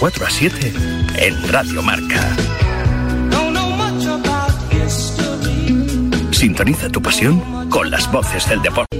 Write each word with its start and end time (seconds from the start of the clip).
4 0.00 0.26
a 0.26 0.30
7 0.30 0.72
en 1.18 1.52
Radio 1.52 1.82
Marca. 1.82 2.34
Sintoniza 6.30 6.88
tu 6.88 7.02
pasión 7.02 7.68
con 7.68 7.90
las 7.90 8.10
voces 8.10 8.48
del 8.48 8.62
deporte. 8.62 8.99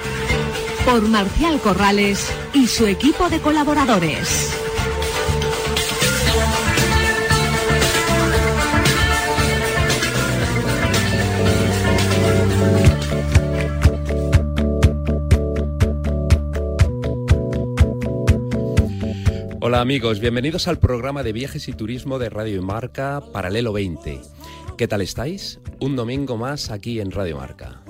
por 0.85 1.01
Marcial 1.01 1.59
Corrales 1.59 2.31
y 2.53 2.67
su 2.67 2.87
equipo 2.87 3.29
de 3.29 3.39
colaboradores. 3.39 4.57
Hola 19.59 19.81
amigos, 19.81 20.19
bienvenidos 20.19 20.67
al 20.67 20.79
programa 20.79 21.23
de 21.23 21.31
viajes 21.31 21.67
y 21.67 21.73
turismo 21.73 22.17
de 22.17 22.29
Radio 22.29 22.61
Marca 22.61 23.21
Paralelo 23.31 23.71
20. 23.73 24.21
¿Qué 24.77 24.87
tal 24.87 25.01
estáis? 25.01 25.59
Un 25.79 25.95
domingo 25.95 26.37
más 26.37 26.71
aquí 26.71 26.99
en 26.99 27.11
Radio 27.11 27.37
Marca. 27.37 27.80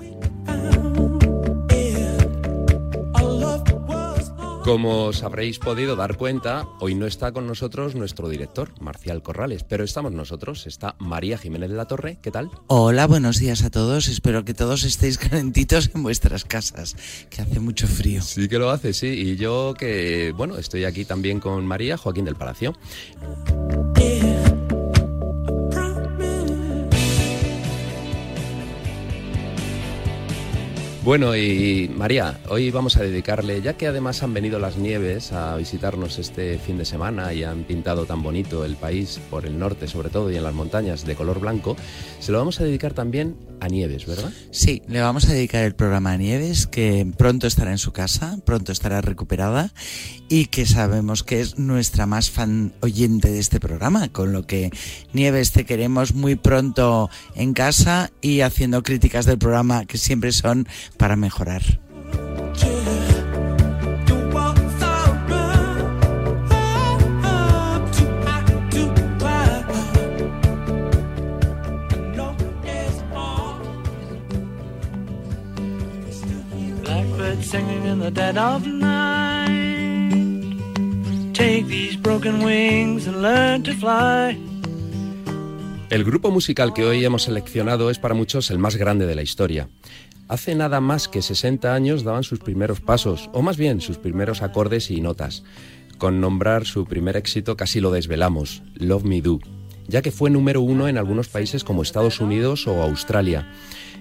Como 4.64 5.06
os 5.06 5.24
habréis 5.24 5.58
podido 5.58 5.96
dar 5.96 6.16
cuenta, 6.16 6.68
hoy 6.78 6.94
no 6.94 7.06
está 7.06 7.32
con 7.32 7.48
nosotros 7.48 7.96
nuestro 7.96 8.28
director, 8.28 8.70
Marcial 8.80 9.20
Corrales, 9.20 9.64
pero 9.64 9.82
estamos 9.82 10.12
nosotros, 10.12 10.68
está 10.68 10.94
María 11.00 11.36
Jiménez 11.36 11.68
de 11.68 11.76
la 11.76 11.86
Torre, 11.86 12.18
¿qué 12.22 12.30
tal? 12.30 12.48
Hola, 12.68 13.08
buenos 13.08 13.40
días 13.40 13.64
a 13.64 13.70
todos, 13.70 14.06
espero 14.06 14.44
que 14.44 14.54
todos 14.54 14.84
estéis 14.84 15.18
calentitos 15.30 15.90
en 15.92 16.04
vuestras 16.04 16.44
casas, 16.44 16.94
que 17.28 17.42
hace 17.42 17.58
mucho 17.58 17.88
frío. 17.88 18.22
Sí 18.22 18.48
que 18.48 18.60
lo 18.60 18.70
hace, 18.70 18.92
sí, 18.92 19.08
y 19.08 19.36
yo 19.36 19.74
que, 19.76 20.32
bueno, 20.36 20.56
estoy 20.56 20.84
aquí 20.84 21.04
también 21.04 21.40
con 21.40 21.66
María 21.66 21.96
Joaquín 21.96 22.24
del 22.24 22.36
Palacio. 22.36 22.76
Bueno, 31.04 31.34
y 31.36 31.90
María, 31.92 32.38
hoy 32.48 32.70
vamos 32.70 32.96
a 32.96 33.02
dedicarle, 33.02 33.60
ya 33.60 33.72
que 33.72 33.88
además 33.88 34.22
han 34.22 34.32
venido 34.32 34.60
las 34.60 34.76
nieves 34.76 35.32
a 35.32 35.56
visitarnos 35.56 36.20
este 36.20 36.58
fin 36.58 36.78
de 36.78 36.84
semana 36.84 37.34
y 37.34 37.42
han 37.42 37.64
pintado 37.64 38.06
tan 38.06 38.22
bonito 38.22 38.64
el 38.64 38.76
país 38.76 39.20
por 39.28 39.44
el 39.44 39.58
norte 39.58 39.88
sobre 39.88 40.10
todo 40.10 40.30
y 40.30 40.36
en 40.36 40.44
las 40.44 40.54
montañas 40.54 41.04
de 41.04 41.16
color 41.16 41.40
blanco, 41.40 41.76
se 42.20 42.30
lo 42.30 42.38
vamos 42.38 42.60
a 42.60 42.64
dedicar 42.64 42.94
también 42.94 43.36
a 43.58 43.66
Nieves, 43.68 44.06
¿verdad? 44.06 44.30
Sí, 44.52 44.82
le 44.86 45.00
vamos 45.00 45.28
a 45.28 45.32
dedicar 45.32 45.64
el 45.64 45.74
programa 45.74 46.12
a 46.12 46.16
Nieves, 46.16 46.68
que 46.68 47.04
pronto 47.16 47.48
estará 47.48 47.72
en 47.72 47.78
su 47.78 47.92
casa, 47.92 48.38
pronto 48.44 48.70
estará 48.70 49.00
recuperada 49.00 49.72
y 50.28 50.46
que 50.46 50.66
sabemos 50.66 51.24
que 51.24 51.40
es 51.40 51.58
nuestra 51.58 52.06
más 52.06 52.30
fan 52.30 52.72
oyente 52.80 53.30
de 53.30 53.38
este 53.38 53.60
programa, 53.60 54.08
con 54.08 54.32
lo 54.32 54.46
que 54.46 54.70
Nieves 55.12 55.52
te 55.52 55.64
queremos 55.64 56.14
muy 56.14 56.36
pronto 56.36 57.10
en 57.34 57.54
casa 57.54 58.10
y 58.20 58.40
haciendo 58.40 58.82
críticas 58.82 59.26
del 59.26 59.38
programa 59.38 59.84
que 59.84 59.98
siempre 59.98 60.32
son 60.32 60.66
para 60.96 61.16
mejorar. 61.16 61.62
Singing 77.42 77.84
in 77.84 77.98
the 77.98 78.10
dead 78.10 78.38
of 78.38 78.66
night. 78.66 79.52
Take 81.34 81.66
these 81.66 81.96
broken 81.96 82.42
wings 82.42 83.06
and 83.06 83.20
learn 83.20 83.62
to 83.64 83.74
fly. 83.74 84.38
El 85.90 86.04
grupo 86.04 86.30
musical 86.30 86.72
que 86.72 86.86
hoy 86.86 87.04
hemos 87.04 87.24
seleccionado 87.24 87.90
es 87.90 87.98
para 87.98 88.14
muchos 88.14 88.50
el 88.50 88.58
más 88.58 88.76
grande 88.76 89.06
de 89.06 89.14
la 89.14 89.20
historia. 89.20 89.68
Hace 90.32 90.54
nada 90.54 90.80
más 90.80 91.08
que 91.08 91.20
60 91.20 91.74
años 91.74 92.04
daban 92.04 92.22
sus 92.22 92.38
primeros 92.38 92.80
pasos, 92.80 93.28
o 93.34 93.42
más 93.42 93.58
bien 93.58 93.82
sus 93.82 93.98
primeros 93.98 94.40
acordes 94.40 94.90
y 94.90 94.98
notas. 95.02 95.44
Con 95.98 96.22
nombrar 96.22 96.64
su 96.64 96.86
primer 96.86 97.18
éxito 97.18 97.54
casi 97.54 97.82
lo 97.82 97.90
desvelamos, 97.90 98.62
Love 98.72 99.04
Me 99.04 99.20
Do, 99.20 99.40
ya 99.88 100.00
que 100.00 100.10
fue 100.10 100.30
número 100.30 100.62
uno 100.62 100.88
en 100.88 100.96
algunos 100.96 101.28
países 101.28 101.64
como 101.64 101.82
Estados 101.82 102.18
Unidos 102.18 102.66
o 102.66 102.80
Australia. 102.80 103.52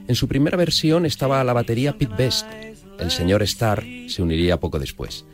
En 0.07 0.15
su 0.15 0.29
primera 0.29 0.55
versión 0.55 1.05
estaba 1.05 1.43
la 1.43 1.51
batería 1.51 1.97
Pete 1.97 2.15
Best. 2.17 2.47
El 2.97 3.11
señor 3.11 3.43
Starr 3.43 3.83
se 4.07 4.21
uniría 4.21 4.57
poco 4.57 4.79
después. 4.79 5.25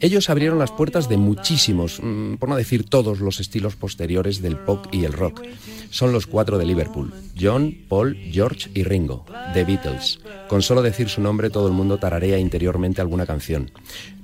Ellos 0.00 0.28
abrieron 0.28 0.58
las 0.58 0.70
puertas 0.70 1.08
de 1.08 1.16
muchísimos, 1.16 2.00
mm, 2.02 2.34
por 2.34 2.48
no 2.48 2.56
decir 2.56 2.84
todos 2.84 3.20
los 3.20 3.40
estilos 3.40 3.76
posteriores 3.76 4.42
del 4.42 4.56
pop 4.56 4.86
y 4.92 5.04
el 5.04 5.12
rock. 5.12 5.42
Son 5.90 6.12
los 6.12 6.26
cuatro 6.26 6.58
de 6.58 6.66
Liverpool, 6.66 7.12
John, 7.40 7.74
Paul, 7.88 8.16
George 8.30 8.70
y 8.74 8.82
Ringo, 8.82 9.24
The 9.52 9.64
Beatles. 9.64 10.20
Con 10.48 10.62
solo 10.62 10.82
decir 10.82 11.08
su 11.08 11.20
nombre 11.20 11.50
todo 11.50 11.68
el 11.68 11.72
mundo 11.72 11.98
tararea 11.98 12.38
interiormente 12.38 13.00
alguna 13.00 13.26
canción. 13.26 13.70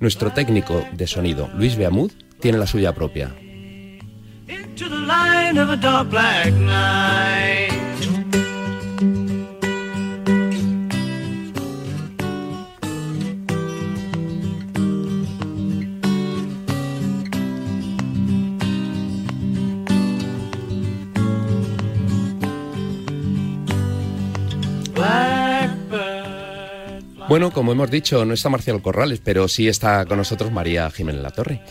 Nuestro 0.01 0.33
técnico 0.33 0.85
de 0.93 1.07
sonido, 1.07 1.49
Luis 1.55 1.77
Beamud, 1.77 2.11
tiene 2.41 2.59
la 2.59 2.67
suya 2.67 2.95
propia. 2.95 3.35
Into 4.49 4.89
the 4.89 4.97
light 5.07 5.57
of 5.57 5.71
a 5.71 5.77
dark 5.77 6.11
black 6.11 6.53
night. 6.53 7.70
Bueno, 27.31 27.53
como 27.53 27.71
hemos 27.71 27.93
dicho, 27.93 28.25
no 28.25 28.35
está 28.35 28.49
Marcial 28.49 28.83
Corrales, 28.83 29.21
pero 29.23 29.47
sí 29.47 29.69
está 29.69 30.05
con 30.05 30.19
nosotros 30.19 30.51
María 30.51 30.91
Jiménez 30.91 31.23
La 31.23 31.31
Torre. 31.31 31.63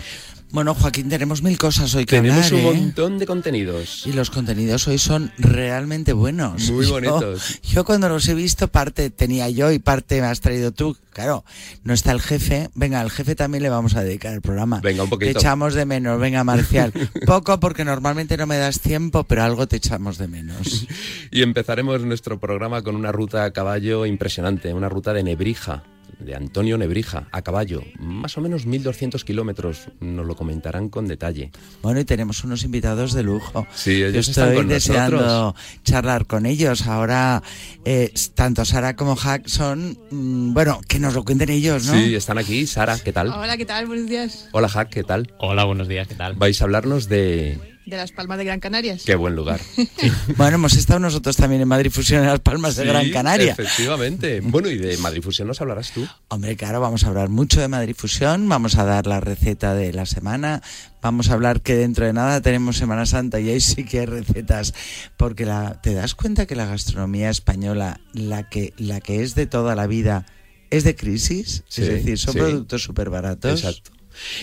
Bueno, 0.51 0.73
Joaquín, 0.73 1.09
tenemos 1.09 1.43
mil 1.43 1.59
cosas 1.59 1.93
hoy 1.93 2.05
que 2.05 2.15
Tenemos 2.15 2.47
hablar, 2.47 2.63
un 2.65 2.75
¿eh? 2.75 2.81
montón 2.81 3.19
de 3.19 3.27
contenidos. 3.27 4.07
Y 4.07 4.13
los 4.13 4.31
contenidos 4.31 4.87
hoy 4.87 4.97
son 4.97 5.31
realmente 5.37 6.11
buenos. 6.11 6.71
Muy 6.71 6.85
Yo- 6.87 6.93
bonitos. 6.93 7.59
Yo, 7.61 7.85
cuando 7.85 8.09
los 8.09 8.27
he 8.27 8.33
visto, 8.33 8.67
parte 8.67 9.11
tenía 9.11 9.47
yo 9.49 9.71
y 9.71 9.77
parte 9.77 10.19
me 10.21 10.25
has 10.27 10.41
traído 10.41 10.71
tú. 10.71 10.97
Claro, 11.13 11.45
no 11.83 11.93
está 11.93 12.11
el 12.13 12.21
jefe. 12.21 12.69
Venga, 12.73 12.99
al 12.99 13.11
jefe 13.11 13.35
también 13.35 13.61
le 13.61 13.69
vamos 13.69 13.95
a 13.95 14.03
dedicar 14.03 14.33
el 14.33 14.41
programa. 14.41 14.79
Venga, 14.81 15.03
un 15.03 15.09
poquito. 15.09 15.31
Te 15.33 15.37
echamos 15.37 15.75
de 15.75 15.85
menos. 15.85 16.19
Venga, 16.19 16.43
Marcial. 16.43 16.93
Poco 17.27 17.59
porque 17.59 17.85
normalmente 17.85 18.35
no 18.35 18.47
me 18.47 18.57
das 18.57 18.79
tiempo, 18.79 19.25
pero 19.25 19.43
algo 19.43 19.67
te 19.67 19.75
echamos 19.75 20.17
de 20.17 20.27
menos. 20.27 20.87
Y 21.31 21.43
empezaremos 21.43 22.01
nuestro 22.01 22.39
programa 22.39 22.81
con 22.81 22.95
una 22.95 23.11
ruta 23.11 23.43
a 23.43 23.51
caballo 23.53 24.07
impresionante, 24.07 24.73
una 24.73 24.89
ruta 24.89 25.13
de 25.13 25.21
Nebrija, 25.21 25.83
de 26.19 26.35
Antonio 26.35 26.77
Nebrija, 26.77 27.27
a 27.31 27.41
caballo, 27.41 27.81
más 27.99 28.37
o 28.37 28.41
menos 28.41 28.67
1.200 28.67 29.23
kilómetros, 29.23 29.89
nos 29.99 30.25
lo 30.25 30.35
comentarán 30.35 30.89
con 30.89 31.07
detalle. 31.07 31.51
Bueno, 31.81 31.99
y 31.99 32.05
tenemos 32.05 32.43
unos 32.43 32.63
invitados 32.63 33.13
de 33.13 33.23
lujo. 33.23 33.65
Sí, 33.73 34.03
ellos 34.03 34.13
Yo 34.13 34.19
están 34.31 34.43
estoy 34.49 34.57
con 34.57 34.67
deseando 34.67 35.17
nosotros. 35.21 35.63
charlar 35.83 36.25
con 36.27 36.45
ellos. 36.45 36.87
Ahora, 36.87 37.41
eh, 37.85 38.13
tanto 38.35 38.65
Sara 38.65 38.95
como 38.95 39.15
Hack 39.15 39.47
son, 39.47 39.97
mm, 40.11 40.53
bueno, 40.53 40.81
que 40.87 40.99
nos 40.99 41.13
lo 41.13 41.23
cuenten 41.23 41.49
ellos, 41.49 41.85
¿no? 41.85 41.93
Sí, 41.93 42.15
están 42.15 42.37
aquí. 42.37 42.67
Sara, 42.67 42.97
¿qué 42.99 43.13
tal? 43.13 43.29
Hola, 43.29 43.57
¿qué 43.57 43.65
tal? 43.65 43.87
Buenos 43.87 44.07
días. 44.09 44.49
Hola, 44.51 44.67
Jack, 44.67 44.89
¿qué 44.89 45.03
tal? 45.03 45.33
Hola, 45.39 45.63
buenos 45.63 45.87
días, 45.87 46.07
¿qué 46.07 46.15
tal? 46.15 46.33
Vais 46.35 46.61
a 46.61 46.65
hablarnos 46.65 47.07
de, 47.09 47.78
de 47.89 47.97
Las 47.97 48.11
Palmas 48.11 48.37
de 48.37 48.45
Gran 48.45 48.59
Canarias. 48.59 49.03
Qué 49.05 49.15
buen 49.15 49.35
lugar. 49.35 49.59
Bueno, 50.37 50.55
hemos 50.55 50.73
estado 50.75 50.99
nosotros 50.99 51.35
también 51.35 51.61
en 51.61 51.67
Madrid 51.67 51.91
Fusión 51.91 52.21
en 52.21 52.27
Las 52.27 52.39
Palmas 52.39 52.75
de 52.75 52.85
Gran 52.85 53.09
Canaria. 53.11 53.51
Efectivamente. 53.53 54.39
Bueno, 54.41 54.69
y 54.69 54.77
de 54.77 54.97
Madrid 54.97 55.21
Fusión 55.21 55.47
nos 55.47 55.59
hablarás 55.61 55.91
tú. 55.91 56.07
Hombre, 56.29 56.55
claro, 56.55 56.79
vamos 56.79 57.03
a 57.03 57.07
hablar 57.07 57.29
mucho 57.29 57.59
de 57.59 57.67
Madrid 57.67 57.95
Fusión, 57.97 58.47
vamos 58.47 58.77
a 58.77 58.85
dar 58.85 59.07
la 59.07 59.19
receta 59.19 59.73
de 59.73 59.91
la 59.91 60.05
semana, 60.05 60.61
vamos 61.01 61.29
a 61.29 61.33
hablar 61.33 61.61
que 61.61 61.75
dentro 61.75 62.05
de 62.05 62.13
nada 62.13 62.41
tenemos 62.41 62.77
Semana 62.77 63.05
Santa 63.05 63.39
y 63.39 63.49
ahí 63.49 63.59
sí 63.59 63.83
que 63.83 63.99
hay 64.01 64.05
recetas, 64.05 64.73
porque 65.17 65.45
la, 65.45 65.81
te 65.81 65.93
das 65.93 66.15
cuenta 66.15 66.45
que 66.45 66.55
la 66.55 66.65
gastronomía 66.65 67.29
española, 67.29 67.99
la 68.13 68.47
que, 68.49 68.73
la 68.77 69.01
que 69.01 69.23
es 69.23 69.35
de 69.35 69.45
toda 69.47 69.75
la 69.75 69.87
vida, 69.87 70.25
es 70.69 70.83
de 70.83 70.95
crisis, 70.95 71.63
Sí, 71.67 71.81
es 71.81 71.87
decir, 71.89 72.17
son 72.19 72.33
sí. 72.33 72.39
productos 72.39 72.83
súper 72.83 73.09
baratos. 73.09 73.63
Exacto. 73.63 73.91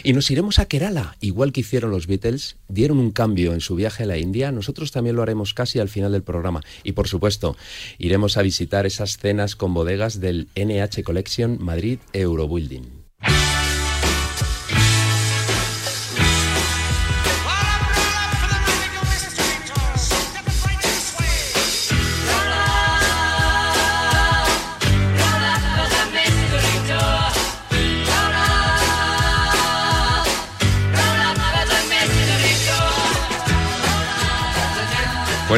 Y 0.02 0.12
nos 0.12 0.30
iremos 0.30 0.58
a 0.58 0.66
Kerala, 0.66 1.16
igual 1.20 1.52
que 1.52 1.60
hicieron 1.60 1.90
los 1.90 2.06
Beatles, 2.06 2.56
dieron 2.68 2.98
un 2.98 3.10
cambio 3.10 3.52
en 3.52 3.60
su 3.60 3.74
viaje 3.74 4.04
a 4.04 4.06
la 4.06 4.18
India, 4.18 4.52
nosotros 4.52 4.92
también 4.92 5.16
lo 5.16 5.22
haremos 5.22 5.54
casi 5.54 5.78
al 5.78 5.88
final 5.88 6.12
del 6.12 6.22
programa. 6.22 6.62
Y 6.82 6.92
por 6.92 7.08
supuesto, 7.08 7.56
iremos 7.98 8.36
a 8.36 8.42
visitar 8.42 8.86
esas 8.86 9.18
cenas 9.18 9.56
con 9.56 9.74
bodegas 9.74 10.20
del 10.20 10.48
NH 10.56 11.02
Collection 11.02 11.58
Madrid 11.60 11.98
Eurobuilding. 12.12 12.95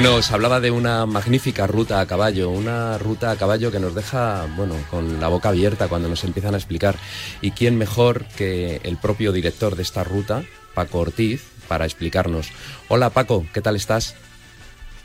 Bueno, 0.01 0.15
os 0.15 0.31
hablaba 0.31 0.61
de 0.61 0.71
una 0.71 1.07
magnífica 1.07 1.67
ruta 1.67 1.99
a 1.99 2.07
caballo, 2.07 2.51
una 2.51 2.99
ruta 2.99 3.33
a 3.33 3.37
caballo 3.37 3.73
que 3.73 3.81
nos 3.81 3.97
deja, 3.97 4.47
bueno, 4.57 4.77
con 4.93 5.19
la 5.21 5.27
boca 5.27 5.49
abierta 5.49 5.89
cuando 5.89 6.09
nos 6.09 6.23
empiezan 6.23 6.55
a 6.55 6.57
explicar. 6.57 6.95
¿Y 7.41 7.51
quién 7.51 7.77
mejor 7.77 8.25
que 8.37 8.81
el 8.85 8.97
propio 8.97 9.33
director 9.33 9.75
de 9.75 9.83
esta 9.83 10.05
ruta, 10.05 10.45
Paco 10.73 11.01
Ortiz, 11.01 11.51
para 11.67 11.85
explicarnos? 11.85 12.53
Hola 12.87 13.11
Paco, 13.11 13.45
¿qué 13.53 13.61
tal 13.61 13.75
estás? 13.75 14.15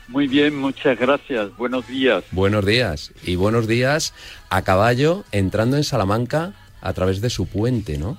Muy 0.06 0.28
bien, 0.28 0.54
muchas 0.54 0.96
gracias. 0.96 1.56
Buenos 1.56 1.88
días. 1.88 2.22
Buenos 2.30 2.64
días. 2.64 3.12
Y 3.24 3.34
buenos 3.34 3.66
días 3.66 4.14
a 4.48 4.62
caballo 4.62 5.24
entrando 5.32 5.76
en 5.76 5.82
Salamanca 5.82 6.52
a 6.80 6.92
través 6.92 7.20
de 7.20 7.30
su 7.30 7.46
puente, 7.46 7.98
¿no? 7.98 8.16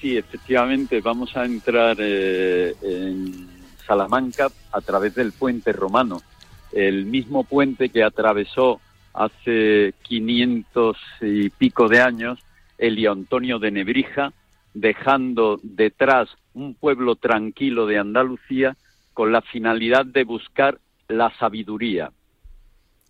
Sí, 0.00 0.16
efectivamente, 0.16 1.00
vamos 1.00 1.36
a 1.36 1.44
entrar 1.44 1.96
eh, 1.98 2.76
en 2.80 3.59
Salamanca 3.90 4.52
a 4.70 4.80
través 4.82 5.16
del 5.16 5.32
puente 5.32 5.72
romano, 5.72 6.22
el 6.70 7.06
mismo 7.06 7.42
puente 7.42 7.88
que 7.88 8.04
atravesó 8.04 8.80
hace 9.12 9.94
500 10.02 10.96
y 11.22 11.50
pico 11.50 11.88
de 11.88 12.00
años 12.00 12.38
Elio 12.78 13.10
Antonio 13.10 13.58
de 13.58 13.72
Nebrija, 13.72 14.32
dejando 14.74 15.58
detrás 15.64 16.28
un 16.54 16.74
pueblo 16.74 17.16
tranquilo 17.16 17.86
de 17.86 17.98
Andalucía 17.98 18.76
con 19.12 19.32
la 19.32 19.42
finalidad 19.42 20.06
de 20.06 20.22
buscar 20.22 20.78
la 21.08 21.36
sabiduría. 21.40 22.12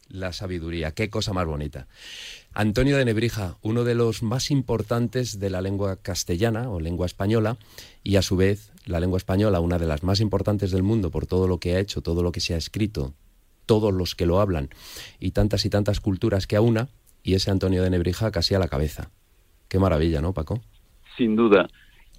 La 0.09 0.33
sabiduría, 0.33 0.93
qué 0.93 1.11
cosa 1.11 1.35
más 1.35 1.47
bonita. 1.47 1.89
Antonio 2.53 2.97
de 2.97 3.05
Nebrija, 3.05 3.59
uno 3.63 3.85
de 3.85 3.95
los 3.95 4.25
más 4.25 4.51
importantes 4.51 5.39
de 5.39 5.51
la 5.51 5.61
lengua 5.61 5.97
castellana 6.03 6.69
o 6.69 6.81
lengua 6.81 7.07
española, 7.07 7.59
y 8.03 8.17
a 8.17 8.23
su 8.23 8.37
vez 8.37 8.73
la 8.87 9.01
lengua 9.01 9.19
española, 9.19 9.61
una 9.61 9.79
de 9.79 9.87
las 9.87 10.03
más 10.03 10.21
importantes 10.21 10.71
del 10.71 10.83
mundo 10.83 11.11
por 11.11 11.27
todo 11.27 11.49
lo 11.49 11.59
que 11.59 11.75
ha 11.75 11.81
hecho, 11.81 12.01
todo 12.01 12.23
lo 12.23 12.33
que 12.33 12.41
se 12.41 12.55
ha 12.55 12.57
escrito, 12.57 13.15
todos 13.67 13.93
los 13.93 14.15
que 14.15 14.27
lo 14.27 14.41
hablan, 14.41 14.71
y 15.19 15.31
tantas 15.31 15.65
y 15.65 15.71
tantas 15.71 16.01
culturas 16.01 16.47
que 16.47 16.57
aúna, 16.57 16.89
y 17.23 17.35
ese 17.35 17.51
Antonio 17.51 17.83
de 17.83 17.91
Nebrija 17.91 18.31
casi 18.31 18.55
a 18.55 18.59
la 18.59 18.69
cabeza. 18.69 19.11
Qué 19.69 19.79
maravilla, 19.79 20.21
¿no, 20.21 20.33
Paco? 20.33 20.61
sin 21.21 21.37
duda. 21.37 21.69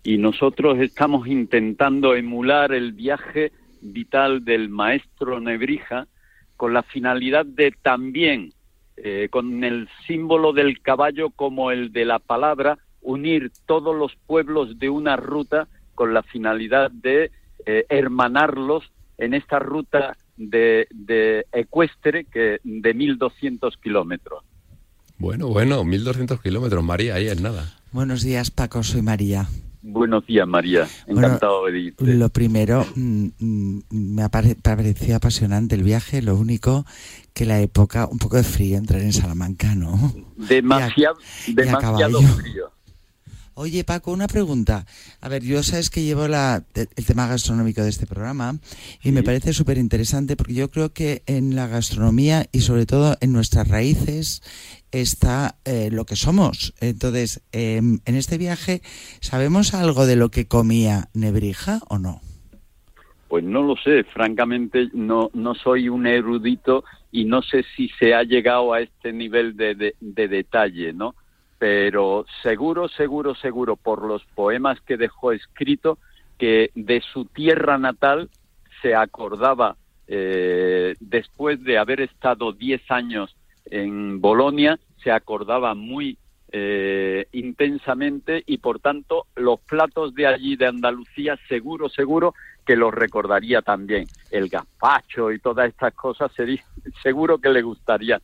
Y 0.04 0.20
nosotros 0.20 0.80
estamos 0.80 1.28
intentando 1.28 2.16
emular 2.16 2.72
el 2.72 2.92
viaje 2.92 3.52
vital 3.82 4.46
del 4.46 4.70
maestro 4.70 5.40
Nebrija 5.40 6.08
con 6.56 6.74
la 6.74 6.84
finalidad 6.84 7.46
de 7.46 7.72
también, 7.82 8.54
eh, 8.98 9.28
con 9.32 9.64
el 9.64 9.90
símbolo 10.06 10.54
del 10.54 10.82
caballo 10.82 11.32
como 11.32 11.72
el 11.72 11.92
de 11.92 12.06
la 12.06 12.20
palabra, 12.20 12.78
unir 13.02 13.52
todos 13.66 13.96
los 13.96 14.12
pueblos 14.28 14.78
de 14.80 14.90
una 14.90 15.16
ruta 15.16 15.68
con 15.96 16.14
la 16.14 16.24
finalidad 16.24 16.92
de 16.92 17.32
eh, 17.66 17.86
hermanarlos 17.90 18.84
en 19.18 19.34
esta 19.34 19.60
ruta 19.60 20.18
de, 20.38 20.88
de 20.92 21.46
ecuestre 21.52 22.26
que 22.26 22.60
de 22.64 22.96
1.200 22.96 23.74
kilómetros. 23.82 24.44
Bueno, 25.18 25.48
bueno, 25.50 25.84
1200 25.84 26.42
kilómetros, 26.42 26.84
María, 26.84 27.16
ahí 27.16 27.28
es 27.28 27.40
nada. 27.40 27.78
Buenos 27.92 28.24
días, 28.24 28.50
Paco, 28.50 28.82
soy 28.82 29.02
María. 29.04 29.48
Buenos 29.84 30.26
días, 30.26 30.48
María. 30.48 30.88
Bueno, 31.08 31.28
Encantado 31.28 31.66
de 31.66 31.80
irte. 31.80 32.06
Lo 32.06 32.30
primero, 32.30 32.86
mm, 32.96 33.28
mm, 33.40 33.80
me 33.90 34.24
ha 34.24 34.30
pare- 34.30 34.56
parecido 34.56 35.18
apasionante 35.18 35.76
el 35.76 35.84
viaje, 35.84 36.22
lo 36.22 36.36
único 36.36 36.86
que 37.34 37.46
la 37.46 37.60
época, 37.62 38.08
un 38.08 38.18
poco 38.20 38.38
de 38.38 38.44
frío 38.44 38.78
entrar 38.78 39.02
en 39.02 39.14
Salamanca, 39.14 39.74
¿no? 39.76 40.14
Demasiado, 40.38 41.18
y 41.48 41.52
a 41.52 41.56
demasiado 41.66 41.80
caballo. 42.20 42.22
frío. 42.22 42.72
Oye, 43.54 43.84
Paco, 43.84 44.12
una 44.12 44.28
pregunta. 44.28 44.86
A 45.20 45.28
ver, 45.28 45.44
yo 45.44 45.62
sabes 45.62 45.90
que 45.90 46.04
llevo 46.04 46.28
la, 46.28 46.64
el 46.74 47.06
tema 47.06 47.28
gastronómico 47.28 47.82
de 47.84 47.90
este 47.90 48.08
programa 48.08 48.58
y 49.04 49.12
me 49.12 49.24
parece 49.24 49.52
súper 49.54 49.78
interesante 49.78 50.38
porque 50.38 50.54
yo 50.54 50.72
creo 50.72 50.94
que 50.94 51.22
en 51.26 51.56
la 51.56 51.68
gastronomía 51.68 52.48
y 52.52 52.62
sobre 52.62 52.86
todo 52.86 53.18
en 53.20 53.34
nuestras 53.34 53.68
raíces 53.68 54.42
está 54.92 55.58
eh, 55.66 55.90
lo 55.92 56.06
que 56.06 56.16
somos. 56.16 56.74
Entonces, 56.80 57.42
em, 57.52 58.00
en 58.06 58.16
este 58.16 58.38
viaje, 58.38 58.82
¿sabemos 59.20 59.74
algo 59.74 60.06
de 60.06 60.16
lo 60.16 60.30
que 60.30 60.48
comía 60.48 61.10
Nebrija 61.14 61.82
o 61.90 62.00
no? 62.00 62.22
Pues 63.28 63.44
no 63.44 63.62
lo 63.64 63.76
sé, 63.78 64.04
francamente 64.06 64.90
no, 64.94 65.30
no 65.34 65.56
soy 65.56 65.88
un 65.90 66.08
erudito 66.08 66.84
y 67.12 67.26
no 67.26 67.42
sé 67.42 67.64
si 67.76 67.90
se 68.00 68.14
ha 68.14 68.24
llegado 68.24 68.74
a 68.74 68.82
este 68.82 69.14
nivel 69.14 69.56
de, 69.56 69.76
de- 69.76 69.96
de 70.00 70.28
detalle, 70.28 70.94
¿no? 70.94 71.16
Pero 71.62 72.26
seguro, 72.42 72.90
seguro, 72.90 73.36
seguro, 73.36 73.76
por 73.76 74.04
los 74.04 74.26
poemas 74.34 74.82
que 74.82 74.98
dejó 74.98 75.32
escrito, 75.32 76.00
que 76.40 76.72
de 76.74 77.02
su 77.02 77.26
tierra 77.26 77.78
natal 77.78 78.32
se 78.82 78.96
acordaba, 78.96 79.76
eh, 80.08 80.96
después 81.00 81.64
de 81.64 81.78
haber 81.78 82.02
estado 82.02 82.52
10 82.52 82.90
años 82.90 83.36
en 83.66 84.20
Bolonia, 84.20 84.80
se 85.04 85.12
acordaba 85.12 85.76
muy 85.76 86.18
eh, 86.52 87.28
intensamente 87.32 88.44
y 88.48 88.58
por 88.58 88.80
tanto 88.80 89.28
los 89.36 89.60
platos 89.60 90.16
de 90.16 90.26
allí 90.26 90.56
de 90.56 90.66
Andalucía 90.66 91.38
seguro, 91.48 91.90
seguro 91.90 92.34
que 92.66 92.76
los 92.76 92.92
recordaría 92.92 93.62
también. 93.62 94.06
El 94.32 94.50
gazpacho 94.50 95.32
y 95.32 95.38
todas 95.38 95.70
estas 95.70 95.94
cosas 95.94 96.32
seguro 97.04 97.38
que 97.38 97.50
le 97.50 97.62
gustaría 97.62 98.20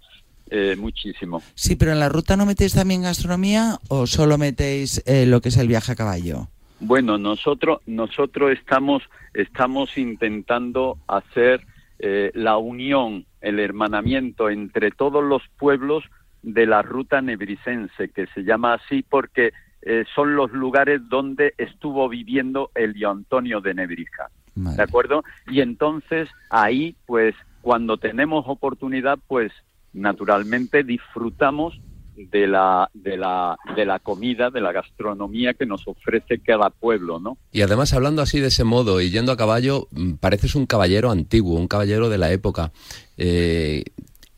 eh, 0.50 0.76
muchísimo. 0.78 1.42
Sí, 1.56 1.76
pero 1.76 1.92
en 1.92 2.00
la 2.00 2.10
ruta 2.10 2.38
no 2.38 2.46
metéis 2.46 2.74
también 2.74 3.04
gastronomía 3.04 3.80
o 3.88 4.08
solo 4.08 4.38
metéis 4.38 5.04
eh, 5.06 5.26
lo 5.26 5.42
que 5.42 5.50
es 5.50 5.58
el 5.58 5.68
viaje 5.68 5.92
a 5.92 5.96
caballo. 5.96 6.48
Bueno, 6.80 7.18
nosotros 7.18 7.80
nosotros 7.88 8.52
estamos 8.52 9.04
estamos 9.34 9.98
intentando 9.98 10.98
hacer 11.08 11.66
eh, 12.00 12.32
la 12.36 12.58
unión, 12.58 13.26
el 13.42 13.60
hermanamiento 13.60 14.50
entre 14.50 14.92
todos 14.92 15.24
los 15.24 15.42
pueblos 15.58 16.04
de 16.44 16.66
la 16.66 16.82
ruta 16.82 17.22
nebrisense, 17.22 18.10
que 18.10 18.28
se 18.28 18.44
llama 18.44 18.76
así 18.76 19.04
porque 19.04 19.52
eh, 19.82 20.06
son 20.14 20.36
los 20.36 20.52
lugares 20.52 21.02
donde 21.10 21.54
estuvo 21.58 22.08
viviendo 22.10 22.72
Elio 22.76 23.10
Antonio 23.10 23.62
de 23.62 23.74
Nebrija. 23.74 24.30
¿De 24.56 24.82
acuerdo? 24.82 25.24
Y 25.52 25.62
entonces 25.62 26.30
ahí, 26.50 26.96
pues, 27.06 27.36
cuando 27.62 27.98
tenemos 27.98 28.46
oportunidad, 28.48 29.20
pues, 29.28 29.52
naturalmente 29.98 30.84
disfrutamos 30.84 31.80
de 32.16 32.48
la, 32.48 32.90
de 32.94 33.16
la, 33.16 33.58
de 33.76 33.86
la 33.86 34.00
comida, 34.00 34.50
de 34.50 34.62
la 34.62 34.72
gastronomía 34.72 35.54
que 35.54 35.66
nos 35.66 35.88
ofrece 35.88 36.40
cada 36.40 36.70
pueblo, 36.70 37.20
¿no? 37.20 37.38
Y 37.52 37.62
además 37.62 37.94
hablando 37.94 38.22
así 38.22 38.40
de 38.40 38.48
ese 38.48 38.64
modo 38.64 39.02
y 39.02 39.12
yendo 39.12 39.32
a 39.32 39.38
caballo, 39.38 39.88
mm, 39.92 40.14
pareces 40.14 40.56
un 40.56 40.66
caballero 40.66 41.12
antiguo, 41.12 41.60
un 41.60 41.68
caballero 41.68 42.10
de 42.10 42.18
la 42.18 42.32
época. 42.32 42.72
Eh, 43.18 43.84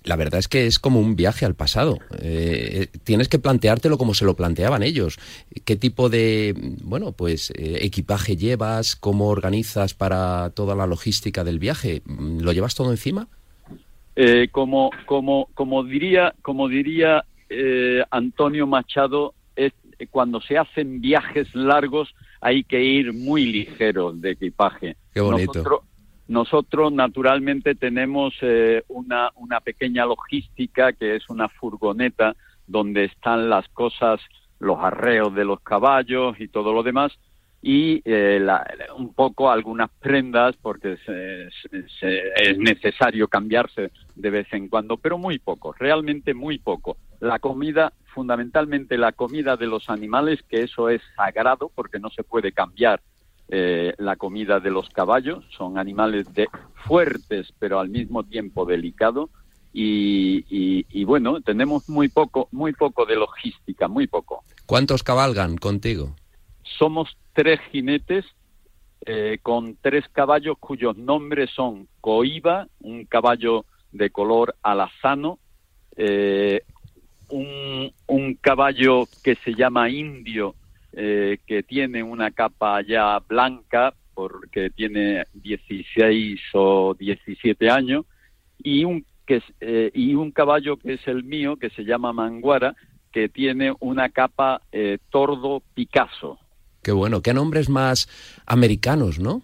la 0.04 0.16
verdad 0.16 0.40
es 0.40 0.48
que 0.48 0.66
es 0.66 0.80
como 0.80 1.00
un 1.00 1.16
viaje 1.16 1.46
al 1.46 1.56
pasado. 1.56 2.00
Eh, 2.20 2.88
tienes 3.04 3.28
que 3.28 3.38
planteártelo 3.40 3.98
como 3.98 4.14
se 4.14 4.26
lo 4.26 4.36
planteaban 4.36 4.82
ellos. 4.82 5.20
¿Qué 5.66 5.76
tipo 5.76 6.10
de, 6.10 6.56
bueno, 6.84 7.12
pues 7.12 7.52
eh, 7.52 7.80
equipaje 7.82 8.38
llevas? 8.38 8.96
¿Cómo 8.96 9.28
organizas 9.28 9.94
para 9.94 10.52
toda 10.52 10.76
la 10.76 10.88
logística 10.88 11.44
del 11.44 11.60
viaje? 11.60 12.02
Mm, 12.06 12.40
¿Lo 12.40 12.54
llevas 12.54 12.76
todo 12.76 12.92
encima? 12.92 13.28
Eh, 14.16 14.50
como, 14.52 14.92
como, 15.06 15.48
como 15.54 15.84
diría, 15.84 16.34
como 16.42 16.68
diría 16.68 17.24
eh, 17.50 18.04
Antonio 18.12 18.68
Machado, 18.68 19.34
es, 19.56 19.74
cuando 20.10 20.42
se 20.42 20.58
hacen 20.58 21.02
viajes 21.02 21.54
largos 21.56 22.14
hay 22.42 22.64
que 22.64 22.84
ir 22.84 23.14
muy 23.14 23.46
ligeros 23.46 24.20
de 24.22 24.32
equipaje. 24.32 24.96
Qué 25.14 25.22
bonito. 25.22 25.54
Nosotros, 25.54 25.82
nosotros 26.28 26.94
naturalmente 26.94 27.76
tenemos 27.76 28.34
eh, 28.42 28.84
una, 28.88 29.32
una 29.36 29.60
pequeña 29.62 30.06
logística 30.06 30.94
que 30.94 31.16
es 31.16 31.30
una 31.30 31.50
furgoneta 31.50 32.36
donde 32.68 33.06
están 33.06 33.50
las 33.50 33.68
cosas, 33.70 34.22
los 34.60 34.78
arreos 34.80 35.34
de 35.34 35.46
los 35.46 35.60
caballos 35.62 36.40
y 36.40 36.48
todo 36.48 36.74
lo 36.74 36.84
demás 36.84 37.18
y 37.62 38.02
eh, 38.06 38.40
la- 38.42 38.66
un 38.98 39.14
poco 39.14 39.52
algunas 39.52 39.90
prendas 40.00 40.56
porque 40.62 40.98
se- 41.06 41.50
se- 42.00 42.22
es 42.42 42.58
necesario 42.58 43.28
cambiarse 43.28 43.92
de 44.16 44.30
vez 44.30 44.48
en 44.54 44.70
cuando, 44.70 44.98
pero 44.98 45.18
muy 45.18 45.40
poco, 45.40 45.74
realmente 45.78 46.34
muy 46.34 46.58
poco. 46.60 46.98
La 47.20 47.40
comida, 47.40 47.92
fundamentalmente 48.14 48.98
la 48.98 49.12
comida 49.12 49.58
de 49.58 49.68
los 49.68 49.90
animales, 49.90 50.40
que 50.48 50.64
eso 50.64 50.88
es 50.90 51.02
sagrado 51.18 51.70
porque 51.76 52.00
no 52.00 52.10
se 52.10 52.24
puede 52.24 52.52
cambiar 52.54 53.02
eh, 53.52 53.94
la 53.98 54.16
comida 54.16 54.60
de 54.60 54.70
los 54.70 54.88
caballos, 54.90 55.44
son 55.58 55.78
animales 55.80 56.32
de, 56.34 56.48
fuertes 56.86 57.52
pero 57.60 57.80
al 57.80 57.90
mismo 57.90 58.24
tiempo 58.24 58.64
delicados 58.64 59.30
y, 59.74 60.46
y- 60.50 60.86
y 60.90 61.04
bueno, 61.04 61.42
tenemos 61.42 61.90
muy 61.90 62.08
poco, 62.10 62.48
muy 62.52 62.74
poco 62.74 63.06
de 63.06 63.16
logística, 63.16 63.88
muy 63.88 64.08
poco 64.08 64.44
¿Cuántos 64.66 65.04
cabalgan 65.04 65.58
contigo? 65.58 66.16
somos 66.78 67.18
tres 67.40 67.62
jinetes 67.72 68.26
eh, 69.06 69.40
con 69.42 69.78
tres 69.82 70.04
caballos 70.10 70.58
cuyos 70.60 70.98
nombres 70.98 71.50
son 71.52 71.88
Coiba, 72.02 72.68
un 72.82 73.06
caballo 73.06 73.64
de 73.94 74.10
color 74.10 74.56
alazano, 74.62 75.40
eh, 75.96 76.64
un, 77.30 77.94
caballo 78.42 79.06
que 79.24 79.36
se 79.36 79.54
llama 79.56 79.90
Indio, 79.90 80.54
eh, 80.92 81.38
que 81.48 81.64
tiene 81.64 82.04
una 82.04 82.32
capa 82.32 82.82
ya 82.82 83.20
blanca 83.20 83.94
porque 84.14 84.70
tiene 84.70 85.24
16 85.34 86.42
o 86.56 86.94
17 86.94 87.70
años, 87.70 88.06
y 88.62 88.84
un, 88.84 89.06
que 89.26 89.42
y 89.94 90.14
un 90.14 90.32
caballo 90.32 90.76
que 90.76 90.96
es 90.96 91.08
el 91.08 91.24
mío, 91.24 91.56
que 91.56 91.70
se 91.70 91.86
llama 91.86 92.12
Manguara, 92.12 92.76
que 93.14 93.30
tiene 93.30 93.74
una 93.80 94.10
capa 94.10 94.62
tordo 95.10 95.64
Picasso. 95.74 96.38
Qué 96.82 96.92
bueno, 96.92 97.22
qué 97.22 97.34
nombres 97.34 97.70
más 97.70 98.08
americanos, 98.46 99.20
¿no? 99.20 99.42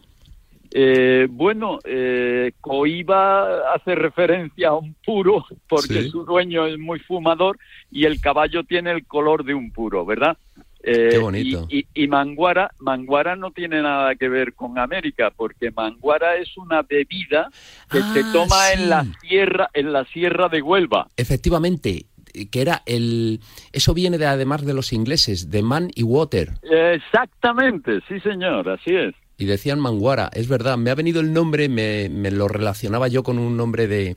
Eh, 0.77 1.27
bueno, 1.29 1.79
eh, 1.85 2.51
Coiba 2.59 3.73
hace 3.73 3.95
referencia 3.95 4.69
a 4.69 4.75
un 4.75 4.93
puro 5.05 5.45
porque 5.69 6.03
Sí. 6.03 6.09
su 6.09 6.25
dueño 6.25 6.65
es 6.65 6.77
muy 6.77 6.99
fumador 6.99 7.57
y 7.91 8.03
el 8.05 8.19
caballo 8.19 8.63
tiene 8.63 8.91
el 8.91 9.05
color 9.05 9.45
de 9.45 9.53
un 9.53 9.71
puro, 9.71 10.05
¿verdad? 10.05 10.37
Eh, 10.83 11.09
Qué 11.11 11.17
bonito. 11.17 11.65
Y, 11.69 11.79
y- 11.79 12.03
y 12.03 12.07
Manguara, 12.07 12.71
Manguara 12.79 13.35
no 13.35 13.51
tiene 13.51 13.81
nada 13.81 14.15
que 14.15 14.27
ver 14.29 14.53
con 14.53 14.77
América 14.77 15.31
porque 15.35 15.71
Manguara 15.71 16.35
es 16.35 16.55
una 16.57 16.81
bebida 16.83 17.49
que 17.89 17.99
se 18.13 18.19
Ah, 18.19 18.29
toma 18.33 18.67
sí. 18.67 18.73
en 18.81 18.89
la 18.89 19.05
sierra, 19.21 19.69
en 19.73 19.93
la 19.93 20.05
sierra 20.05 20.47
de 20.49 20.61
Huelva. 20.61 21.07
Efectivamente, 21.17 22.05
que 22.51 22.61
era 22.61 22.83
el... 22.85 23.39
Eso 23.71 23.93
viene 23.93 24.17
de, 24.17 24.25
además 24.25 24.65
de 24.65 24.73
los 24.73 24.93
ingleses, 24.93 25.49
de 25.51 25.63
man 25.63 25.89
y 25.95 26.03
water. 26.03 26.53
Exactamente, 26.63 28.01
sí 28.07 28.19
señor, 28.19 28.69
así 28.69 28.95
es. 28.95 29.13
Y 29.37 29.45
decían 29.45 29.79
manguara, 29.79 30.29
es 30.33 30.47
verdad, 30.47 30.77
me 30.77 30.91
ha 30.91 30.95
venido 30.95 31.19
el 31.19 31.33
nombre, 31.33 31.67
me, 31.67 32.07
me 32.09 32.31
lo 32.31 32.47
relacionaba 32.47 33.09
yo 33.09 33.23
con 33.23 33.37
un 33.37 33.57
nombre 33.57 33.87
de, 33.87 34.15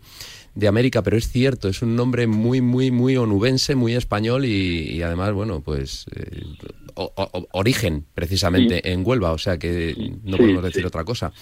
de 0.54 0.68
América, 0.68 1.02
pero 1.02 1.16
es 1.16 1.28
cierto, 1.28 1.68
es 1.68 1.82
un 1.82 1.94
nombre 1.96 2.26
muy, 2.26 2.60
muy, 2.60 2.90
muy 2.90 3.16
onubense, 3.16 3.74
muy 3.74 3.94
español 3.94 4.44
y, 4.44 4.90
y 4.90 5.02
además, 5.02 5.32
bueno, 5.32 5.60
pues 5.60 6.06
eh, 6.14 6.42
o- 6.94 7.12
o- 7.14 7.46
origen 7.52 8.04
precisamente 8.14 8.90
en 8.92 9.06
Huelva, 9.06 9.30
o 9.32 9.38
sea 9.38 9.56
que 9.58 9.94
no 10.24 10.36
sí, 10.36 10.42
podemos 10.42 10.62
decir 10.64 10.82
sí. 10.82 10.86
otra 10.86 11.04
cosa. 11.04 11.32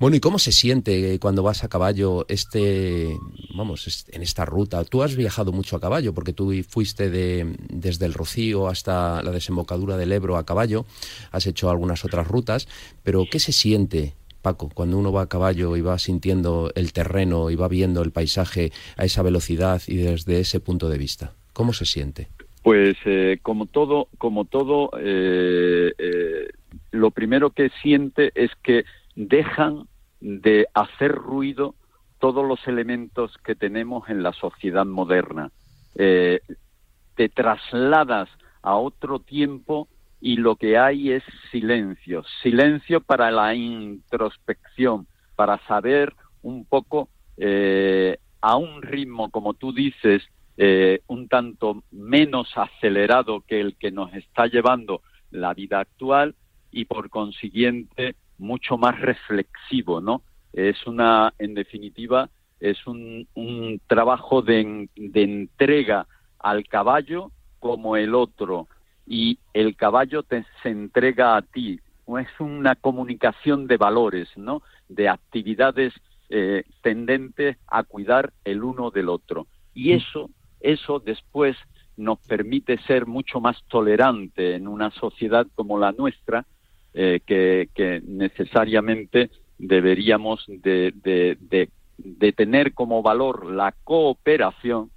Bueno, 0.00 0.16
¿y 0.16 0.20
cómo 0.20 0.40
se 0.40 0.50
siente 0.50 1.18
cuando 1.20 1.44
vas 1.44 1.62
a 1.62 1.68
caballo 1.68 2.26
este, 2.28 3.16
vamos, 3.54 4.04
en 4.10 4.22
esta 4.22 4.44
ruta? 4.44 4.84
Tú 4.84 5.02
has 5.04 5.14
viajado 5.14 5.52
mucho 5.52 5.76
a 5.76 5.80
caballo 5.80 6.12
porque 6.12 6.32
tú 6.32 6.52
fuiste 6.68 7.10
de, 7.10 7.54
desde 7.70 8.06
el 8.06 8.14
Rocío 8.14 8.66
hasta 8.66 9.22
la 9.22 9.30
desembocadura 9.30 9.96
del 9.96 10.10
Ebro 10.10 10.36
a 10.36 10.44
caballo, 10.44 10.84
has 11.30 11.46
hecho 11.46 11.70
algunas 11.70 12.04
otras 12.04 12.26
rutas, 12.26 12.66
pero 13.04 13.24
¿qué 13.30 13.38
se 13.38 13.52
siente, 13.52 14.14
Paco, 14.42 14.68
cuando 14.74 14.98
uno 14.98 15.12
va 15.12 15.22
a 15.22 15.28
caballo 15.28 15.76
y 15.76 15.80
va 15.80 15.98
sintiendo 15.98 16.72
el 16.74 16.92
terreno 16.92 17.50
y 17.50 17.56
va 17.56 17.68
viendo 17.68 18.02
el 18.02 18.10
paisaje 18.10 18.72
a 18.96 19.04
esa 19.04 19.22
velocidad 19.22 19.80
y 19.86 19.96
desde 19.96 20.40
ese 20.40 20.60
punto 20.60 20.88
de 20.88 20.98
vista? 20.98 21.32
¿Cómo 21.52 21.72
se 21.72 21.86
siente? 21.86 22.28
Pues 22.62 22.96
eh, 23.04 23.38
como 23.42 23.66
todo, 23.66 24.08
como 24.18 24.44
todo, 24.44 24.90
eh, 24.98 25.92
eh, 25.98 26.48
lo 26.92 27.10
primero 27.10 27.50
que 27.50 27.70
siente 27.82 28.32
es 28.34 28.50
que 28.62 28.84
dejan 29.16 29.88
de 30.20 30.66
hacer 30.72 31.12
ruido 31.12 31.74
todos 32.20 32.46
los 32.46 32.66
elementos 32.68 33.36
que 33.44 33.56
tenemos 33.56 34.08
en 34.08 34.22
la 34.22 34.32
sociedad 34.32 34.86
moderna. 34.86 35.50
Te 35.94 37.28
trasladas 37.34 38.28
a 38.62 38.76
otro 38.76 39.18
tiempo 39.18 39.88
y 40.24 40.36
lo 40.36 40.54
que 40.54 40.78
hay 40.78 41.10
es 41.10 41.24
silencio, 41.50 42.22
silencio 42.42 43.00
para 43.00 43.32
la 43.32 43.56
introspección, 43.56 45.08
para 45.34 45.58
saber 45.66 46.14
un 46.42 46.64
poco 46.64 47.08
eh, 47.36 48.18
a 48.40 48.56
un 48.56 48.82
ritmo, 48.82 49.32
como 49.32 49.54
tú 49.54 49.72
dices, 49.72 50.22
eh, 50.56 51.00
un 51.08 51.26
tanto 51.26 51.82
menos 51.90 52.56
acelerado 52.56 53.40
que 53.40 53.60
el 53.60 53.76
que 53.76 53.90
nos 53.90 54.14
está 54.14 54.46
llevando 54.46 55.02
la 55.32 55.54
vida 55.54 55.80
actual 55.80 56.36
y 56.70 56.84
por 56.84 57.10
consiguiente 57.10 58.14
mucho 58.38 58.78
más 58.78 59.00
reflexivo, 59.00 60.00
¿no? 60.00 60.22
Es 60.52 60.86
una, 60.86 61.34
en 61.40 61.54
definitiva, 61.54 62.30
es 62.60 62.86
un, 62.86 63.26
trabajo 63.88 64.40
de 64.40 64.88
entrega 64.94 66.06
al 66.38 66.64
caballo 66.68 67.32
como 67.58 67.96
el 67.96 68.14
otro 68.14 68.68
y 69.12 69.38
el 69.52 69.76
caballo 69.76 70.22
te, 70.22 70.46
se 70.62 70.70
entrega 70.70 71.36
a 71.36 71.42
ti. 71.42 71.78
Es 72.18 72.40
una 72.40 72.74
comunicación 72.76 73.66
de 73.66 73.76
valores, 73.76 74.28
¿no? 74.36 74.62
De 74.88 75.10
actividades 75.10 75.92
eh, 76.30 76.64
tendentes 76.80 77.58
a 77.66 77.82
cuidar 77.82 78.32
el 78.44 78.64
uno 78.64 78.90
del 78.90 79.10
otro. 79.10 79.46
Y 79.74 79.92
eso, 79.92 80.30
eso 80.60 80.98
después 80.98 81.56
nos 81.98 82.20
permite 82.20 82.78
ser 82.86 83.04
mucho 83.06 83.38
más 83.38 83.58
tolerante 83.68 84.54
en 84.54 84.66
una 84.66 84.90
sociedad 84.92 85.46
como 85.54 85.78
la 85.78 85.92
nuestra, 85.92 86.46
eh, 86.94 87.20
que, 87.26 87.68
que 87.74 88.00
necesariamente 88.06 89.30
deberíamos 89.58 90.42
de, 90.48 90.92
de- 91.04 91.36
de- 91.38 91.68
de 91.98 92.32
tener 92.32 92.72
como 92.72 93.02
valor 93.02 93.44
la 93.52 93.74
cooperación 93.84 94.90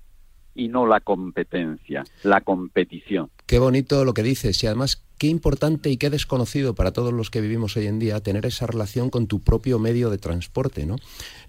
y 0.56 0.70
no 0.70 0.88
la 0.88 1.02
competencia, 1.02 2.06
la 2.24 2.40
competición. 2.40 3.30
Qué 3.46 3.60
bonito 3.60 4.06
lo 4.06 4.16
que 4.16 4.24
dices 4.24 4.64
y 4.64 4.66
además 4.66 5.04
qué 5.20 5.28
importante 5.28 5.92
y 5.92 5.98
qué 5.98 6.10
desconocido 6.10 6.74
para 6.74 6.94
todos 6.94 7.14
los 7.14 7.30
que 7.30 7.42
vivimos 7.42 7.78
hoy 7.78 7.86
en 7.86 8.00
día 8.00 8.20
tener 8.20 8.44
esa 8.48 8.66
relación 8.66 9.12
con 9.12 9.28
tu 9.28 9.40
propio 9.40 9.78
medio 9.78 10.10
de 10.10 10.18
transporte, 10.18 10.88
¿no? 10.88 10.96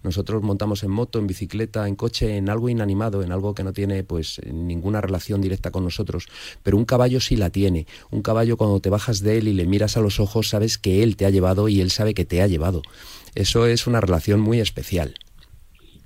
Nosotros 0.03 0.43
montamos 0.43 0.83
en 0.83 0.91
moto, 0.91 1.19
en 1.19 1.27
bicicleta, 1.27 1.89
en 1.89 1.97
coche, 1.97 2.37
en 2.37 2.51
algo 2.51 2.69
inanimado, 2.69 3.23
en 3.23 3.33
algo 3.33 3.55
que 3.55 3.65
no 3.65 3.73
tiene 3.73 4.05
pues 4.05 4.43
ninguna 4.45 5.01
relación 5.01 5.41
directa 5.41 5.71
con 5.71 5.85
nosotros, 5.85 6.27
pero 6.63 6.77
un 6.77 6.85
caballo 6.85 7.19
sí 7.19 7.35
la 7.35 7.49
tiene. 7.49 7.87
Un 8.11 8.21
caballo 8.21 8.59
cuando 8.59 8.79
te 8.81 8.91
bajas 8.91 9.21
de 9.21 9.39
él 9.39 9.49
y 9.49 9.55
le 9.55 9.65
miras 9.65 9.97
a 9.97 10.01
los 10.01 10.21
ojos 10.21 10.51
sabes 10.51 10.77
que 10.77 11.03
él 11.03 11.17
te 11.17 11.25
ha 11.25 11.31
llevado 11.31 11.67
y 11.71 11.81
él 11.81 11.91
sabe 11.91 12.13
que 12.13 12.27
te 12.27 12.43
ha 12.43 12.47
llevado. 12.47 12.83
Eso 13.35 13.65
es 13.67 13.87
una 13.87 14.03
relación 14.03 14.41
muy 14.41 14.61
especial. 14.61 15.15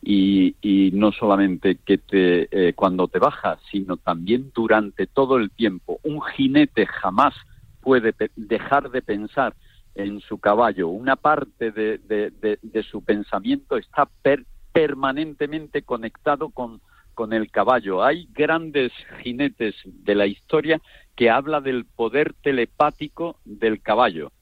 Y, 0.03 0.57
y 0.63 0.91
no 0.93 1.13
solamente 1.13 1.77
que 1.85 1.99
te 1.99 2.49
eh, 2.51 2.73
cuando 2.75 3.09
te 3.09 3.19
bajas, 3.19 3.59
sino 3.71 3.97
también 3.97 4.51
durante 4.55 5.07
todo 5.07 5.37
el 5.37 5.51
tiempo. 5.51 6.01
Un 6.03 6.23
jinete 6.23 6.87
jamás 6.87 7.35
puede 7.81 8.15
dejar 8.37 8.91
de 8.91 9.03
pensar 9.03 9.55
en 9.95 10.21
su 10.21 10.39
caballo. 10.39 10.89
Una 10.89 11.17
parte 11.17 11.71
de, 11.73 11.99
de- 11.99 12.83
su 12.83 13.03
pensamiento 13.05 13.77
está 13.77 14.09
per- 14.23 14.47
permanentemente 14.73 15.83
conectado 15.83 16.51
con, 16.51 16.81
con 17.15 17.33
el 17.33 17.51
caballo. 17.51 18.03
Hay 18.03 18.29
grandes 18.33 18.93
jinetes 19.23 19.75
de 19.85 20.15
la 20.15 20.27
historia 20.27 20.81
que 21.17 21.29
habla 21.31 21.61
del 21.61 21.85
poder 21.85 22.35
telepático 22.43 23.39
del 23.45 23.83
caballo. 23.83 24.33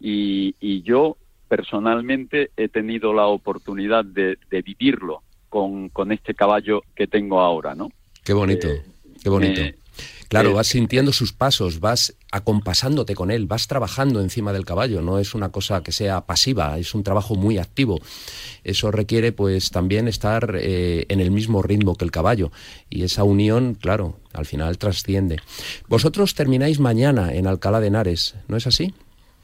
Y, 0.00 0.54
y 0.60 0.82
yo 0.82 1.16
personalmente 1.48 2.50
he 2.56 2.68
tenido 2.68 3.12
la 3.12 3.26
oportunidad 3.26 4.04
de, 4.04 4.38
de 4.50 4.62
vivirlo 4.62 5.22
con, 5.48 5.88
con 5.88 6.12
este 6.12 6.34
caballo 6.34 6.82
que 6.94 7.06
tengo 7.06 7.40
ahora, 7.40 7.74
¿no? 7.74 7.90
Qué 8.24 8.32
bonito. 8.32 8.68
Eh, 8.68 8.82
Qué 9.22 9.28
bonito. 9.28 9.60
Eh, 9.60 9.74
Claro, 10.28 10.50
eh, 10.50 10.54
vas 10.54 10.66
sintiendo 10.68 11.12
sus 11.12 11.32
pasos, 11.32 11.80
vas 11.80 12.14
acompasándote 12.32 13.14
con 13.14 13.30
él, 13.30 13.46
vas 13.46 13.68
trabajando 13.68 14.20
encima 14.20 14.52
del 14.52 14.64
caballo, 14.64 15.00
no 15.00 15.18
es 15.18 15.34
una 15.34 15.50
cosa 15.50 15.82
que 15.82 15.92
sea 15.92 16.26
pasiva, 16.26 16.78
es 16.78 16.94
un 16.94 17.02
trabajo 17.02 17.34
muy 17.36 17.58
activo. 17.58 18.00
Eso 18.64 18.90
requiere 18.90 19.32
pues 19.32 19.70
también 19.70 20.08
estar 20.08 20.56
eh, 20.58 21.06
en 21.08 21.20
el 21.20 21.30
mismo 21.30 21.62
ritmo 21.62 21.94
que 21.94 22.04
el 22.04 22.10
caballo 22.10 22.50
y 22.90 23.04
esa 23.04 23.24
unión, 23.24 23.74
claro, 23.74 24.18
al 24.32 24.46
final 24.46 24.78
trasciende. 24.78 25.38
Vosotros 25.88 26.34
termináis 26.34 26.80
mañana 26.80 27.32
en 27.34 27.46
Alcalá 27.46 27.80
de 27.80 27.88
Henares, 27.88 28.34
¿no 28.48 28.56
es 28.56 28.66
así? 28.66 28.92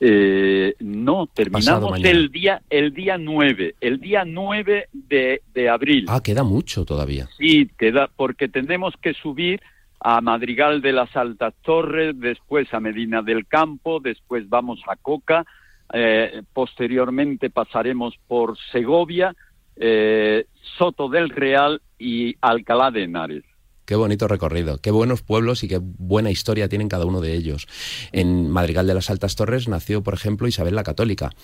Eh, 0.05 0.75
no, 0.81 1.29
terminamos 1.33 2.01
el 2.03 2.33
día 2.33 2.61
el 2.71 2.93
día 2.93 3.17
9, 3.19 3.77
el 3.81 4.01
día 4.01 4.25
9 4.25 4.89
de, 4.93 5.43
de 5.55 5.69
abril. 5.69 6.07
Ah, 6.09 6.21
queda 6.21 6.43
mucho 6.43 6.85
todavía. 6.85 7.29
Sí, 7.39 7.71
queda 7.79 8.11
porque 8.17 8.49
tenemos 8.49 8.95
que 9.01 9.15
subir 9.15 9.61
a 10.01 10.21
Madrigal 10.21 10.83
de 10.83 10.93
las 10.93 11.17
Altas 11.17 11.55
Torres, 11.63 12.19
después 12.19 12.75
a 12.75 12.81
Medina 12.81 13.23
del 13.23 13.47
Campo, 13.47 14.01
después 14.01 14.49
vamos 14.49 14.81
a 14.89 14.97
Coca, 14.97 15.47
eh, 15.93 16.43
posteriormente 16.53 17.49
pasaremos 17.51 18.19
por 18.27 18.59
Segovia, 18.73 19.37
eh, 19.77 20.47
Soto 20.79 21.09
del 21.09 21.31
Real 21.31 21.81
y 21.97 22.35
Alcalá 22.41 22.91
de 22.91 23.05
Henares. 23.05 23.45
Qué 23.93 23.97
bonito 23.97 24.27
recorrido, 24.27 24.79
qué 24.79 24.91
buenos 24.91 25.21
pueblos 25.21 25.63
y 25.65 25.69
qué 25.69 25.79
buena 25.79 26.31
historia 26.31 26.67
tienen 26.67 26.89
cada 26.89 27.05
uno 27.05 27.21
de 27.21 27.35
ellos. 27.35 27.69
En 28.11 28.49
Madrigal 28.49 28.87
de 28.87 28.95
las 28.95 29.11
Altas 29.11 29.37
Torres 29.37 29.69
nació, 29.69 30.03
por 30.03 30.15
ejemplo, 30.15 30.49
Isabel 30.49 30.75
la 30.75 30.83
Católica. 30.83 31.35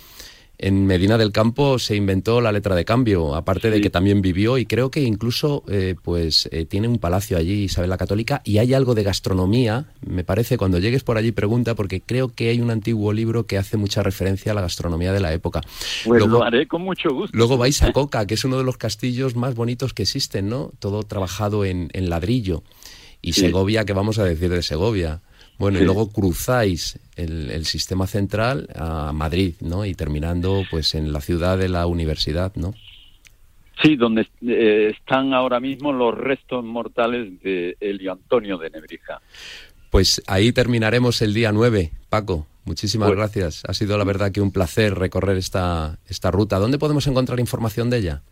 En 0.60 0.86
Medina 0.86 1.16
del 1.18 1.30
Campo 1.30 1.78
se 1.78 1.94
inventó 1.94 2.40
la 2.40 2.50
letra 2.50 2.74
de 2.74 2.84
cambio, 2.84 3.36
aparte 3.36 3.70
de 3.70 3.80
que 3.80 3.90
también 3.90 4.22
vivió 4.22 4.58
y 4.58 4.66
creo 4.66 4.90
que 4.90 5.00
incluso 5.02 5.62
eh, 5.68 5.94
pues 6.02 6.48
eh, 6.50 6.64
tiene 6.64 6.88
un 6.88 6.98
palacio 6.98 7.36
allí 7.38 7.62
Isabel 7.62 7.90
la 7.90 7.96
Católica 7.96 8.42
y 8.44 8.58
hay 8.58 8.74
algo 8.74 8.96
de 8.96 9.04
gastronomía, 9.04 9.86
me 10.04 10.24
parece, 10.24 10.58
cuando 10.58 10.80
llegues 10.80 11.04
por 11.04 11.16
allí 11.16 11.30
pregunta 11.30 11.76
porque 11.76 12.00
creo 12.00 12.34
que 12.34 12.48
hay 12.48 12.60
un 12.60 12.72
antiguo 12.72 13.12
libro 13.12 13.46
que 13.46 13.56
hace 13.56 13.76
mucha 13.76 14.02
referencia 14.02 14.50
a 14.50 14.54
la 14.56 14.62
gastronomía 14.62 15.12
de 15.12 15.20
la 15.20 15.32
época. 15.32 15.60
Pues 16.04 16.18
Luego- 16.22 16.38
lo 16.38 16.42
haré 16.42 16.66
con 16.66 16.82
mucho 16.82 17.10
gusto. 17.14 17.36
Luego 17.38 17.56
vais 17.56 17.80
a 17.84 17.92
Coca, 17.92 18.26
que 18.26 18.34
es 18.34 18.44
uno 18.44 18.58
de 18.58 18.64
los 18.64 18.76
castillos 18.78 19.36
más 19.36 19.54
bonitos 19.54 19.94
que 19.94 20.02
existen, 20.02 20.48
¿no? 20.48 20.72
Todo 20.80 21.04
trabajado 21.04 21.64
en, 21.64 21.88
en 21.92 22.10
ladrillo. 22.10 22.64
Y 23.22 23.34
Sí. 23.34 23.42
Segovia, 23.42 23.84
¿qué 23.84 23.92
vamos 23.92 24.18
a 24.18 24.24
decir 24.24 24.50
de 24.50 24.62
Segovia? 24.62 25.20
Bueno, 25.58 25.80
y 25.80 25.84
luego 25.84 26.10
cruzáis 26.10 26.98
el, 27.16 27.50
el 27.50 27.66
sistema 27.66 28.06
central 28.06 28.68
a 28.76 29.12
Madrid, 29.12 29.54
¿no? 29.60 29.84
Y 29.84 29.94
terminando, 29.94 30.62
pues, 30.70 30.94
en 30.94 31.12
la 31.12 31.20
ciudad 31.20 31.58
de 31.58 31.68
la 31.68 31.86
universidad, 31.86 32.52
¿no? 32.54 32.74
Sí, 33.82 33.96
donde 33.96 34.26
eh, 34.46 34.92
están 34.96 35.34
ahora 35.34 35.60
mismo 35.60 35.92
los 35.92 36.16
restos 36.16 36.64
mortales 36.64 37.40
de 37.42 37.76
Elio 37.80 38.12
Antonio 38.12 38.58
de 38.58 38.70
Nebrija. 38.70 39.20
Pues 39.90 40.22
ahí 40.26 40.52
terminaremos 40.52 41.22
el 41.22 41.32
día 41.32 41.52
9, 41.52 41.92
Paco. 42.08 42.46
Muchísimas 42.64 43.08
Pues- 43.08 43.18
gracias. 43.18 43.64
Ha 43.66 43.74
sido 43.74 43.96
la 43.96 44.04
verdad 44.04 44.30
que 44.32 44.40
un 44.40 44.52
placer 44.52 44.94
recorrer 44.94 45.36
esta, 45.38 45.98
esta 46.08 46.30
ruta. 46.30 46.58
¿Dónde 46.58 46.78
podemos 46.78 47.06
encontrar 47.06 47.40
información 47.40 47.88
de 47.88 47.98
ella? 47.98 48.22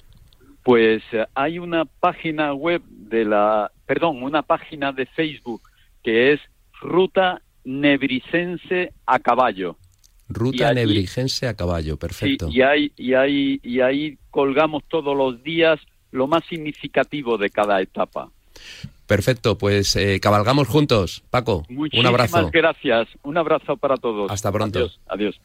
Pues 0.62 1.02
eh, 1.12 1.24
hay 1.34 1.58
una 1.58 1.84
página 1.84 2.52
web 2.52 2.82
de 2.88 3.24
la, 3.24 3.70
perdón, 3.86 4.22
una 4.22 4.42
página 4.42 4.92
de 4.92 5.06
Facebook 5.06 5.62
que 6.02 6.32
es 6.32 6.40
Ruta 6.86 7.40
Nebricense 7.64 8.92
a 9.06 9.18
Caballo. 9.18 9.76
Ruta 10.28 10.68
allí- 10.68 10.80
Nebrigense 10.80 11.46
a 11.46 11.54
caballo, 11.54 11.94
Sí, 11.94 11.98
perfecto. 12.00 12.48
y 12.50 12.60
ahí, 12.62 12.92
y 12.96 13.14
ahí, 13.14 13.60
y 13.62 13.80
ahí 13.80 14.18
colgamos 14.30 14.82
todos 14.88 15.16
los 15.16 15.42
días 15.44 15.78
lo 16.10 16.26
más 16.26 16.44
significativo 16.46 17.38
de 17.38 17.50
cada 17.50 17.80
etapa. 17.80 18.30
Perfecto, 19.06 19.56
pues 19.56 19.94
eh, 19.94 20.18
cabalgamos 20.20 20.66
juntos. 20.66 21.22
Paco, 21.30 21.64
un 21.68 21.76
Muchísimas 21.76 22.10
abrazo. 22.10 22.50
gracias. 22.52 23.08
Un 23.22 23.36
abrazo 23.36 23.76
para 23.76 23.96
todos. 23.96 24.30
Hasta 24.30 24.50
pronto. 24.50 24.78
Adiós. 24.80 25.00
adiós. 25.06 25.40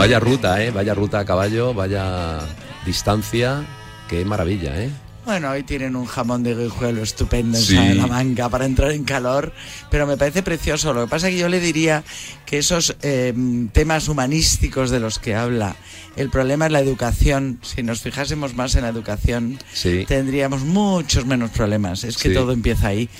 Vaya 0.00 0.18
ruta, 0.18 0.64
¿eh? 0.64 0.70
Vaya 0.70 0.94
ruta 0.94 1.18
a 1.20 1.24
caballo, 1.26 1.74
vaya 1.74 2.38
distancia. 2.86 3.66
Qué 4.08 4.24
maravilla, 4.24 4.82
¿eh? 4.82 4.88
Bueno, 5.26 5.50
hoy 5.50 5.62
tienen 5.62 5.94
un 5.94 6.06
jamón 6.06 6.42
de 6.42 6.54
guijuelo 6.54 7.02
estupendo 7.02 7.58
en 7.58 7.62
Sí. 7.62 7.76
Salamanca 7.76 8.48
para 8.48 8.64
entrar 8.64 8.92
en 8.92 9.04
calor, 9.04 9.52
pero 9.90 10.06
me 10.06 10.16
parece 10.16 10.42
precioso. 10.42 10.94
Lo 10.94 11.04
que 11.04 11.10
pasa 11.10 11.28
es 11.28 11.34
que 11.34 11.40
yo 11.40 11.50
le 11.50 11.60
diría 11.60 12.02
que 12.46 12.56
esos 12.56 12.96
eh, 13.02 13.34
temas 13.74 14.08
humanísticos 14.08 14.88
de 14.88 15.00
los 15.00 15.18
que 15.18 15.34
habla, 15.34 15.76
el 16.16 16.30
problema 16.30 16.64
es 16.64 16.72
la 16.72 16.80
educación. 16.80 17.58
Si 17.60 17.82
nos 17.82 18.00
fijásemos 18.00 18.54
más 18.54 18.74
en 18.76 18.82
la 18.84 18.88
educación, 18.88 19.58
Sí. 19.74 20.06
tendríamos 20.08 20.62
muchos 20.62 21.26
menos 21.26 21.50
problemas. 21.50 22.04
Es 22.04 22.16
que 22.16 22.30
Sí. 22.30 22.34
todo 22.34 22.52
empieza 22.52 22.88
ahí. 22.88 23.10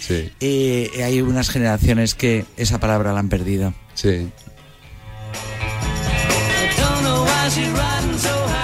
Y 0.40 0.99
hay 1.03 1.21
unas 1.21 1.51
generaciones 1.51 2.14
que 2.14 2.47
esa 2.57 2.81
palabra 2.81 3.12
la 3.12 3.21
han 3.21 3.29
perdido. 3.29 3.75
Sí. 3.93 4.31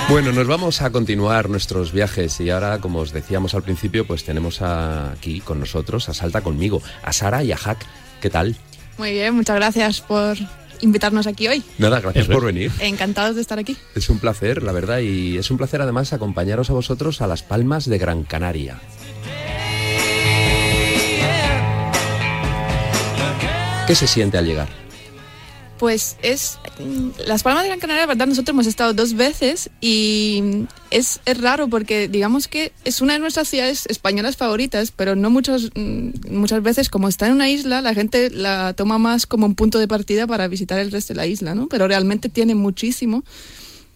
Bueno, 0.08 0.30
nos 0.32 0.46
vamos 0.46 0.82
a 0.82 0.90
continuar 0.90 1.48
nuestros 1.50 1.90
viajes 1.92 2.40
y 2.40 2.50
ahora, 2.50 2.78
como 2.80 3.00
os 3.00 3.12
decíamos 3.12 3.54
al 3.54 3.62
principio, 3.62 4.06
pues 4.06 4.24
tenemos 4.24 4.62
a- 4.62 5.10
aquí 5.12 5.40
con 5.40 5.58
nosotros 5.58 6.08
a 6.08 6.14
Salta 6.14 6.40
conmigo, 6.42 6.80
a 7.02 7.12
Sara 7.12 7.42
y 7.42 7.50
a 7.52 7.56
Jack. 7.56 7.84
¿Qué 8.20 8.30
tal? 8.30 8.54
Muy 8.98 9.12
bien, 9.12 9.34
muchas 9.34 9.56
gracias 9.56 10.00
por 10.00 10.36
invitarnos 10.80 11.26
aquí 11.26 11.48
hoy. 11.48 11.62
Nada, 11.78 12.00
gracias 12.00 12.26
por 12.28 12.44
venir. 12.44 12.70
Encantados 12.78 13.34
de 13.34 13.40
estar 13.42 13.58
aquí. 13.58 13.76
Es 13.96 14.08
un 14.08 14.20
placer, 14.20 14.62
la 14.62 14.72
verdad, 14.72 15.00
y 15.00 15.36
es 15.38 15.50
un 15.50 15.56
placer 15.58 15.82
además 15.82 16.12
acompañaros 16.12 16.70
a 16.70 16.74
vosotros 16.74 17.20
a 17.20 17.26
Las 17.26 17.42
Palmas 17.42 17.86
de 17.86 17.98
Gran 17.98 18.22
Canaria. 18.22 18.78
¿Qué 23.86 23.94
se 23.94 24.06
siente 24.06 24.38
al 24.38 24.46
llegar? 24.46 24.68
Pues 25.78 26.16
es 26.22 26.58
Las 27.26 27.42
Palmas 27.42 27.62
de 27.62 27.68
Gran 27.68 27.80
Canaria, 27.80 28.06
verdad, 28.06 28.26
nosotros 28.26 28.52
hemos 28.52 28.66
estado 28.66 28.92
dos 28.92 29.14
veces 29.14 29.70
y 29.80 30.66
es, 30.90 31.20
es 31.24 31.40
raro 31.40 31.68
porque 31.68 32.08
digamos 32.08 32.48
que 32.48 32.72
es 32.84 33.00
una 33.00 33.14
de 33.14 33.18
nuestras 33.18 33.48
ciudades 33.48 33.86
españolas 33.86 34.36
favoritas, 34.36 34.90
pero 34.90 35.16
no 35.16 35.30
muchos, 35.30 35.70
mm, 35.74 36.10
muchas 36.30 36.62
veces 36.62 36.90
como 36.90 37.08
está 37.08 37.28
en 37.28 37.32
una 37.32 37.48
isla, 37.48 37.80
la 37.80 37.94
gente 37.94 38.30
la 38.30 38.74
toma 38.74 38.98
más 38.98 39.26
como 39.26 39.46
un 39.46 39.54
punto 39.54 39.78
de 39.78 39.88
partida 39.88 40.26
para 40.26 40.48
visitar 40.48 40.78
el 40.78 40.90
resto 40.90 41.14
de 41.14 41.18
la 41.18 41.26
isla, 41.26 41.54
¿no? 41.54 41.66
Pero 41.68 41.88
realmente 41.88 42.28
tiene 42.28 42.54
muchísimo 42.54 43.24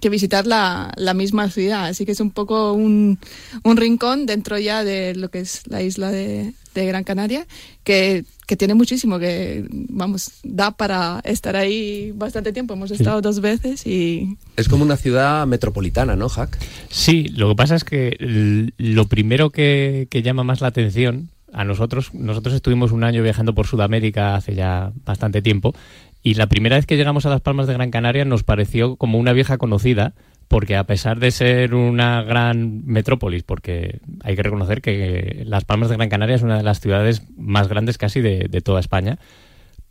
que 0.01 0.09
visitar 0.09 0.47
la, 0.47 0.93
la 0.97 1.15
misma 1.15 1.49
ciudad, 1.51 1.87
así 1.87 2.05
que 2.05 2.13
es 2.13 2.21
un 2.21 2.31
poco 2.31 2.73
un, 2.73 3.19
un 3.63 3.77
rincón 3.77 4.27
dentro 4.27 4.59
ya 4.59 4.83
de 4.85 5.15
lo 5.15 5.31
que 5.31 5.41
es 5.41 5.63
la 5.67 5.83
isla 5.83 6.11
de, 6.11 6.53
de 6.75 6.87
Gran 6.87 7.05
Canaria, 7.05 7.47
que, 7.85 8.25
que 8.47 8.57
tiene 8.57 8.75
muchísimo, 8.75 9.19
que 9.19 9.67
vamos, 9.71 10.33
da 10.43 10.73
para 10.73 11.21
estar 11.25 11.57
ahí 11.57 12.13
bastante 12.15 12.53
tiempo. 12.53 12.75
Hemos 12.75 12.91
estado 12.91 13.21
dos 13.21 13.41
veces 13.41 13.87
y 13.87 14.37
Es 14.57 14.69
como 14.69 14.85
una 14.85 14.97
ciudad 14.97 15.47
metropolitana, 15.47 16.17
¿no, 16.17 16.29
Jack? 16.29 16.59
Sí, 16.89 17.29
lo 17.29 17.49
que 17.49 17.55
pasa 17.55 17.77
es 17.77 17.85
que 17.85 18.73
lo 18.77 19.07
primero 19.07 19.51
que, 19.51 20.09
que 20.11 20.23
llama 20.23 20.45
más 20.45 20.61
la 20.61 20.69
atención 20.69 21.31
a 21.53 21.65
nosotros, 21.65 22.15
nosotros 22.15 22.55
estuvimos 22.55 22.93
un 22.93 23.03
año 23.03 23.23
viajando 23.23 23.55
por 23.55 23.67
Sudamérica 23.67 24.37
hace 24.37 24.55
ya 24.55 24.93
bastante 25.05 25.43
tiempo 25.43 25.75
y 26.23 26.35
la 26.35 26.47
primera 26.49 26.77
vez 26.77 26.87
que 26.87 26.97
llegamos 26.97 27.27
a 27.27 27.31
las 27.31 27.41
Palmas 27.41 27.67
de 27.67 27.75
Gran 27.75 27.91
Canaria 27.91 28.25
nos 28.25 28.43
pareció 28.43 28.97
como 28.97 29.19
una 29.19 29.33
vieja 29.33 29.59
conocida 29.59 30.15
porque 30.51 30.75
a 30.75 30.83
pesar 30.83 31.21
de 31.21 31.31
ser 31.31 31.75
una 31.75 32.25
gran 32.25 32.85
metrópolis, 32.85 33.45
porque 33.45 34.01
hay 34.25 34.35
que 34.35 34.43
reconocer 34.43 34.83
que 34.83 35.45
Las 35.47 35.65
Palmas 35.65 35.91
de 35.91 35.97
Gran 35.97 36.09
Canaria 36.09 36.35
es 36.35 36.43
una 36.43 36.57
de 36.57 36.65
las 36.65 36.81
ciudades 36.81 37.23
más 37.39 37.69
grandes 37.69 37.99
casi 37.99 38.21
de, 38.21 38.49
toda 38.61 38.81
España, 38.81 39.21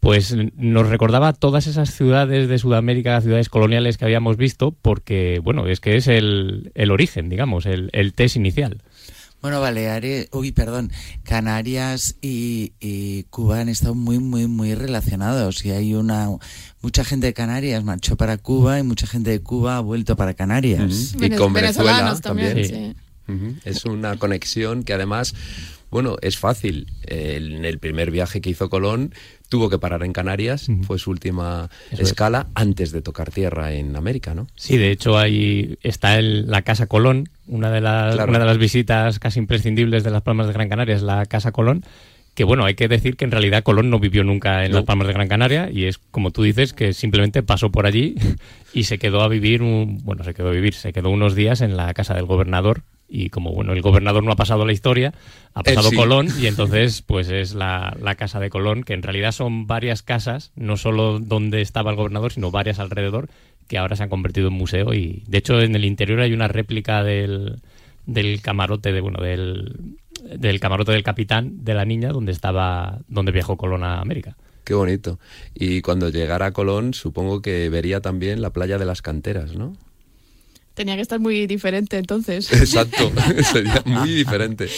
pues 0.02 0.36
nos 0.58 0.90
recordaba 0.90 1.32
todas 1.32 1.66
esas 1.66 1.92
ciudades 1.92 2.50
de 2.50 2.58
Sudamérica, 2.58 3.22
ciudades 3.22 3.48
coloniales 3.48 3.98
que 3.98 4.04
habíamos 4.04 4.36
visto, 4.36 4.76
porque, 4.82 5.40
bueno, 5.42 5.66
es 5.66 5.80
que 5.80 5.96
es 5.96 6.10
el, 6.10 6.74
el 6.76 6.92
origen, 6.92 7.30
digamos, 7.30 7.66
el, 7.66 7.90
el 7.94 8.14
test 8.14 8.36
inicial. 8.36 8.80
Bueno, 9.42 9.62
Baleares, 9.62 10.28
uy, 10.34 10.52
perdón, 10.52 10.92
Canarias 11.24 12.16
y, 12.22 12.74
y 12.80 13.24
Cuba 13.30 13.62
han 13.62 13.70
estado 13.70 13.96
muy, 13.96 14.20
muy, 14.20 14.48
muy 14.48 14.76
relacionados 14.76 15.64
y 15.64 15.72
hay 15.72 15.94
una 15.94 16.30
mucha 16.82 17.04
gente 17.04 17.28
de 17.28 17.34
Canarias 17.34 17.84
marchó 17.84 18.16
para 18.16 18.38
Cuba 18.38 18.80
y 18.80 18.84
mucha 18.84 19.08
gente 19.08 19.30
de 19.30 19.42
Cuba 19.42 19.78
ha 19.78 19.80
vuelto 19.80 20.16
para 20.16 20.34
Canarias. 20.34 21.16
Y 21.20 21.30
con 21.32 21.54
Venezuela 21.54 22.18
también. 22.22 22.96
Es 23.64 23.86
una 23.86 24.18
conexión 24.18 24.84
que 24.84 24.94
además, 24.94 25.36
bueno, 25.92 26.18
es 26.22 26.38
fácil. 26.38 26.88
En 27.06 27.66
el 27.66 27.80
primer 27.80 28.12
viaje 28.12 28.42
que 28.42 28.50
hizo 28.50 28.70
Colón 28.70 29.14
tuvo 29.50 29.70
que 29.70 29.80
parar 29.80 30.04
en 30.04 30.14
Canarias, 30.14 30.68
fue 30.84 31.00
su 31.00 31.10
última 31.10 31.70
Eso 31.92 32.04
es. 32.04 32.10
escala 32.10 32.48
antes 32.54 32.92
de 32.92 33.02
tocar 33.02 33.32
tierra 33.32 33.74
en 33.74 33.96
América, 33.96 34.36
¿no? 34.36 34.48
Sí, 34.56 34.78
de 34.78 34.92
hecho 34.92 35.18
ahí 35.18 35.78
está 35.82 36.20
el- 36.20 36.48
la 36.50 36.62
Casa 36.62 36.86
Colón, 36.86 37.30
una 37.48 37.72
de, 37.72 37.82
las, 37.82 38.14
Claro. 38.16 38.30
una 38.30 38.40
de 38.40 38.46
las 38.46 38.58
visitas 38.60 39.18
casi 39.18 39.40
imprescindibles 39.40 40.04
de 40.04 40.12
las 40.12 40.22
Palmas 40.22 40.46
de 40.48 40.54
Gran 40.54 40.70
Canaria 40.70 40.96
es 40.96 41.02
la 41.02 41.26
Casa 41.26 41.52
Colón, 41.52 41.84
que 42.36 42.44
bueno, 42.44 42.64
hay 42.64 42.76
que 42.76 42.88
decir 42.88 43.18
que 43.18 43.26
en 43.26 43.32
realidad 43.32 43.64
Colón 43.64 43.90
no 43.90 44.00
vivió 44.00 44.24
nunca 44.24 44.64
en 44.66 44.72
No. 44.72 44.78
las 44.78 44.86
Palmas 44.86 45.08
de 45.08 45.14
Gran 45.14 45.28
Canaria 45.28 45.70
y 45.74 45.86
es 45.86 45.98
como 45.98 46.30
tú 46.30 46.44
dices 46.44 46.74
que 46.74 46.94
simplemente 46.94 47.42
pasó 47.42 47.72
por 47.72 47.88
allí 47.88 48.14
y 48.74 48.84
se 48.84 49.00
quedó 49.00 49.22
a 49.24 49.28
vivir, 49.28 49.64
un, 49.64 49.98
bueno, 50.04 50.24
se 50.24 50.36
quedó 50.36 50.50
a 50.50 50.52
vivir, 50.52 50.76
se 50.76 50.94
quedó 50.94 51.10
unos 51.10 51.34
días 51.34 51.62
en 51.62 51.76
la 51.76 51.92
casa 51.96 52.14
del 52.14 52.26
gobernador 52.26 52.84
y 53.10 53.30
como 53.30 53.52
bueno, 53.52 53.74
el 53.74 53.82
gobernador 53.82 54.24
no 54.24 54.32
ha 54.32 54.36
pasado 54.36 54.66
la 54.66 54.72
historia, 54.72 55.14
ha 55.54 55.64
pasado 55.64 55.90
sí. 55.90 55.96
Colón 55.96 56.28
y 56.40 56.46
entonces 56.48 57.02
pues 57.02 57.30
es 57.30 57.56
la, 57.56 57.96
la 58.02 58.16
casa 58.16 58.40
de 58.40 58.50
Colón, 58.50 58.84
que 58.84 58.94
en 58.94 59.04
realidad 59.04 59.32
son 59.32 59.68
varias 59.68 60.04
casas, 60.04 60.52
no 60.56 60.78
solo 60.78 61.20
donde 61.20 61.62
estaba 61.62 61.92
el 61.92 61.98
gobernador, 61.98 62.32
sino 62.32 62.52
varias 62.52 62.80
alrededor, 62.80 63.30
que 63.68 63.78
ahora 63.78 63.96
se 63.96 64.04
han 64.04 64.10
convertido 64.10 64.48
en 64.48 64.54
museo 64.54 64.94
y 64.94 65.24
de 65.28 65.38
hecho 65.40 65.60
en 65.60 65.76
el 65.76 65.86
interior 65.86 66.22
hay 66.22 66.34
una 66.34 66.48
réplica 66.48 67.04
del, 67.04 67.60
del 68.06 68.42
camarote 68.42 68.92
de 68.92 69.02
bueno 69.02 69.24
del, 69.24 69.76
del 70.24 70.60
camarote 70.60 70.92
del 70.92 71.04
capitán 71.04 71.64
de 71.64 71.74
la 71.74 71.86
niña 71.86 72.10
donde 72.10 72.32
estaba 72.32 73.00
donde 73.08 73.32
viajó 73.32 73.58
Colón 73.58 73.84
a 73.84 74.00
América. 74.00 74.36
Qué 74.64 74.76
bonito. 74.76 75.18
Y 75.56 75.82
cuando 75.82 76.10
llegara 76.10 76.48
a 76.48 76.52
Colón, 76.52 76.94
supongo 76.94 77.42
que 77.42 77.70
vería 77.70 78.02
también 78.02 78.42
la 78.42 78.52
playa 78.52 78.78
de 78.78 78.86
las 78.86 79.02
canteras, 79.02 79.56
¿no? 79.56 79.76
Tenía 80.80 80.96
que 80.96 81.02
estar 81.02 81.20
muy 81.20 81.46
diferente 81.46 81.98
entonces. 81.98 82.50
Exacto, 82.54 83.12
sería 83.52 83.84
muy 83.86 84.14
diferente. 84.14 84.70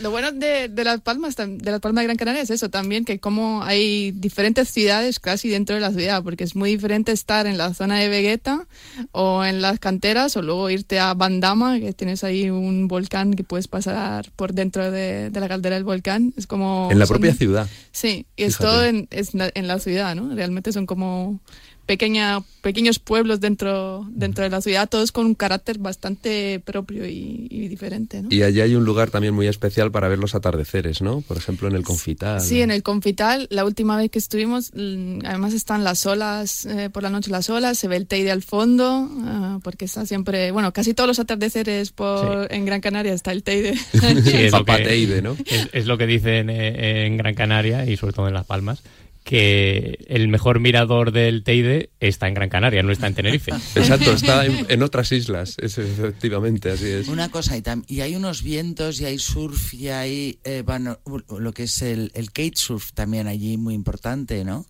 Lo 0.00 0.12
bueno 0.12 0.30
de, 0.30 0.68
de 0.68 0.84
Las 0.84 1.00
Palmas, 1.00 1.34
de 1.34 1.58
Las 1.72 1.80
Palmas 1.80 2.02
de 2.02 2.06
Gran 2.06 2.16
Canaria 2.16 2.40
es 2.40 2.50
eso 2.50 2.70
también, 2.70 3.04
que 3.04 3.18
como 3.18 3.64
hay 3.64 4.12
diferentes 4.12 4.68
ciudades 4.68 5.18
casi 5.18 5.48
dentro 5.48 5.74
de 5.74 5.80
la 5.80 5.90
ciudad, 5.90 6.22
porque 6.22 6.44
es 6.44 6.54
muy 6.54 6.70
diferente 6.70 7.10
estar 7.10 7.48
en 7.48 7.58
la 7.58 7.74
zona 7.74 7.98
de 7.98 8.08
Vegeta 8.08 8.68
o 9.10 9.44
en 9.44 9.60
las 9.60 9.80
canteras 9.80 10.36
o 10.36 10.42
luego 10.42 10.70
irte 10.70 11.00
a 11.00 11.14
Bandama, 11.14 11.80
que 11.80 11.92
tienes 11.92 12.22
ahí 12.22 12.48
un 12.48 12.86
volcán 12.86 13.34
que 13.34 13.42
puedes 13.42 13.66
pasar 13.66 14.30
por 14.36 14.52
dentro 14.54 14.88
de, 14.92 15.30
de 15.30 15.40
la 15.40 15.48
caldera 15.48 15.74
del 15.74 15.84
volcán. 15.84 16.32
Es 16.36 16.46
como... 16.46 16.88
En 16.92 17.00
la 17.00 17.06
son- 17.06 17.16
propia 17.16 17.34
ciudad. 17.34 17.68
Sí, 17.90 18.24
y 18.36 18.44
es 18.44 18.56
todo 18.56 18.84
en, 18.84 19.08
es 19.10 19.30
en 19.34 19.66
la 19.66 19.80
ciudad, 19.80 20.14
¿no? 20.14 20.32
Realmente 20.32 20.70
son 20.72 20.86
como 20.86 21.40
pequeña, 21.88 22.42
pequeños 22.60 22.98
pueblos 22.98 23.40
dentro, 23.40 24.06
dentro 24.10 24.44
de 24.44 24.50
la 24.50 24.60
ciudad, 24.60 24.90
todos 24.90 25.10
con 25.10 25.24
un 25.24 25.34
carácter 25.34 25.78
bastante 25.78 26.60
propio 26.62 27.06
y, 27.08 27.48
y 27.50 27.66
diferente, 27.68 28.22
¿no? 28.22 28.28
Y 28.30 28.42
allí 28.42 28.60
hay 28.60 28.74
un 28.74 28.84
lugar 28.84 29.08
también 29.10 29.32
muy 29.32 29.46
especial 29.46 29.90
para 29.90 30.06
ver 30.08 30.18
los 30.18 30.34
atardeceres, 30.34 31.00
¿no? 31.00 31.22
Por 31.22 31.38
ejemplo, 31.38 31.66
en 31.66 31.74
el 31.74 31.82
Confital. 31.84 32.42
Sí, 32.42 32.60
en 32.60 32.70
el 32.70 32.82
Confital, 32.82 33.46
la 33.50 33.64
última 33.64 33.96
vez 33.96 34.10
que 34.10 34.18
estuvimos, 34.18 34.70
mm, 34.74 35.20
además 35.24 35.54
están 35.54 35.82
las 35.82 36.04
olas, 36.04 36.66
eh, 36.66 36.90
por 36.90 37.02
la 37.02 37.08
noche 37.08 37.30
las 37.30 37.48
olas, 37.48 37.78
se 37.78 37.88
ve 37.88 37.96
el 37.96 38.06
Teide 38.06 38.30
al 38.32 38.42
fondo, 38.42 39.08
ah, 39.24 39.58
porque 39.64 39.86
está 39.86 40.04
siempre, 40.04 40.50
bueno, 40.50 40.74
casi 40.74 40.92
todos 40.92 41.08
los 41.08 41.18
atardeceres 41.18 41.90
por, 41.92 42.52
en 42.52 42.66
Gran 42.66 42.82
Canaria 42.82 43.14
está 43.14 43.32
el 43.32 43.42
Teide. 43.42 43.74
Sí, 43.92 44.36
es 44.36 44.52
lo 44.52 44.58
que- 44.58 44.72
Papateide, 44.72 45.22
¿no? 45.22 45.36
Es, 45.46 45.68
es 45.72 45.86
lo 45.86 45.96
que 45.96 46.06
dicen 46.06 46.50
eh, 46.50 47.06
en 47.06 47.16
Gran 47.16 47.34
Canaria 47.34 47.86
y 47.86 47.96
sobre 47.96 48.12
todo 48.12 48.28
en 48.28 48.34
Las 48.34 48.44
Palmas, 48.44 48.82
que 49.28 50.06
el 50.08 50.28
mejor 50.28 50.58
mirador 50.58 51.12
del 51.12 51.44
Teide 51.44 51.90
está 52.00 52.28
en 52.28 52.32
Gran 52.34 52.48
Canaria, 52.48 52.82
no 52.82 52.90
está 52.90 53.08
en 53.08 53.14
Tenerife. 53.14 53.50
Exacto, 53.74 54.12
está 54.14 54.46
en, 54.46 54.64
en 54.70 54.82
otras 54.82 55.12
islas, 55.12 55.56
es, 55.60 55.76
efectivamente, 55.76 56.70
así 56.70 56.86
es. 56.86 57.08
Una 57.08 57.28
cosa, 57.30 57.54
y, 57.54 57.60
tam- 57.60 57.84
y 57.86 58.00
hay 58.00 58.16
unos 58.16 58.42
vientos, 58.42 59.02
y 59.02 59.04
hay 59.04 59.18
surf, 59.18 59.74
y 59.74 59.88
hay 59.88 60.38
eh, 60.44 60.62
bueno, 60.64 60.98
lo 61.38 61.52
que 61.52 61.64
es 61.64 61.82
el, 61.82 62.10
el 62.14 62.30
kitesurf 62.32 62.92
también 62.94 63.26
allí 63.26 63.58
muy 63.58 63.74
importante, 63.74 64.46
¿no? 64.46 64.64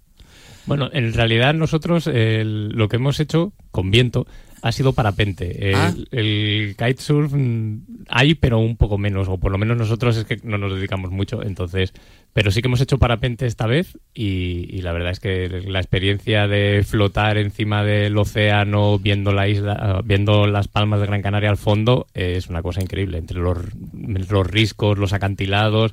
Bueno, 0.66 0.90
en 0.92 1.12
realidad 1.14 1.54
nosotros 1.54 2.10
lo 2.12 2.88
que 2.88 2.96
hemos 2.96 3.20
hecho 3.20 3.52
con 3.70 3.92
viento 3.92 4.26
ha 4.62 4.72
sido 4.72 4.92
parapente. 4.92 5.70
El, 5.70 5.74
Ah. 5.74 5.94
el 6.10 6.74
kitesurf 6.76 7.32
mm, 7.34 7.78
hay, 8.08 8.34
pero 8.34 8.58
un 8.58 8.76
poco 8.76 8.98
menos, 8.98 9.28
o 9.28 9.38
por 9.38 9.52
lo 9.52 9.58
menos 9.58 9.76
nosotros 9.76 10.16
es 10.16 10.24
que 10.24 10.38
no 10.42 10.58
nos 10.58 10.74
dedicamos 10.74 11.10
mucho, 11.10 11.42
entonces, 11.42 11.92
pero 12.32 12.50
sí 12.50 12.60
que 12.60 12.68
hemos 12.68 12.80
hecho 12.80 12.98
parapente 12.98 13.46
esta 13.46 13.66
vez 13.66 13.98
y, 14.14 14.66
y 14.70 14.82
la 14.82 14.92
verdad 14.92 15.10
es 15.12 15.20
que 15.20 15.48
la 15.66 15.80
experiencia 15.80 16.46
de 16.46 16.84
flotar 16.84 17.38
encima 17.38 17.84
del 17.84 18.16
océano 18.16 18.98
viendo 18.98 19.32
la 19.32 19.48
isla, 19.48 19.76
ah, 19.78 20.00
viendo 20.04 20.46
las 20.46 20.68
palmas 20.68 21.00
de 21.00 21.06
Gran 21.06 21.22
Canaria 21.22 21.50
al 21.50 21.56
fondo 21.56 22.06
es 22.14 22.48
una 22.48 22.62
cosa 22.62 22.80
increíble, 22.80 23.18
entre 23.18 23.38
los, 23.38 23.58
los 23.92 24.46
riscos, 24.46 24.98
los 24.98 25.12
acantilados 25.12 25.92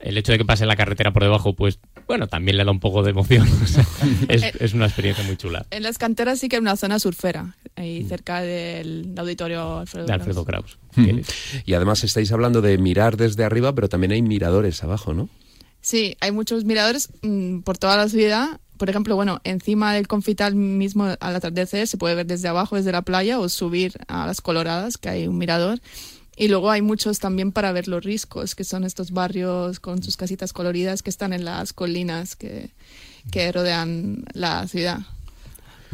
el 0.00 0.18
hecho 0.18 0.32
de 0.32 0.38
que 0.38 0.44
pase 0.44 0.66
la 0.66 0.76
carretera 0.76 1.12
por 1.12 1.22
debajo, 1.22 1.54
pues 1.54 1.78
bueno, 2.06 2.26
también 2.26 2.56
le 2.56 2.64
da 2.64 2.70
un 2.70 2.80
poco 2.80 3.02
de 3.02 3.10
emoción. 3.10 3.48
O 3.62 3.66
sea, 3.66 3.86
es, 4.28 4.54
es 4.60 4.74
una 4.74 4.86
experiencia 4.86 5.24
muy 5.24 5.36
chula. 5.36 5.66
en 5.70 5.82
las 5.82 5.98
canteras 5.98 6.38
sí 6.38 6.48
que 6.48 6.56
hay 6.56 6.62
una 6.62 6.76
zona 6.76 6.98
surfera, 6.98 7.56
ahí 7.76 8.04
cerca 8.04 8.40
del 8.40 9.14
auditorio 9.16 9.78
Alfredo, 9.78 10.06
De 10.06 10.12
Alfredo 10.12 10.44
Kraus. 10.44 10.78
Y 11.64 11.74
además 11.74 12.04
estáis 12.04 12.30
hablando 12.32 12.60
de 12.60 12.76
mirar 12.78 13.16
desde 13.16 13.44
arriba, 13.44 13.74
pero 13.74 13.88
también 13.88 14.12
hay 14.12 14.22
miradores 14.22 14.82
abajo, 14.84 15.14
¿no? 15.14 15.28
Sí, 15.80 16.16
hay 16.20 16.32
muchos 16.32 16.64
miradores 16.64 17.10
mm, 17.22 17.60
por 17.60 17.78
toda 17.78 17.96
la 17.96 18.08
ciudad. 18.08 18.60
Por 18.76 18.90
ejemplo, 18.90 19.16
bueno, 19.16 19.40
encima 19.44 19.94
del 19.94 20.08
confital 20.08 20.54
mismo 20.54 21.04
al 21.04 21.36
atardecer 21.36 21.86
se 21.86 21.96
puede 21.96 22.14
ver 22.14 22.26
desde 22.26 22.48
abajo, 22.48 22.76
desde 22.76 22.92
la 22.92 23.02
playa, 23.02 23.38
o 23.38 23.48
subir 23.48 23.92
a 24.08 24.26
las 24.26 24.40
Coloradas, 24.40 24.98
que 24.98 25.08
hay 25.08 25.28
un 25.28 25.38
mirador. 25.38 25.80
Y 26.36 26.48
luego 26.48 26.70
hay 26.70 26.82
muchos 26.82 27.18
también 27.20 27.52
para 27.52 27.72
ver 27.72 27.86
los 27.86 28.02
riscos, 28.02 28.54
que 28.54 28.64
son 28.64 28.84
estos 28.84 29.12
barrios 29.12 29.78
con 29.78 30.02
sus 30.02 30.16
casitas 30.16 30.52
coloridas 30.52 31.02
que 31.02 31.10
están 31.10 31.32
en 31.32 31.44
las 31.44 31.72
colinas 31.72 32.34
que, 32.34 32.70
que 33.30 33.52
rodean 33.52 34.24
la 34.32 34.66
ciudad. 34.66 35.00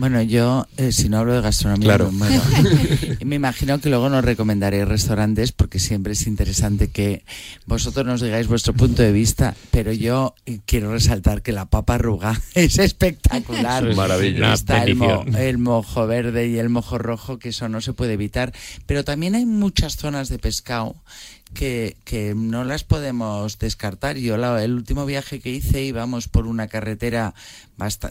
Bueno, 0.00 0.22
yo, 0.22 0.66
eh, 0.78 0.92
si 0.92 1.08
no 1.10 1.18
hablo 1.18 1.34
de 1.34 1.42
gastronomía, 1.42 1.84
Claro. 1.88 2.10
me 2.10 2.18
muero. 2.30 2.42
Y 3.20 3.24
me 3.26 3.36
imagino 3.36 3.78
que 3.80 3.90
luego 3.90 4.08
nos 4.08 4.24
recomendaréis 4.24 4.88
restaurantes 4.88 5.52
porque 5.52 5.78
siempre 5.78 6.14
es 6.14 6.26
interesante 6.26 6.88
que 6.88 7.22
vosotros 7.66 8.06
nos 8.06 8.22
digáis 8.22 8.46
vuestro 8.46 8.72
punto 8.72 9.02
de 9.02 9.12
vista, 9.12 9.54
pero 9.70 9.92
yo 9.92 10.34
eh, 10.46 10.60
quiero 10.64 10.90
resaltar 10.90 11.42
que 11.42 11.52
la 11.52 11.66
papa 11.66 11.96
arruga 11.96 12.40
es 12.54 12.78
espectacular. 12.78 13.86
Es 13.86 13.94
Maravilla. 13.96 14.54
Está 14.54 14.84
el, 14.84 14.94
mo- 14.96 15.18
bendición. 15.18 15.42
el 15.42 15.58
mojo 15.58 16.06
verde 16.06 16.48
y 16.48 16.58
el 16.58 16.70
mojo 16.70 16.96
rojo, 16.96 17.38
que 17.38 17.50
eso 17.50 17.68
no 17.68 17.82
se 17.82 17.92
puede 17.92 18.14
evitar. 18.14 18.52
Pero 18.86 19.04
también 19.04 19.34
hay 19.34 19.44
muchas 19.44 19.96
zonas 19.96 20.28
de 20.30 20.38
pescado 20.38 20.96
que, 21.54 21.96
que 22.04 22.34
no 22.34 22.64
las 22.64 22.84
podemos 22.84 23.58
descartar. 23.58 24.16
Yo 24.16 24.36
la- 24.36 24.62
el 24.62 24.74
último 24.74 25.06
viaje 25.06 25.40
que 25.40 25.50
hice 25.50 25.82
íbamos 25.82 26.28
por 26.28 26.46
una 26.46 26.68
carretera 26.68 27.34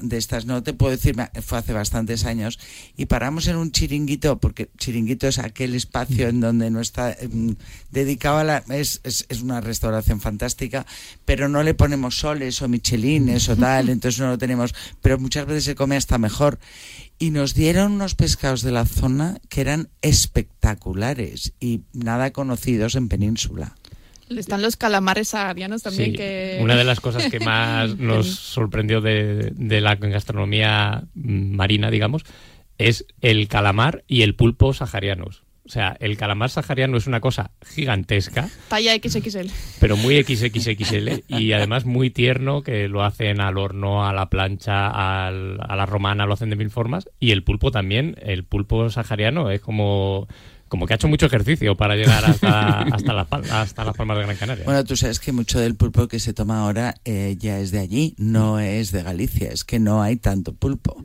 de 0.02 0.17
estas, 0.17 0.45
no 0.47 0.63
te 0.63 0.73
puedo 0.73 0.91
decir, 0.91 1.15
fue 1.43 1.60
hace 1.60 1.73
bastantes 1.73 2.25
años, 2.25 2.58
y 2.97 3.06
paramos 3.06 3.45
en 3.47 3.56
un 3.56 3.71
chiringuito, 3.71 4.39
porque 4.39 4.69
chiringuito 4.80 5.28
es 5.28 5.38
aquel 5.38 5.75
espacio 5.75 6.28
en 6.28 6.41
donde 6.41 6.71
no 6.71 6.82
está 6.82 7.12
em, 7.13 7.56
dedicado 7.91 8.39
a 8.39 8.43
la... 8.43 8.63
Es, 8.69 8.99
es, 9.04 9.28
es 9.30 9.41
una 9.43 9.62
restauración 9.62 10.21
fantástica, 10.21 10.88
pero 11.23 11.49
no 11.49 11.62
le 11.62 11.75
ponemos 11.75 12.17
soles 12.17 12.62
o 12.63 12.67
michelines 12.67 13.47
o 13.47 13.56
tal, 13.56 13.89
entonces 13.89 14.19
no 14.19 14.28
lo 14.30 14.38
tenemos, 14.39 14.73
pero 15.04 15.19
muchas 15.19 15.45
veces 15.45 15.65
se 15.65 15.75
come 15.75 15.95
hasta 15.97 16.17
mejor. 16.17 16.58
Y 17.20 17.32
nos 17.32 17.54
dieron 17.54 17.92
unos 17.92 18.16
pescados 18.16 18.62
de 18.62 18.72
la 18.72 18.86
zona 18.86 19.40
que 19.50 19.62
eran 19.62 19.90
espectaculares 20.02 21.54
y 21.60 21.82
nada 21.94 22.32
conocidos 22.32 22.96
en 22.96 23.10
península. 23.10 23.76
Están 24.30 24.62
los 24.62 24.78
calamares 24.78 25.30
saharianos 25.30 25.84
también 25.84 26.12
Sí, 26.12 26.18
que... 26.18 26.60
Una 26.62 26.76
de 26.76 26.84
las 26.84 27.00
cosas 27.00 27.30
que 27.30 27.40
más 27.40 27.96
nos 27.98 28.28
sorprendió 28.28 29.02
de, 29.02 29.52
de 29.56 29.82
la 29.82 29.96
gastronomía 29.96 31.04
marina, 31.14 31.92
digamos, 31.92 32.24
es 32.78 33.06
el 33.22 33.48
calamar 33.48 34.04
y 34.08 34.22
el 34.22 34.36
pulpo 34.36 34.74
saharianos. 34.74 35.44
O 35.70 35.72
sea, 35.72 35.96
el 36.00 36.18
calamar 36.18 36.50
sahariano 36.50 36.98
es 36.98 37.06
una 37.06 37.20
cosa 37.22 37.52
gigantesca, 37.64 38.50
Talla 38.70 38.96
XXL. 38.96 39.52
pero 39.80 39.96
muy 39.98 40.20
XXXL 40.24 41.26
y 41.28 41.52
además 41.52 41.86
muy 41.86 42.10
tierno, 42.10 42.64
que 42.64 42.88
lo 42.88 43.04
hacen 43.04 43.40
al 43.40 43.56
horno, 43.60 44.04
a 44.08 44.12
la 44.12 44.32
plancha, 44.32 44.88
al- 45.28 45.60
a 45.62 45.76
la 45.76 45.86
romana, 45.86 46.26
lo 46.26 46.34
hacen 46.34 46.50
de 46.50 46.56
mil 46.56 46.72
formas. 46.72 47.08
Y 47.20 47.30
el 47.34 47.44
pulpo 47.44 47.70
también, 47.70 48.16
el 48.24 48.46
pulpo 48.46 48.90
sahariano 48.90 49.52
es 49.52 49.62
como 49.62 50.28
como 50.70 50.86
que 50.88 50.94
ha 50.94 50.96
hecho 50.96 51.08
mucho 51.10 51.26
ejercicio 51.26 51.76
para 51.76 51.96
llegar 51.96 52.24
hasta, 52.24 52.82
hasta, 52.94 53.14
las, 53.14 53.28
Pal- 53.28 53.50
hasta 53.52 53.84
las 53.84 53.96
Palmas 53.98 54.18
de 54.18 54.24
Gran 54.24 54.38
Canaria. 54.38 54.64
Bueno, 54.66 54.84
tú 54.86 54.96
sabes 54.96 55.20
que 55.20 55.32
mucho 55.34 55.60
del 55.60 55.76
pulpo 55.76 56.08
que 56.08 56.20
se 56.20 56.34
toma 56.34 56.62
ahora 56.62 56.96
eh, 57.06 57.36
ya 57.38 57.60
es 57.60 57.72
de 57.72 57.80
allí, 57.80 58.16
no 58.18 58.60
es 58.60 58.92
de 58.92 59.04
Galicia, 59.04 59.50
es 59.52 59.64
que 59.66 59.80
no 59.80 60.02
hay 60.02 60.16
tanto 60.16 60.54
pulpo. 60.54 60.96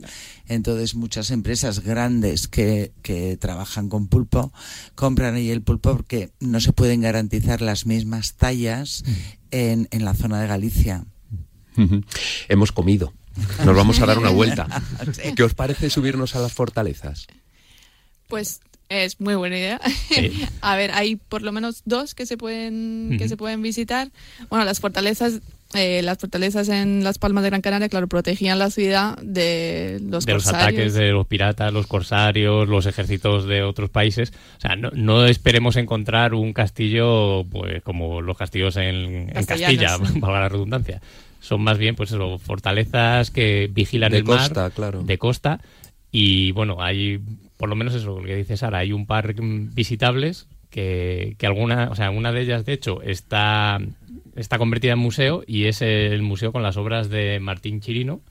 Entonces 0.47 0.95
muchas 0.95 1.31
empresas 1.31 1.79
grandes 1.81 2.47
que, 2.47 2.93
que 3.01 3.35
trabajan 3.37 3.89
con 3.89 4.07
pulpo 4.07 4.53
compran 4.93 5.35
ahí 5.35 5.49
el 5.49 5.61
pulpo 5.63 5.95
porque 5.95 6.29
no 6.39 6.59
se 6.61 6.71
pueden 6.71 7.01
garantizar 7.01 7.61
las 7.61 7.85
mismas 7.85 8.35
tallas 8.35 9.03
en, 9.51 9.87
en 9.91 10.05
la 10.05 10.13
zona 10.13 10.39
de 10.39 10.47
Galicia. 10.47 11.03
Hemos 12.47 12.71
comido. 12.71 13.13
Nos 13.65 13.75
vamos 13.75 13.99
a 13.99 14.05
dar 14.05 14.17
una 14.17 14.29
vuelta. 14.29 14.67
¿Qué 15.35 15.43
os 15.43 15.53
parece 15.53 15.89
subirnos 15.89 16.35
a 16.35 16.39
las 16.39 16.53
fortalezas? 16.53 17.27
Pues 18.27 18.61
es 18.89 19.19
muy 19.19 19.35
buena 19.35 19.57
idea. 19.57 19.81
Sí. 20.09 20.31
a 20.61 20.75
ver, 20.75 20.91
hay 20.91 21.15
por 21.15 21.41
lo 21.41 21.51
menos 21.51 21.81
dos 21.85 22.15
que 22.15 22.25
se 22.25 22.37
pueden 22.37 23.15
que 23.17 23.27
se 23.27 23.37
pueden 23.37 23.61
visitar. 23.61 24.09
Bueno, 24.49 24.65
las 24.65 24.79
fortalezas 24.79 25.41
eh, 25.73 26.01
las 26.03 26.19
fortalezas 26.19 26.69
en 26.69 27.03
las 27.03 27.17
Palmas 27.17 27.43
de 27.43 27.49
Gran 27.49 27.61
Canaria, 27.61 27.89
claro, 27.89 28.07
protegían 28.07 28.59
la 28.59 28.69
ciudad 28.69 29.17
de 29.17 29.99
los 30.01 30.25
de 30.25 30.33
los 30.33 30.43
corsarios. 30.43 30.63
ataques 30.63 30.93
de 30.93 31.11
los 31.11 31.27
piratas, 31.27 31.73
los 31.73 31.87
corsarios, 31.87 32.69
los 32.69 32.85
ejércitos 32.85 33.45
de 33.45 33.63
otros 33.63 33.89
países. 33.89 34.31
O 34.57 34.61
sea, 34.61 34.75
no, 34.75 34.91
no 34.91 35.25
esperemos 35.25 35.75
encontrar 35.75 36.33
un 36.33 36.53
castillo 36.53 37.43
pues 37.51 37.81
como 37.83 38.21
los 38.21 38.37
castillos 38.37 38.77
en, 38.77 39.29
en 39.35 39.45
Castilla, 39.45 39.97
valga 40.15 40.41
la 40.41 40.49
redundancia. 40.49 41.01
Son 41.41 41.61
más 41.61 41.77
bien 41.77 41.95
pues 41.95 42.11
eso, 42.11 42.37
fortalezas 42.37 43.29
que 43.31 43.69
vigilan 43.69 44.11
De 44.11 44.19
el 44.19 44.23
mar 44.23 44.37
costa, 44.37 44.69
claro. 44.69 45.03
de 45.03 45.17
costa 45.17 45.59
y 46.11 46.51
bueno, 46.51 46.81
hay 46.81 47.19
por 47.57 47.69
lo 47.69 47.75
menos 47.75 47.93
eso, 47.93 48.19
lo 48.19 48.25
que 48.25 48.35
dice 48.35 48.57
Sara, 48.57 48.79
hay 48.79 48.91
un 48.91 49.05
par 49.05 49.41
mm, 49.41 49.73
visitables 49.73 50.47
que, 50.69 51.35
que 51.37 51.47
alguna, 51.47 51.89
o 51.89 51.95
sea, 51.95 52.09
una 52.09 52.31
de 52.31 52.41
ellas 52.41 52.65
de 52.65 52.73
hecho 52.73 53.01
está 53.01 53.79
está 54.35 54.57
convertida 54.57 54.93
en 54.93 54.99
museo 54.99 55.43
y 55.47 55.65
es 55.65 55.81
el 55.81 56.21
museo 56.21 56.51
con 56.51 56.63
las 56.63 56.77
obras 56.77 57.09
de 57.09 57.39
Martín 57.39 57.81
Chirino. 57.81 58.21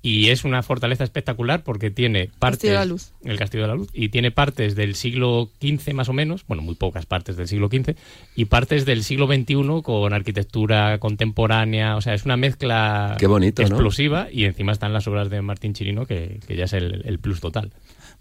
Y 0.00 0.28
es 0.28 0.44
una 0.44 0.62
fortaleza 0.62 1.02
espectacular 1.02 1.64
porque 1.64 1.90
tiene 1.90 2.30
partes. 2.38 2.58
Castillo 2.58 2.72
de 2.72 2.78
la 2.78 2.84
Luz. 2.84 3.12
El 3.24 3.36
Castillo 3.36 3.62
de 3.64 3.68
la 3.68 3.74
Luz. 3.74 3.88
Y 3.92 4.10
tiene 4.10 4.30
partes 4.30 4.76
del 4.76 4.94
siglo 4.94 5.50
XV 5.60 5.92
más 5.92 6.08
o 6.08 6.12
menos, 6.12 6.46
bueno, 6.46 6.62
muy 6.62 6.76
pocas 6.76 7.04
partes 7.04 7.36
del 7.36 7.48
siglo 7.48 7.68
XV, 7.68 7.96
y 8.36 8.44
partes 8.44 8.84
del 8.84 9.02
siglo 9.02 9.26
XXI 9.26 9.82
con 9.82 10.12
arquitectura 10.12 10.98
contemporánea. 10.98 11.96
O 11.96 12.00
sea, 12.00 12.14
es 12.14 12.24
una 12.24 12.36
mezcla 12.36 13.16
Qué 13.18 13.26
bonito, 13.26 13.62
¿no? 13.62 13.68
explosiva 13.68 14.28
y 14.30 14.44
encima 14.44 14.70
están 14.70 14.92
las 14.92 15.06
obras 15.08 15.30
de 15.30 15.42
Martín 15.42 15.74
Chirino, 15.74 16.06
que, 16.06 16.40
que 16.46 16.56
ya 16.56 16.64
es 16.64 16.72
el, 16.74 17.02
el 17.04 17.18
plus 17.18 17.40
total. 17.40 17.72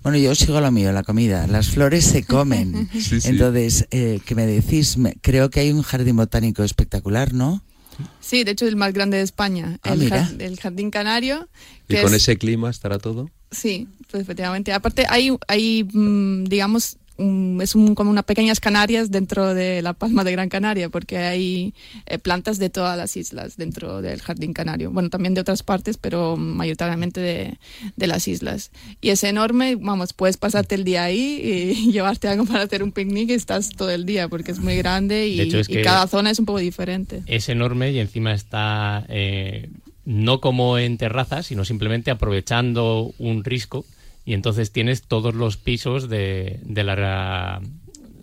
Bueno, 0.04 0.18
yo 0.18 0.34
sigo 0.36 0.62
lo 0.62 0.72
mío, 0.72 0.92
la 0.92 1.04
comida. 1.04 1.48
Las 1.48 1.70
flores 1.70 2.06
se 2.06 2.24
comen. 2.24 2.90
Sí, 2.94 3.20
sí. 3.22 3.28
Entonces, 3.30 3.88
eh, 3.92 4.20
¿qué 4.26 4.36
me 4.36 4.46
decís? 4.46 4.98
Me- 4.98 5.16
creo 5.22 5.50
que 5.50 5.60
hay 5.62 5.72
un 5.72 5.82
jardín 5.82 6.16
botánico 6.16 6.64
espectacular, 6.64 7.34
¿no? 7.34 7.64
Sí, 8.22 8.44
de 8.44 8.52
hecho 8.52 8.66
es 8.66 8.70
el 8.70 8.76
más 8.76 8.94
grande 8.94 9.18
de 9.18 9.24
España, 9.24 9.80
Ah, 9.84 9.94
el, 9.94 10.00
mira. 10.00 10.24
jar- 10.26 10.42
el 10.42 10.60
Jardín 10.60 10.92
Canario. 10.92 11.50
¿Y 11.90 11.96
con 11.98 12.14
es- 12.14 12.22
ese 12.24 12.38
clima 12.38 12.70
estará 12.70 13.00
todo? 13.00 13.30
Sí, 13.52 13.88
pues 14.12 14.22
efectivamente. 14.24 14.72
Aparte 14.74 15.06
hay, 15.10 15.36
hay 15.48 15.84
mm, 15.92 16.44
digamos, 16.46 16.98
un- 17.18 17.60
es 17.62 17.76
un- 17.76 17.96
como 17.96 18.12
unas 18.12 18.24
pequeñas 18.26 18.60
Canarias 18.60 19.12
dentro 19.12 19.54
de 19.54 19.82
la 19.82 19.94
Palma 19.94 20.24
de 20.24 20.32
Gran 20.32 20.50
Canaria, 20.50 20.90
porque 20.90 21.18
hay 21.18 21.74
eh, 22.06 22.18
plantas 22.20 22.60
de 22.60 22.70
todas 22.70 22.98
las 22.98 23.18
islas 23.18 23.58
dentro 23.58 24.02
del 24.02 24.22
Jardín 24.22 24.54
Canario. 24.54 24.92
Bueno, 24.92 25.10
también 25.10 25.34
de 25.34 25.42
otras 25.42 25.64
partes, 25.64 25.98
pero 25.98 26.38
mayoritariamente 26.38 27.20
de, 27.20 27.58
de 27.96 28.08
las 28.08 28.28
islas. 28.28 28.72
Y 29.02 29.10
es 29.10 29.24
enorme, 29.24 29.76
vamos, 29.76 30.14
puedes 30.14 30.38
pasarte 30.38 30.76
el 30.76 30.84
día 30.84 31.04
ahí 31.04 31.42
y 31.44 31.92
llevarte 31.92 32.28
algo 32.28 32.46
para 32.46 32.64
hacer 32.64 32.84
un 32.84 32.92
picnic 32.92 33.30
y 33.30 33.34
estás 33.34 33.70
todo 33.70 33.90
el 33.92 34.06
día, 34.06 34.28
porque 34.30 34.52
es 34.52 34.60
muy 34.60 34.78
grande 34.78 35.28
y, 35.28 35.38
De 35.38 35.44
hecho, 35.44 35.60
es 35.60 35.70
y 35.70 35.74
que- 35.74 35.82
cada 35.82 36.08
zona 36.08 36.30
es 36.32 36.40
un 36.40 36.46
poco 36.46 36.60
diferente. 36.60 37.24
Es 37.26 37.50
enorme 37.50 37.92
y 37.92 38.00
encima 38.00 38.34
está 38.34 39.06
eh, 39.10 39.70
no 40.06 40.40
como 40.40 40.78
en 40.78 40.98
terrazas, 40.98 41.48
sino 41.48 41.66
simplemente 41.66 42.12
aprovechando 42.12 43.14
un 43.18 43.44
risco. 43.44 43.86
Y 44.28 44.34
entonces 44.34 44.74
tienes 44.74 45.04
todos 45.04 45.34
los 45.34 45.56
pisos 45.56 46.10
de, 46.10 46.60
de 46.64 46.84
la 46.84 47.62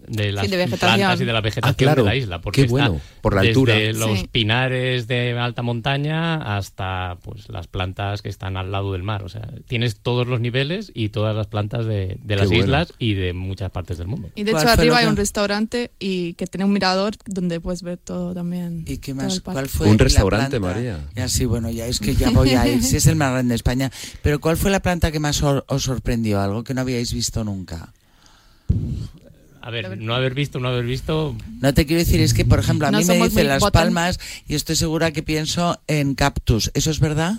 de 0.09 0.33
las 0.33 0.51
de 0.51 0.57
vegetación. 0.57 0.97
plantas 0.99 1.21
y 1.21 1.25
de 1.25 1.33
la 1.33 1.41
vegetación 1.41 1.73
Ah, 1.73 1.77
claro. 1.77 2.03
de 2.05 2.09
la 2.11 2.17
isla. 2.17 2.41
Porque 2.41 2.63
Qué 2.63 2.67
está 2.67 2.89
bueno, 2.89 3.01
por 3.21 3.35
la 3.35 3.41
desde 3.43 3.51
altura. 3.51 3.93
los 4.07 4.21
Sí. 4.21 4.29
pinares 4.31 5.07
de 5.07 5.39
alta 5.39 5.63
montaña 5.63 6.57
hasta 6.57 7.17
pues 7.23 7.49
las 7.49 7.67
plantas 7.67 8.23
que 8.23 8.29
están 8.29 8.57
al 8.57 8.71
lado 8.73 8.93
del 8.93 9.03
mar. 9.03 9.23
O 9.25 9.29
sea, 9.29 9.49
tienes 9.67 9.97
todos 10.01 10.27
los 10.27 10.41
niveles 10.41 10.91
y 10.95 11.09
todas 11.11 11.35
las 11.35 11.47
plantas 11.47 11.87
de, 11.87 12.19
de 12.23 12.37
las 12.37 12.49
bueno. 12.49 12.65
islas 12.65 12.93
y 12.99 13.15
de 13.15 13.33
muchas 13.33 13.71
partes 13.71 13.99
del 13.99 14.07
mundo. 14.09 14.31
Y 14.35 14.45
de 14.45 14.53
¿Cuál 14.53 14.65
hecho 14.65 14.73
arriba 14.73 14.99
hay 14.99 15.07
un 15.07 15.17
restaurante 15.17 15.91
y 15.99 16.35
que 16.35 16.47
tiene 16.47 16.65
un 16.65 16.73
mirador 16.73 17.15
donde 17.27 17.61
puedes 17.61 17.83
ver 17.83 17.99
todo 17.99 18.35
también. 18.35 18.85
¿Y 18.87 18.99
qué 18.99 19.15
más? 19.15 19.41
¿Cuál 19.41 19.69
fue 19.69 19.89
Un 19.89 19.99
restaurante, 19.99 20.59
planta? 20.61 20.75
María. 20.77 21.01
Ya 21.15 21.29
sí, 21.29 21.45
bueno, 21.45 21.71
ya 21.71 21.87
es 21.87 21.99
que 22.01 22.15
ya 22.15 22.31
voy 22.31 22.51
a 22.51 22.67
ir. 22.69 22.83
Si 22.83 22.97
es 22.97 23.07
el 23.07 23.17
más 23.17 23.33
grande 23.33 23.51
de 23.53 23.57
España. 23.57 23.91
Pero 24.23 24.41
¿cuál 24.41 24.57
fue 24.57 24.71
la 24.71 24.81
planta 24.81 25.11
que 25.13 25.19
más 25.21 25.43
os 25.43 25.83
sorprendió? 25.83 26.41
Algo 26.41 26.65
que 26.65 26.75
no 26.75 26.81
habíais 26.83 27.13
visto 27.13 27.43
nunca. 27.45 27.93
A 29.67 29.71
ver, 29.71 29.97
no 29.99 30.15
haber 30.15 30.35
visto, 30.35 30.61
no 30.61 30.69
haber 30.69 30.85
visto, 30.85 31.35
No 31.63 31.73
te 31.73 31.87
quiero 31.87 32.01
decir, 32.01 32.21
es 32.21 32.35
que, 32.35 32.45
por 32.45 32.59
ejemplo, 32.59 32.87
a 32.87 32.91
No 32.91 32.99
mí 32.99 33.05
me 33.07 33.15
dicen 33.17 33.49
Las 33.49 33.63
botan- 33.63 33.73
Palmas 33.73 34.21
y 34.47 34.55
estoy 34.57 34.77
segura 34.77 35.11
que 35.11 35.23
pienso 35.23 35.81
en 35.87 36.15
cactus. 36.15 36.71
¿Eso 36.75 36.91
es 36.91 37.01
verdad? 37.01 37.37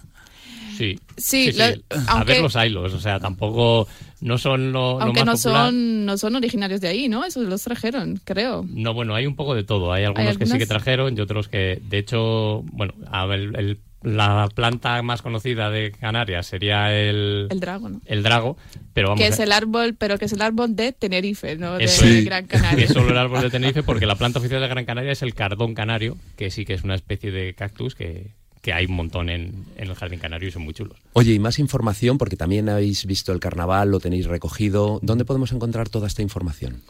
Sí, 0.75 0.99
Sí, 1.17 1.51
lo- 1.53 1.63
A 1.63 2.03
aunque- 2.07 2.33
ver 2.33 2.41
los 2.41 2.55
hilos, 2.55 2.93
o 2.93 2.99
sea, 2.99 3.19
tampoco 3.19 3.87
no 4.21 4.37
son 4.39 4.73
lo, 4.73 4.97
lo 4.97 5.01
Aunque 5.03 5.23
más 5.23 5.25
no 5.27 5.33
popular. 5.51 5.65
son, 5.67 6.05
no 6.05 6.17
son 6.17 6.35
originarios 6.35 6.81
de 6.81 6.87
ahí, 6.89 7.07
¿no? 7.07 7.23
Esos 7.23 7.47
los 7.47 7.61
trajeron, 7.61 8.19
creo. 8.23 8.65
No, 8.67 8.93
bueno, 8.95 9.13
hay 9.15 9.27
un 9.27 9.35
poco 9.35 9.53
de 9.55 9.63
todo. 9.63 9.93
Hay 9.93 10.03
algunos 10.03 10.37
que 10.37 10.45
sí 10.47 10.57
que 10.57 10.65
trajeron 10.65 11.15
y 11.17 11.21
otros 11.21 11.47
que, 11.47 11.79
de 11.87 11.97
hecho, 11.99 12.63
bueno, 12.73 12.93
el- 13.33 13.79
la 14.05 14.47
planta 14.53 15.01
más 15.01 15.21
conocida 15.21 15.69
de 15.69 15.91
Canarias 15.91 16.45
sería 16.47 16.93
el, 16.93 17.47
El 17.49 17.59
dragón. 17.59 18.01
el 18.05 18.23
drago, 18.23 18.57
pero 18.93 19.09
vamos, 19.09 19.21
Que 19.21 19.27
es 19.27 19.39
el 19.39 19.51
árbol, 19.51 19.95
pero 19.95 20.17
que 20.17 20.25
es 20.25 20.33
el 20.33 20.41
árbol 20.41 20.75
de 20.75 20.93
Tenerife, 20.93 21.57
no 21.57 21.77
de. 21.77 22.23
Gran 22.23 22.45
Canaria. 22.45 22.85
es 22.85 22.93
solo 22.93 23.09
el 23.11 23.17
árbol 23.17 23.41
de 23.41 23.49
Tenerife 23.49 23.83
porque 23.83 24.05
la 24.05 24.15
planta 24.15 24.39
oficial 24.39 24.61
de 24.61 24.67
Gran 24.67 24.85
Canaria 24.85 25.11
es 25.11 25.21
el 25.21 25.33
cardón 25.33 25.73
canario, 25.73 26.17
que 26.37 26.51
sí 26.51 26.65
que 26.65 26.73
es 26.73 26.83
una 26.83 26.95
especie 26.95 27.31
de 27.31 27.53
cactus 27.55 27.95
que, 27.95 28.31
que 28.61 28.73
hay 28.73 28.85
un 28.85 28.95
montón 28.95 29.29
en, 29.29 29.65
en 29.75 29.89
el 29.89 29.95
jardín 29.95 30.19
canario 30.19 30.49
y 30.49 30.51
son 30.51 30.63
muy 30.63 30.73
chulos. 30.73 30.97
Oye, 31.13 31.33
y 31.33 31.39
más 31.39 31.59
información, 31.59 32.17
porque 32.17 32.35
también 32.35 32.69
habéis 32.69 33.05
visto 33.05 33.31
el 33.31 33.39
carnaval, 33.39 33.89
lo 33.89 33.99
tenéis 33.99 34.27
recogido. 34.27 34.99
¿Dónde 35.01 35.25
podemos 35.25 35.51
encontrar 35.51 35.89
toda 35.89 36.07
esta 36.07 36.21
información? 36.21 36.81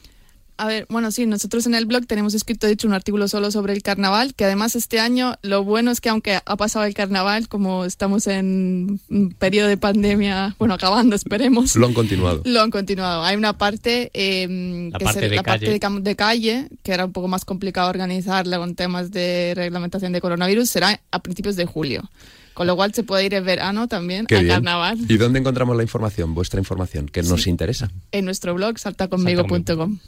A 0.57 0.67
ver, 0.67 0.85
bueno, 0.89 1.11
sí, 1.11 1.25
nosotros 1.25 1.65
en 1.67 1.75
el 1.75 1.85
blog 1.85 2.05
tenemos 2.07 2.33
escrito, 2.33 2.65
de 2.65 2.73
hecho, 2.73 2.87
un 2.87 2.93
artículo 2.93 3.27
solo 3.27 3.51
sobre 3.51 3.73
el 3.73 3.81
carnaval, 3.83 4.33
que 4.35 4.45
además 4.45 4.75
este 4.77 4.99
año 5.01 5.35
lo 5.41 5.63
bueno 5.65 5.91
es 5.91 5.99
que 5.99 6.07
aunque 6.09 6.39
ha 6.45 6.55
pasado 6.55 6.85
el 6.85 6.93
carnaval, 6.93 7.49
como 7.49 7.83
estamos 7.83 8.25
en 8.27 9.01
un 9.09 9.31
periodo 9.37 9.67
de 9.67 9.75
pandemia, 9.77 10.55
bueno, 10.57 10.75
acabando, 10.75 11.15
esperemos. 11.17 11.75
Lo 11.75 11.87
han 11.87 11.93
continuado. 11.93 12.41
Lo 12.45 12.61
han 12.61 12.71
continuado. 12.71 13.23
Hay 13.23 13.35
una 13.35 13.57
parte, 13.57 14.11
eh, 14.13 14.89
La 14.93 14.97
que 14.99 15.03
parte 15.05 15.25
es 15.25 15.29
de 15.31 15.35
la 15.35 15.43
parte 15.43 15.65
calle. 15.65 15.71
de, 15.73 15.79
cam- 15.81 16.01
de 16.03 16.15
calle, 16.15 16.67
que 16.83 16.93
era 16.93 17.03
un 17.05 17.11
poco 17.11 17.27
más 17.27 17.43
complicado 17.43 17.89
organizarla 17.89 18.57
con 18.57 18.75
temas 18.75 19.11
de 19.11 19.53
reglamentación 19.55 20.13
de 20.13 20.21
coronavirus, 20.21 20.69
será 20.69 21.01
a 21.11 21.19
principios 21.19 21.57
de 21.57 21.65
julio. 21.65 22.09
Con 22.53 22.67
lo 22.67 22.77
cual 22.77 22.93
se 22.93 23.03
puede 23.03 23.25
ir 23.25 23.33
en 23.33 23.43
verano 23.43 23.89
también 23.89 24.25
Qué 24.27 24.37
al 24.37 24.43
bien. 24.45 24.55
carnaval 24.55 24.97
¿Y 25.09 25.17
dónde 25.17 25.39
encontramos 25.39 25.75
la 25.75 25.83
información, 25.83 26.33
vuestra 26.33 26.57
información, 26.61 27.07
que 27.09 27.21
nos 27.23 27.43
Sí. 27.43 27.49
interesa? 27.49 27.91
en 28.13 28.23
nuestro 28.23 28.53
blog 28.55 28.79
saltaconmigo.com. 28.79 29.99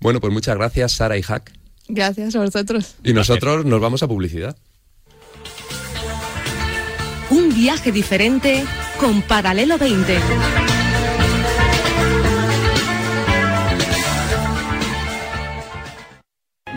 Bueno, 0.00 0.20
pues 0.20 0.32
muchas 0.32 0.56
gracias, 0.56 0.92
Sara 0.92 1.16
y 1.18 1.22
Hack. 1.22 1.52
Gracias 1.88 2.34
a 2.34 2.40
vosotros. 2.40 2.94
Y 3.04 3.12
nosotros 3.12 3.64
nos 3.64 3.80
vamos 3.80 4.02
a 4.02 4.08
publicidad. 4.08 4.56
Un 7.30 7.54
viaje 7.54 7.92
diferente 7.92 8.64
con 8.98 9.22
Paralelo 9.22 9.78
20. 9.78 10.18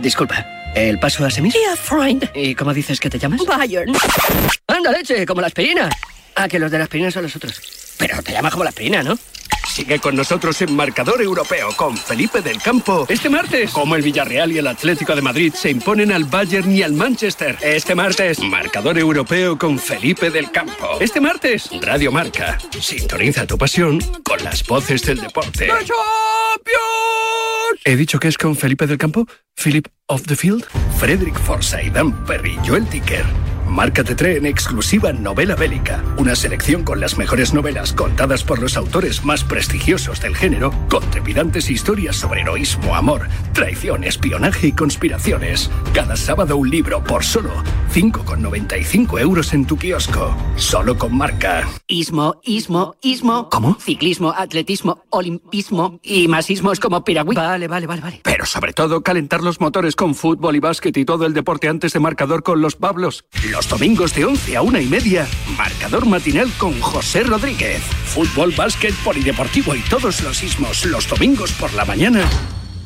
Disculpa, 0.01 0.45
¿el 0.75 0.99
paso 0.99 1.25
a 1.25 1.31
Semir? 1.31 1.53
Yeah, 1.53 1.75
friend. 1.77 2.29
¿Y 2.35 2.55
cómo 2.55 2.73
dices 2.73 2.99
que 2.99 3.09
te 3.09 3.17
llamas? 3.17 3.39
Bayern. 3.45 3.93
¡Anda, 4.67 4.91
leche! 4.91 5.25
Como 5.25 5.39
la 5.39 5.47
aspirina. 5.47 5.89
Ah, 6.35 6.49
que 6.49 6.59
los 6.59 6.69
de 6.69 6.77
la 6.77 6.83
aspirina 6.83 7.09
son 7.09 7.23
los 7.23 7.35
otros. 7.35 7.61
Pero 7.97 8.21
te 8.21 8.33
llamas 8.33 8.51
como 8.51 8.65
la 8.65 8.71
aspirina, 8.71 9.01
¿no? 9.01 9.17
Sigue 9.67 9.99
con 9.99 10.15
nosotros 10.15 10.61
en 10.61 10.75
Marcador 10.75 11.21
Europeo 11.21 11.69
con 11.75 11.97
Felipe 11.97 12.41
del 12.41 12.61
Campo. 12.61 13.05
Este 13.09 13.29
martes, 13.29 13.71
como 13.71 13.95
el 13.95 14.01
Villarreal 14.01 14.51
y 14.51 14.57
el 14.57 14.67
Atlético 14.67 15.15
de 15.15 15.21
Madrid 15.21 15.53
se 15.53 15.69
imponen 15.69 16.11
al 16.11 16.25
Bayern 16.25 16.71
y 16.71 16.83
al 16.83 16.93
Manchester. 16.93 17.57
Este 17.61 17.95
martes, 17.95 18.39
Marcador 18.39 18.97
Europeo 18.97 19.57
con 19.57 19.79
Felipe 19.79 20.29
del 20.29 20.51
Campo. 20.51 20.97
Este 20.99 21.19
martes, 21.19 21.69
Radio 21.81 22.11
Marca. 22.11 22.57
Sintoniza 22.79 23.47
tu 23.47 23.57
pasión 23.57 23.99
con 24.23 24.43
las 24.43 24.65
voces 24.65 25.01
del 25.03 25.19
deporte. 25.19 25.69
¿He 27.85 27.95
dicho 27.95 28.19
que 28.19 28.27
es 28.27 28.37
con 28.37 28.55
Felipe 28.55 28.87
del 28.87 28.97
Campo? 28.97 29.27
¿Philip 29.55 29.87
of 30.07 30.23
the 30.27 30.35
Field? 30.35 30.65
Frederick 30.99 31.37
Forsyth, 31.39 31.93
Dan 31.93 32.13
Perry, 32.25 32.57
Joel 32.65 32.87
Ticker. 32.87 33.25
Marca 33.67 34.03
te 34.03 34.15
trae 34.15 34.37
en 34.37 34.45
exclusiva 34.45 35.13
Novela 35.13 35.55
Bélica, 35.55 36.03
una 36.17 36.35
selección 36.35 36.83
con 36.83 36.99
las 36.99 37.17
mejores 37.17 37.53
novelas 37.53 37.93
contadas 37.93 38.43
por 38.43 38.59
los 38.59 38.77
autores 38.77 39.23
más 39.25 39.43
prestigiosos 39.43 40.21
del 40.21 40.35
género, 40.35 40.71
con 40.89 41.03
trepidantes 41.09 41.69
historias 41.69 42.15
sobre 42.15 42.41
heroísmo, 42.41 42.95
amor, 42.95 43.27
traición, 43.53 44.03
espionaje 44.03 44.67
y 44.67 44.71
conspiraciones. 44.73 45.71
Cada 45.93 46.15
sábado 46.15 46.57
un 46.57 46.69
libro 46.69 47.03
por 47.03 47.23
solo 47.23 47.51
5,95 47.93 49.19
euros 49.19 49.53
en 49.53 49.65
tu 49.65 49.77
kiosco. 49.77 50.35
Solo 50.55 50.97
con 50.97 51.17
Marca. 51.17 51.67
Ismo, 51.87 52.39
ismo, 52.43 52.95
ismo. 53.01 53.49
¿Cómo? 53.49 53.77
Ciclismo, 53.79 54.33
atletismo, 54.35 55.03
olimpismo 55.09 55.99
y 56.01 56.27
más 56.27 56.49
ismos 56.49 56.79
como 56.79 57.03
piragüí. 57.03 57.35
Vale, 57.35 57.67
vale, 57.67 57.87
vale, 57.87 58.01
vale. 58.01 58.21
Pero 58.23 58.45
sobre 58.45 58.73
todo 58.73 59.01
calentar 59.03 59.41
los 59.41 59.61
motores 59.61 59.95
con 59.95 60.15
fútbol 60.15 60.55
y 60.55 60.59
básquet 60.59 60.95
y 60.97 61.05
todo 61.05 61.25
el 61.25 61.33
deporte 61.33 61.69
antes 61.69 61.93
de 61.93 61.99
marcador 61.99 62.43
con 62.43 62.61
los 62.61 62.75
Pablos. 62.75 63.25
Los 63.53 63.69
domingos 63.69 64.15
de 64.15 64.25
11 64.25 64.57
a 64.57 64.63
una 64.63 64.81
y 64.81 64.87
media, 64.87 65.27
marcador 65.55 66.07
matinal 66.07 66.51
con 66.57 66.81
José 66.81 67.21
Rodríguez. 67.21 67.83
Fútbol, 68.05 68.51
básquet, 68.57 68.95
polideportivo 69.03 69.75
y 69.75 69.81
todos 69.81 70.21
los 70.21 70.41
ismos 70.41 70.85
los 70.85 71.07
domingos 71.07 71.51
por 71.51 71.71
la 71.75 71.85
mañana 71.85 72.27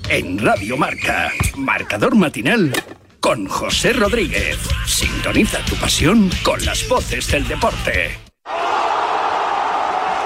en 0.10 0.38
Radio 0.38 0.75
Marca. 0.75 1.32
Marcador 1.56 2.17
matinal 2.17 2.73
con 3.21 3.47
José 3.47 3.93
Rodríguez. 3.93 4.58
Sintoniza 4.86 5.63
tu 5.63 5.75
pasión 5.77 6.30
con 6.43 6.63
las 6.65 6.86
voces 6.89 7.32
del 7.32 7.47
deporte. 7.47 8.19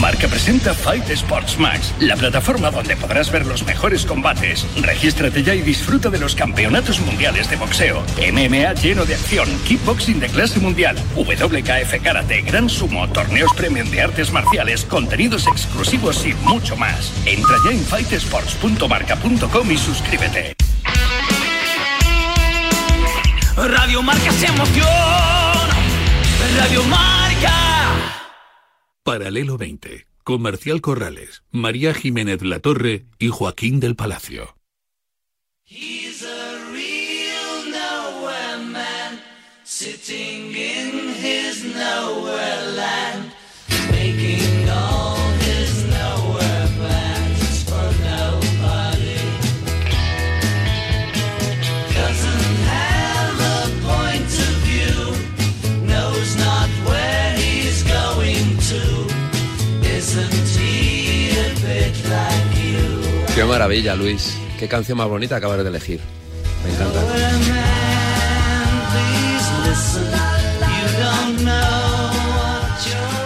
Marca 0.00 0.28
presenta 0.28 0.74
Fight 0.74 1.08
Sports 1.10 1.58
Max, 1.58 1.94
la 2.00 2.16
plataforma 2.16 2.70
donde 2.70 2.96
podrás 2.96 3.30
ver 3.30 3.46
los 3.46 3.64
mejores 3.64 4.04
combates. 4.04 4.66
Regístrate 4.80 5.42
ya 5.42 5.54
y 5.54 5.62
disfruta 5.62 6.10
de 6.10 6.18
los 6.18 6.34
campeonatos 6.34 7.00
mundiales 7.00 7.48
de 7.48 7.56
boxeo, 7.56 8.02
MMA 8.16 8.74
lleno 8.74 9.04
de 9.04 9.14
acción, 9.14 9.48
kickboxing 9.66 10.20
de 10.20 10.28
clase 10.28 10.60
mundial, 10.60 10.96
WKF 11.16 12.02
karate, 12.02 12.42
gran 12.42 12.68
sumo, 12.68 13.08
torneos 13.08 13.52
premium 13.54 13.90
de 13.90 14.02
artes 14.02 14.32
marciales, 14.32 14.84
contenidos 14.84 15.46
exclusivos 15.46 16.24
y 16.26 16.34
mucho 16.34 16.76
más. 16.76 17.12
Entra 17.26 17.56
ya 17.64 17.70
en 17.72 17.84
fightesports.marca.com 17.84 19.70
y 19.70 19.78
suscríbete. 19.78 20.54
Radio 23.56 24.02
Marca 24.02 24.32
se 24.32 24.46
emoción. 24.46 24.88
Radio 26.58 26.82
Marca. 26.84 27.03
Paralelo 29.04 29.58
20. 29.58 30.06
Comercial 30.24 30.80
Corrales, 30.80 31.42
María 31.50 31.92
Jiménez 31.92 32.40
Latorre 32.40 33.04
y 33.18 33.28
Joaquín 33.28 33.78
del 33.78 33.96
Palacio. 33.96 34.56
Qué 63.34 63.44
maravilla, 63.44 63.96
Luis. 63.96 64.36
Qué 64.60 64.68
canción 64.68 64.96
más 64.96 65.08
bonita 65.08 65.34
acabas 65.34 65.58
de 65.58 65.68
elegir. 65.68 66.00
Me 66.64 66.70
encanta. 66.72 67.00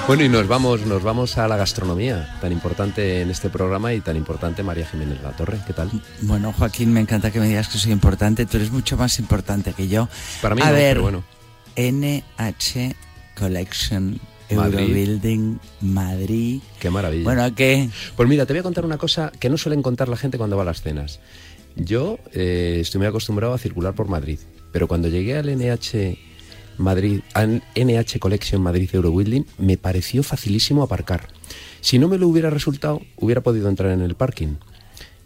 Bueno, 0.07 0.25
y 0.25 0.31
nos 0.31 0.49
vamos, 0.49 0.87
nos 0.87 1.03
vamos 1.03 1.37
a 1.37 1.47
la 1.47 1.59
gastronomía, 1.59 2.39
tan 2.41 2.53
importante 2.53 3.21
en 3.21 3.29
este 3.31 3.51
programa 3.51 3.93
y 3.93 4.01
tan 4.01 4.17
importante 4.17 4.63
María 4.63 4.87
Jiménez 4.87 5.21
La 5.23 5.33
Torre. 5.33 5.59
¿Qué 5.67 5.75
tal? 5.75 5.91
Bueno, 6.23 6.55
Joaquín, 6.55 6.91
me 6.91 7.01
encanta 7.01 7.31
que 7.31 7.39
me 7.39 7.47
digas 7.47 7.69
que 7.69 7.77
soy 7.77 7.93
importante. 7.93 8.47
Tú 8.47 8.57
eres 8.57 8.71
mucho 8.71 8.97
más 8.97 9.19
importante 9.19 9.75
que 9.75 9.89
yo. 9.89 10.09
Para 10.41 10.55
mí 10.55 10.63
a 10.63 10.71
no, 10.71 10.73
ver, 10.73 10.97
pero 10.97 11.03
bueno. 11.03 11.25
NH 11.77 12.95
Collection 13.39 14.19
Madrid. 14.57 14.81
Eurobuilding 14.81 15.59
Madrid. 15.81 16.61
Qué 16.79 16.91
maravilla. 16.91 17.25
Bueno, 17.25 17.55
¿qué? 17.55 17.89
Pues 18.17 18.29
mira, 18.29 18.47
te 18.47 18.53
voy 18.53 18.61
a 18.61 18.63
contar 18.63 18.85
una 18.85 18.99
cosa 18.99 19.33
que 19.39 19.51
no 19.51 19.57
suelen 19.57 19.83
contar 19.83 20.09
la 20.09 20.17
gente 20.17 20.39
cuando 20.39 20.57
va 20.57 20.63
a 20.63 20.67
las 20.67 20.83
cenas. 20.83 21.21
Yo 21.77 22.19
eh, 22.33 22.79
estoy 22.81 22.99
muy 22.99 23.07
acostumbrado 23.07 23.55
a 23.55 23.59
circular 23.59 23.95
por 23.95 24.09
Madrid, 24.09 24.39
pero 24.73 24.89
cuando 24.89 25.09
llegué 25.09 25.37
al 25.37 25.47
NH 25.47 26.19
Madrid, 26.79 27.21
al 27.35 27.63
NH 27.77 28.19
Collection 28.19 28.63
Madrid 28.63 28.91
Eurobuilding, 28.93 29.45
me 29.59 29.77
pareció 29.77 30.23
facilísimo 30.23 30.83
aparcar. 30.83 31.29
Si 31.81 31.99
no 31.99 32.09
me 32.09 32.19
lo 32.19 32.29
hubiera 32.29 32.51
resultado, 32.51 33.01
hubiera 33.17 33.43
podido 33.43 33.69
entrar 33.69 33.93
en 33.93 34.03
el 34.03 34.15
parking. 34.15 34.57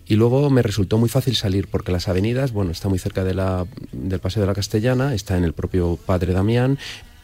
Y 0.06 0.16
luego 0.16 0.50
me 0.50 0.62
resultó 0.62 0.98
muy 0.98 1.08
fácil 1.08 1.36
salir 1.36 1.68
porque 1.68 1.92
las 1.92 2.08
avenidas, 2.08 2.52
bueno, 2.52 2.70
está 2.70 2.88
muy 2.88 2.98
cerca 2.98 3.24
de 3.24 3.34
la, 3.34 3.66
del 3.92 4.20
Paseo 4.20 4.42
de 4.42 4.46
la 4.46 4.54
Castellana, 4.54 5.14
está 5.14 5.36
en 5.38 5.44
el 5.44 5.52
propio 5.52 5.96
Padre 5.96 6.32
Damián, 6.32 6.78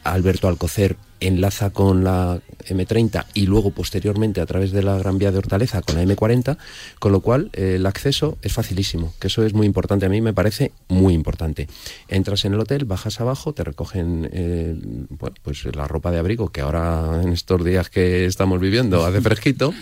Alberto 0.04 0.48
Alcocer 0.48 0.96
enlaza 1.20 1.70
con 1.70 2.04
la 2.04 2.40
M30 2.66 3.26
y 3.34 3.46
luego 3.46 3.70
posteriormente 3.70 4.40
a 4.40 4.46
través 4.46 4.72
de 4.72 4.82
la 4.82 4.96
Gran 4.98 5.18
Vía 5.18 5.32
de 5.32 5.38
Hortaleza 5.38 5.82
con 5.82 5.96
la 5.96 6.04
M40, 6.04 6.58
con 6.98 7.12
lo 7.12 7.20
cual 7.20 7.50
eh, 7.52 7.74
el 7.76 7.86
acceso 7.86 8.38
es 8.42 8.52
facilísimo, 8.52 9.14
que 9.18 9.28
eso 9.28 9.44
es 9.44 9.54
muy 9.54 9.66
importante, 9.66 10.06
a 10.06 10.08
mí 10.08 10.20
me 10.20 10.34
parece 10.34 10.72
muy 10.88 11.14
importante. 11.14 11.68
Entras 12.08 12.44
en 12.44 12.54
el 12.54 12.60
hotel, 12.60 12.84
bajas 12.84 13.20
abajo, 13.20 13.52
te 13.52 13.64
recogen 13.64 14.28
eh, 14.32 14.74
bueno, 15.08 15.36
pues 15.42 15.64
la 15.74 15.88
ropa 15.88 16.10
de 16.10 16.18
abrigo, 16.18 16.50
que 16.50 16.60
ahora 16.60 17.20
en 17.22 17.32
estos 17.32 17.64
días 17.64 17.90
que 17.90 18.26
estamos 18.26 18.60
viviendo 18.60 19.04
hace 19.04 19.20
fresquito, 19.20 19.72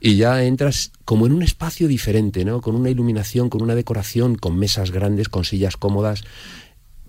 y 0.00 0.16
ya 0.16 0.44
entras 0.44 0.92
como 1.04 1.26
en 1.26 1.32
un 1.32 1.42
espacio 1.42 1.88
diferente, 1.88 2.44
¿no? 2.44 2.60
Con 2.60 2.76
una 2.76 2.90
iluminación, 2.90 3.50
con 3.50 3.62
una 3.62 3.74
decoración, 3.74 4.36
con 4.36 4.56
mesas 4.56 4.92
grandes, 4.92 5.28
con 5.28 5.44
sillas 5.44 5.76
cómodas. 5.76 6.22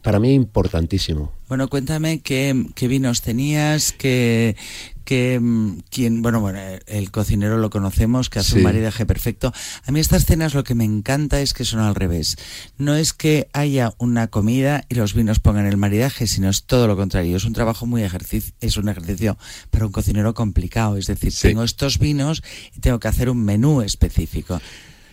Para 0.10 0.20
mí 0.20 0.34
importantísimo. 0.34 1.32
Bueno, 1.50 1.68
cuéntame 1.68 2.22
qué, 2.22 2.66
qué 2.74 2.88
vinos 2.88 3.22
tenías, 3.22 3.92
qué, 3.92 4.56
qué, 5.06 5.40
mm, 5.40 5.82
quién, 5.92 6.24
bueno, 6.24 6.40
bueno, 6.40 6.60
el 6.88 7.12
cocinero 7.12 7.60
lo 7.60 7.70
conocemos, 7.70 8.32
que 8.32 8.40
hace 8.40 8.56
un 8.56 8.64
maridaje 8.64 9.06
perfecto. 9.06 9.54
A 9.86 9.92
mí 9.92 10.00
estas 10.00 10.26
cenas 10.26 10.56
lo 10.56 10.64
que 10.64 10.74
me 10.74 10.84
encanta 10.84 11.42
es 11.42 11.54
que 11.54 11.64
son 11.64 11.80
al 11.80 11.94
revés. 11.94 12.38
No 12.80 12.96
es 12.96 13.14
que 13.14 13.50
haya 13.54 13.94
una 14.00 14.30
comida 14.30 14.84
y 14.90 14.96
los 14.96 15.14
vinos 15.14 15.40
pongan 15.40 15.68
el 15.68 15.78
maridaje, 15.78 16.26
sino 16.26 16.50
es 16.50 16.64
todo 16.64 16.88
lo 16.88 16.98
contrario. 16.98 17.38
Es 17.38 17.46
un 17.46 17.54
trabajo 17.54 17.86
muy 17.86 18.02
ejercicio, 18.02 18.56
es 18.62 18.78
un 18.78 18.90
ejercicio 18.90 19.38
para 19.70 19.86
un 19.86 19.92
cocinero 19.92 20.34
complicado. 20.34 20.98
Es 20.98 21.06
decir, 21.06 21.32
tengo 21.40 21.62
estos 21.62 22.00
vinos 22.00 22.42
y 22.76 22.80
tengo 22.80 23.00
que 23.00 23.10
hacer 23.10 23.30
un 23.30 23.46
menú 23.46 23.84
específico. 23.84 24.60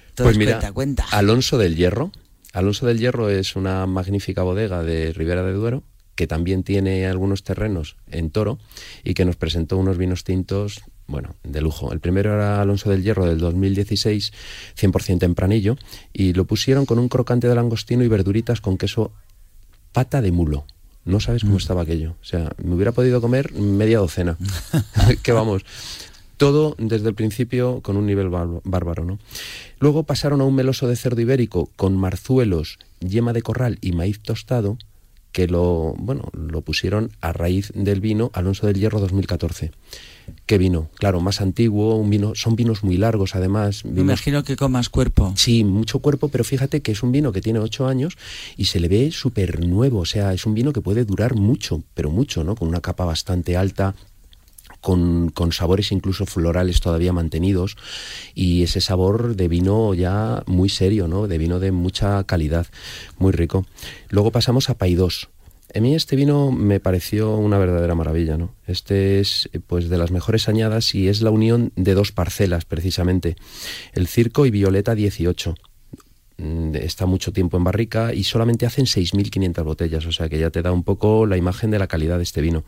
Entonces, 0.09 0.25
pues 0.25 0.39
mira, 0.39 0.53
cuenta, 0.53 0.73
cuenta. 0.73 1.05
Alonso 1.11 1.59
del 1.59 1.77
Hierro. 1.77 2.13
Alonso 2.57 2.87
del 2.87 2.99
Hierro 2.99 3.29
es 3.29 3.55
una 3.55 3.85
magnífica 3.85 4.43
bodega 4.43 4.83
de 4.83 5.13
Ribera 5.13 5.43
de 5.43 5.53
Duero 5.53 5.83
que 6.15 6.27
también 6.27 6.63
tiene 6.63 7.07
algunos 7.07 7.45
terrenos 7.45 7.97
en 8.11 8.31
Toro 8.31 8.59
y 9.05 9.13
que 9.13 9.27
nos 9.27 9.37
presentó 9.37 9.77
unos 9.77 9.99
vinos 9.99 10.25
tintos, 10.25 10.81
bueno, 11.07 11.35
de 11.45 11.61
lujo. 11.61 11.93
El 11.93 12.01
primero 12.01 12.33
era 12.33 12.63
Alonso 12.63 12.89
del 12.89 13.03
Hierro 13.03 13.27
del 13.27 13.41
2016, 13.41 14.33
100% 14.75 15.19
tempranillo, 15.19 15.77
y 16.15 16.33
lo 16.33 16.47
pusieron 16.47 16.87
con 16.87 16.99
un 16.99 17.11
crocante 17.11 17.47
de 17.47 17.55
langostino 17.55 18.03
y 18.05 18.09
verduritas 18.09 18.63
con 18.63 18.79
queso 18.79 19.13
pata 19.93 20.23
de 20.23 20.33
mulo. 20.33 20.65
No 21.05 21.21
sabes 21.21 21.43
cómo 21.43 21.59
estaba 21.59 21.83
aquello. 21.83 22.17
O 22.23 22.25
sea, 22.25 22.51
me 22.57 22.75
hubiera 22.75 22.93
podido 22.93 23.21
comer 23.21 23.53
media 23.53 23.99
docena. 23.99 24.39
que 25.23 25.33
vamos, 25.33 25.63
todo 26.37 26.75
desde 26.79 27.09
el 27.09 27.15
principio 27.15 27.81
con 27.83 27.97
un 27.97 28.07
nivel 28.07 28.29
bár- 28.29 28.61
bárbaro, 28.65 29.05
¿no? 29.05 29.19
Luego 29.79 30.03
pasaron 30.05 30.41
a 30.41 30.45
un 30.45 30.55
meloso 30.55 30.87
de 30.89 30.97
cerdo 30.97 31.21
ibérico 31.21 31.71
con 31.77 31.97
marzuelos, 31.97 32.79
yema 33.01 33.33
de 33.33 33.43
corral 33.43 33.79
y 33.81 33.93
maíz 33.93 34.21
tostado, 34.21 34.79
que 35.33 35.47
lo, 35.49 35.95
bueno, 35.99 36.31
lo 36.33 36.63
pusieron 36.63 37.11
a 37.21 37.33
raíz 37.33 37.71
del 37.75 38.01
vino 38.01 38.31
Alonso 38.33 38.67
del 38.67 38.77
Hierro 38.79 39.01
2014. 39.01 39.71
¿Qué 40.47 40.57
vino? 40.59 40.89
Claro, 40.95 41.21
más 41.21 41.41
antiguo, 41.43 41.95
un 41.97 42.09
vino, 42.11 42.35
son 42.35 42.57
vinos 42.57 42.83
muy 42.83 42.97
largos 42.97 43.35
además. 43.37 43.85
Me 43.85 44.01
imagino 44.01 44.43
que 44.45 44.57
con 44.57 44.73
más 44.73 44.89
cuerpo. 44.89 45.33
Sí, 45.37 45.63
mucho 45.63 45.99
cuerpo, 46.01 46.29
pero 46.29 46.43
fíjate 46.43 46.81
que 46.81 46.93
es 46.93 47.03
un 47.03 47.13
vino 47.13 47.33
que 47.33 47.43
tiene 47.43 47.59
ocho 47.59 47.87
años 47.87 48.17
y 48.57 48.65
se 48.65 48.81
le 48.81 48.89
ve 48.89 49.11
súper 49.13 49.65
nuevo. 49.67 50.01
O 50.01 50.05
sea, 50.07 50.33
es 50.33 50.47
un 50.47 50.55
vino 50.55 50.73
que 50.73 50.81
puede 50.81 51.05
durar 51.05 51.35
mucho, 51.35 51.83
pero 51.95 52.11
mucho, 52.11 52.43
¿no? 52.43 52.57
Con 52.57 52.69
una 52.69 52.81
capa 52.81 53.05
bastante 53.05 53.57
alta, 53.59 53.95
con, 54.87 55.51
sabores 55.51 55.91
incluso 55.91 56.27
florales 56.27 56.81
todavía 56.81 57.13
mantenidos 57.13 57.77
y 58.37 58.63
ese 58.63 58.81
sabor 58.81 59.35
de 59.35 59.49
vino 59.49 59.95
ya 59.95 60.45
muy 60.47 60.69
serio, 60.69 61.09
¿no? 61.09 61.27
De 61.27 61.39
vino 61.39 61.59
de 61.59 61.73
mucha 61.73 62.23
calidad, 62.23 62.69
muy 63.19 63.33
rico. 63.33 63.67
Luego 64.11 64.31
pasamos 64.31 64.71
a 64.71 64.75
Paidós. 64.75 65.29
A 65.75 65.81
mí 65.81 65.97
este 65.97 66.15
vino 66.15 66.53
me 66.53 66.79
pareció 66.79 67.35
una 67.35 67.59
verdadera 67.59 67.97
maravilla, 67.97 68.37
¿no? 68.37 68.55
Este 68.69 69.19
es 69.19 69.51
pues 69.67 69.89
de 69.89 69.99
las 69.99 70.13
mejores 70.13 70.49
añadas 70.49 70.95
y 70.95 71.09
es 71.09 71.21
la 71.21 71.31
unión 71.31 71.73
de 71.75 71.95
dos 71.95 72.13
parcelas 72.13 72.65
precisamente, 72.65 73.35
el 73.93 74.07
Circo 74.07 74.47
y 74.47 74.53
Violeta 74.53 74.95
18 74.95 75.51
mm, 75.51 75.66
está 76.39 77.07
mucho 77.07 77.33
tiempo 77.33 77.57
en 77.57 77.65
barrica 77.65 78.13
y 78.13 78.25
solamente 78.25 78.67
hacen 78.67 78.85
6.500 78.85 79.65
botellas, 79.65 80.07
o 80.07 80.13
sea 80.13 80.29
que 80.29 80.39
ya 80.39 80.51
te 80.51 80.63
da 80.63 80.73
un 80.73 80.83
poco 80.83 81.27
la 81.27 81.37
imagen 81.37 81.71
de 81.71 81.79
la 81.79 81.87
calidad 81.87 82.19
de 82.19 82.25
este 82.25 82.41
vino. 82.41 82.65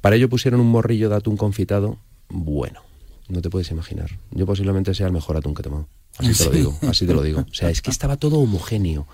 Para 0.00 0.16
ello 0.16 0.28
pusieron 0.28 0.60
un 0.60 0.68
morrillo 0.68 1.08
de 1.08 1.16
atún 1.16 1.36
confitado, 1.36 1.98
bueno, 2.28 2.82
no 3.28 3.40
te 3.42 3.50
puedes 3.50 3.70
imaginar. 3.70 4.10
Yo 4.30 4.46
posiblemente 4.46 4.94
sea 4.94 5.06
el 5.06 5.12
mejor 5.12 5.36
atún 5.36 5.54
que 5.54 5.62
he 5.62 5.64
tomado. 5.64 5.88
Así 6.18 6.34
te 6.34 6.44
lo 6.44 6.50
digo, 6.50 6.78
así 6.82 7.06
te 7.06 7.14
lo 7.14 7.22
digo. 7.22 7.40
O 7.40 7.54
sea, 7.54 7.70
es 7.70 7.80
que 7.80 7.90
estaba 7.90 8.16
todo 8.16 8.38
homogéneo. 8.40 9.06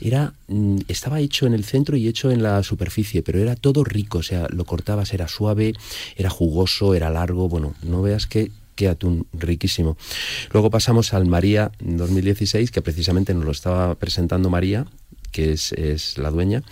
Era, 0.00 0.34
mm, 0.48 0.80
estaba 0.86 1.20
hecho 1.20 1.46
en 1.46 1.54
el 1.54 1.64
centro 1.64 1.96
y 1.96 2.06
hecho 2.06 2.30
en 2.30 2.42
la 2.42 2.62
superficie, 2.62 3.22
pero 3.22 3.40
era 3.40 3.56
todo 3.56 3.82
rico. 3.82 4.18
O 4.18 4.22
sea, 4.22 4.46
lo 4.50 4.64
cortabas, 4.64 5.12
era 5.12 5.26
suave, 5.28 5.74
era 6.16 6.30
jugoso, 6.30 6.94
era 6.94 7.10
largo. 7.10 7.48
Bueno, 7.48 7.74
no 7.82 8.02
veas 8.02 8.26
qué, 8.26 8.52
qué 8.74 8.88
atún 8.88 9.26
riquísimo. 9.32 9.96
Luego 10.52 10.70
pasamos 10.70 11.14
al 11.14 11.26
María 11.26 11.72
2016, 11.80 12.70
que 12.70 12.82
precisamente 12.82 13.34
nos 13.34 13.44
lo 13.44 13.50
estaba 13.52 13.94
presentando 13.96 14.50
María 14.50 14.86
que 15.32 15.52
es, 15.52 15.72
es 15.72 16.18
la 16.18 16.30
dueña, 16.30 16.62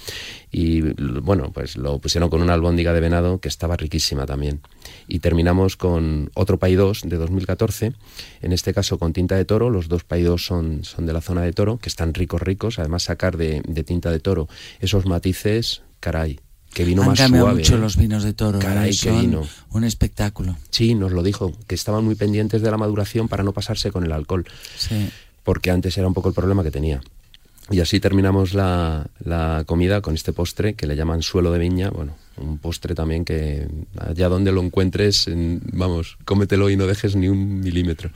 y 0.53 0.82
bueno, 0.82 1.51
pues 1.53 1.76
lo 1.76 1.98
pusieron 1.98 2.30
con 2.30 2.42
una 2.42 2.55
albóndiga 2.55 2.92
de 2.92 3.01
venado 3.01 3.40
que 3.40 3.48
estaba 3.48 3.76
riquísima 3.76 4.26
también. 4.26 4.61
Y 5.09 5.18
terminamos 5.18 5.76
con 5.76 6.30
otro 6.34 6.59
Paidós 6.59 7.03
de 7.03 7.16
2014, 7.16 7.94
en 8.42 8.53
este 8.53 8.72
caso 8.72 8.98
con 8.98 9.12
tinta 9.12 9.34
de 9.36 9.46
toro, 9.46 9.70
los 9.70 9.88
dos 9.88 10.05
Paidós 10.05 10.44
son, 10.44 10.84
son 10.84 11.07
de 11.07 11.12
la 11.12 11.22
zona 11.22 11.42
de 11.42 11.53
toro, 11.53 11.78
que 11.78 11.88
están 11.88 12.14
ricos, 12.14 12.42
ricos, 12.42 12.78
además 12.78 13.05
sacar 13.05 13.36
de, 13.36 13.62
de 13.66 13.82
tinta 13.82 14.12
de 14.12 14.20
toro 14.20 14.48
esos 14.80 15.07
matices, 15.07 15.82
caray, 15.98 16.38
que 16.73 16.85
vino 16.85 17.03
Han 17.03 17.09
más 17.09 17.18
cambiado 17.18 17.47
suave. 17.47 17.61
mucho 17.61 17.75
¿eh? 17.77 17.79
los 17.79 17.97
vinos 17.97 18.23
de 18.25 18.33
toro. 18.33 18.59
Caray, 18.59 18.91
¿eh? 18.91 18.93
qué 19.01 19.09
Son 19.11 19.21
vino. 19.21 19.43
Un 19.73 19.85
espectáculo. 19.85 20.57
Sí, 20.71 20.95
nos 20.95 21.12
lo 21.12 21.23
dijo, 21.23 21.53
que 21.66 21.75
estaban 21.75 22.05
muy 22.05 22.14
pendientes 22.14 22.62
de 22.62 22.71
la 22.71 22.77
maduración 22.77 23.29
para 23.29 23.43
no 23.43 23.53
pasarse 23.53 23.91
con 23.91 24.05
el 24.05 24.12
alcohol, 24.12 24.47
Sí. 24.77 25.11
porque 25.45 25.71
antes 25.71 25.97
era 25.99 26.07
un 26.07 26.14
poco 26.14 26.29
el 26.29 26.35
problema 26.35 26.62
que 26.62 26.71
tenía. 26.71 27.01
Y 27.73 27.79
así 27.79 28.01
terminamos 28.01 28.53
la, 28.53 29.07
la 29.25 29.62
comida 29.64 30.01
con 30.01 30.14
este 30.14 30.33
postre 30.33 30.75
que 30.75 30.89
le 30.89 30.97
llaman 30.97 31.23
suelo 31.23 31.53
de 31.53 31.61
viña. 31.61 31.91
Bueno, 31.91 32.16
un 32.37 32.59
postre 32.59 32.97
también 32.97 33.25
que 33.25 33.68
allá 33.97 34.29
donde 34.29 34.51
lo 34.51 34.61
encuentres, 34.61 35.29
en- 35.29 35.61
vamos, 35.73 36.18
cómetelo 36.25 36.68
y 36.68 36.77
no 36.77 36.89
dejes 36.89 37.14
ni 37.14 37.29
un 37.29 37.61
milímetro. 37.61 38.11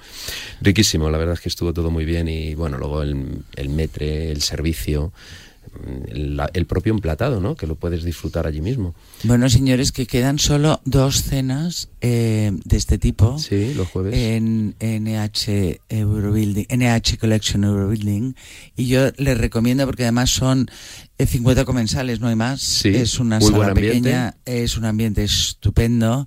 Riquísimo, 0.60 1.08
la 1.08 1.18
verdad 1.18 1.34
es 1.34 1.40
que 1.40 1.48
estuvo 1.50 1.72
todo 1.72 1.92
muy 1.92 2.04
bien 2.04 2.26
y 2.26 2.56
bueno, 2.56 2.78
luego 2.78 3.02
el, 3.02 3.42
el 3.54 3.68
metre, 3.68 4.32
el 4.32 4.42
servicio, 4.42 5.12
la- 6.12 6.50
el 6.54 6.66
propio 6.66 6.92
emplatado, 6.92 7.40
¿no? 7.40 7.54
Que 7.56 7.66
lo 7.66 7.74
puedes 7.76 8.04
disfrutar 8.04 8.46
allí 8.46 8.60
mismo. 8.60 8.94
Bueno, 9.22 9.48
señores, 9.48 9.92
que 9.92 10.06
quedan 10.06 10.38
solo 10.38 10.80
dos 10.84 11.22
cenas 11.22 11.88
eh, 12.00 12.52
de 12.64 12.76
este 12.76 12.98
tipo. 12.98 13.38
Sí, 13.38 13.72
los 13.74 13.88
jueves. 13.88 14.14
En 14.14 14.74
NH 14.80 15.80
Eurobuilding, 15.88 16.66
NH 16.68 17.18
Collection 17.18 17.64
Eurobuilding. 17.64 18.34
Y 18.76 18.86
yo 18.88 19.10
les 19.16 19.38
recomiendo 19.38 19.86
porque 19.86 20.02
además 20.04 20.30
son 20.30 20.68
50 21.18 21.64
comensales, 21.64 22.20
no 22.20 22.26
hay 22.28 22.34
más. 22.34 22.60
Sí, 22.60 22.88
es 22.88 23.18
una 23.20 23.38
muy 23.38 23.50
sala 23.52 23.72
pequeña, 23.72 24.34
es 24.44 24.76
un 24.76 24.84
ambiente 24.84 25.22
estupendo 25.22 26.26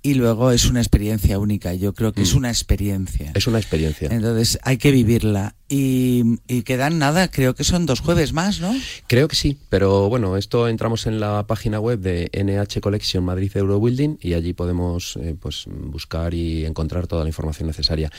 y 0.00 0.14
luego 0.14 0.52
es 0.52 0.66
una 0.66 0.80
experiencia 0.80 1.38
única. 1.38 1.74
Yo 1.74 1.92
creo 1.92 2.12
que 2.12 2.22
es 2.22 2.34
Mm. 2.34 2.38
una 2.38 2.48
experiencia. 2.50 3.32
Es 3.34 3.46
una 3.48 3.58
experiencia. 3.58 4.08
Entonces 4.10 4.58
hay 4.62 4.76
que 4.78 4.92
vivirla. 4.92 5.54
Y, 5.68 6.22
y 6.46 6.62
quedan 6.62 6.98
nada, 6.98 7.28
creo 7.30 7.54
que 7.54 7.64
son 7.64 7.84
dos 7.84 8.00
jueves 8.00 8.32
más, 8.32 8.60
¿no? 8.60 8.74
Creo 9.06 9.28
que 9.28 9.36
sí, 9.36 9.58
pero 9.68 10.08
bueno, 10.08 10.36
esto 10.36 10.68
entramos 10.68 11.06
en 11.06 11.20
la 11.20 11.46
página 11.46 11.78
web 11.80 11.98
de 11.98 12.30
NH 12.32 12.80
Collection 12.80 13.24
Madrid 13.24 13.50
Eurobuilding 13.54 14.18
y 14.22 14.32
allí 14.34 14.52
podemos 14.54 15.18
eh, 15.20 15.34
pues 15.38 15.64
buscar 15.68 16.32
y 16.32 16.64
encontrar 16.64 17.06
toda 17.06 17.24
la 17.24 17.28
información 17.28 17.66
necesaria. 17.66 18.10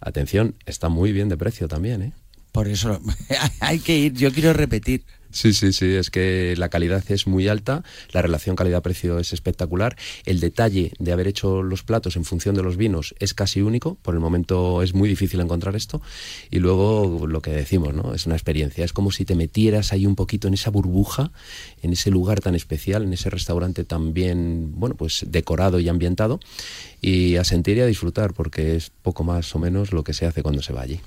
Atención, 0.00 0.54
está 0.64 0.88
muy 0.88 1.12
bien 1.12 1.28
de 1.28 1.36
precio 1.36 1.66
también, 1.68 2.02
¿eh? 2.02 2.12
Por 2.52 2.68
eso 2.68 2.98
hay 3.60 3.80
que 3.80 3.98
ir. 3.98 4.12
Yo 4.14 4.32
quiero 4.32 4.52
repetir. 4.54 5.04
Sí, 5.36 5.52
sí, 5.52 5.74
sí, 5.74 5.92
es 5.96 6.08
que 6.08 6.54
la 6.56 6.70
calidad 6.70 7.04
es 7.10 7.26
muy 7.26 7.46
alta, 7.46 7.84
la 8.12 8.22
relación 8.22 8.56
calidad-precio 8.56 9.18
es 9.18 9.34
espectacular, 9.34 9.94
el 10.24 10.40
detalle 10.40 10.92
de 10.98 11.12
haber 11.12 11.28
hecho 11.28 11.62
los 11.62 11.82
platos 11.82 12.16
en 12.16 12.24
función 12.24 12.54
de 12.54 12.62
los 12.62 12.78
vinos 12.78 13.14
es 13.18 13.34
casi 13.34 13.60
único, 13.60 13.96
por 13.96 14.14
el 14.14 14.20
momento 14.20 14.82
es 14.82 14.94
muy 14.94 15.10
difícil 15.10 15.38
encontrar 15.40 15.76
esto, 15.76 16.00
y 16.50 16.58
luego 16.58 17.26
lo 17.26 17.42
que 17.42 17.50
decimos, 17.50 17.92
¿no? 17.92 18.14
Es 18.14 18.24
una 18.24 18.34
experiencia, 18.34 18.82
es 18.82 18.94
como 18.94 19.10
si 19.10 19.26
te 19.26 19.34
metieras 19.34 19.92
ahí 19.92 20.06
un 20.06 20.16
poquito 20.16 20.48
en 20.48 20.54
esa 20.54 20.70
burbuja, 20.70 21.32
en 21.82 21.92
ese 21.92 22.10
lugar 22.10 22.40
tan 22.40 22.54
especial, 22.54 23.02
en 23.02 23.12
ese 23.12 23.28
restaurante 23.28 23.84
tan 23.84 24.14
bien, 24.14 24.72
bueno, 24.76 24.96
pues 24.96 25.26
decorado 25.28 25.80
y 25.80 25.90
ambientado, 25.90 26.40
y 27.02 27.36
a 27.36 27.44
sentir 27.44 27.76
y 27.76 27.80
a 27.82 27.86
disfrutar, 27.86 28.32
porque 28.32 28.74
es 28.74 28.90
poco 29.02 29.22
más 29.22 29.54
o 29.54 29.58
menos 29.58 29.92
lo 29.92 30.02
que 30.02 30.14
se 30.14 30.24
hace 30.24 30.42
cuando 30.42 30.62
se 30.62 30.72
va 30.72 30.80
allí. 30.80 30.98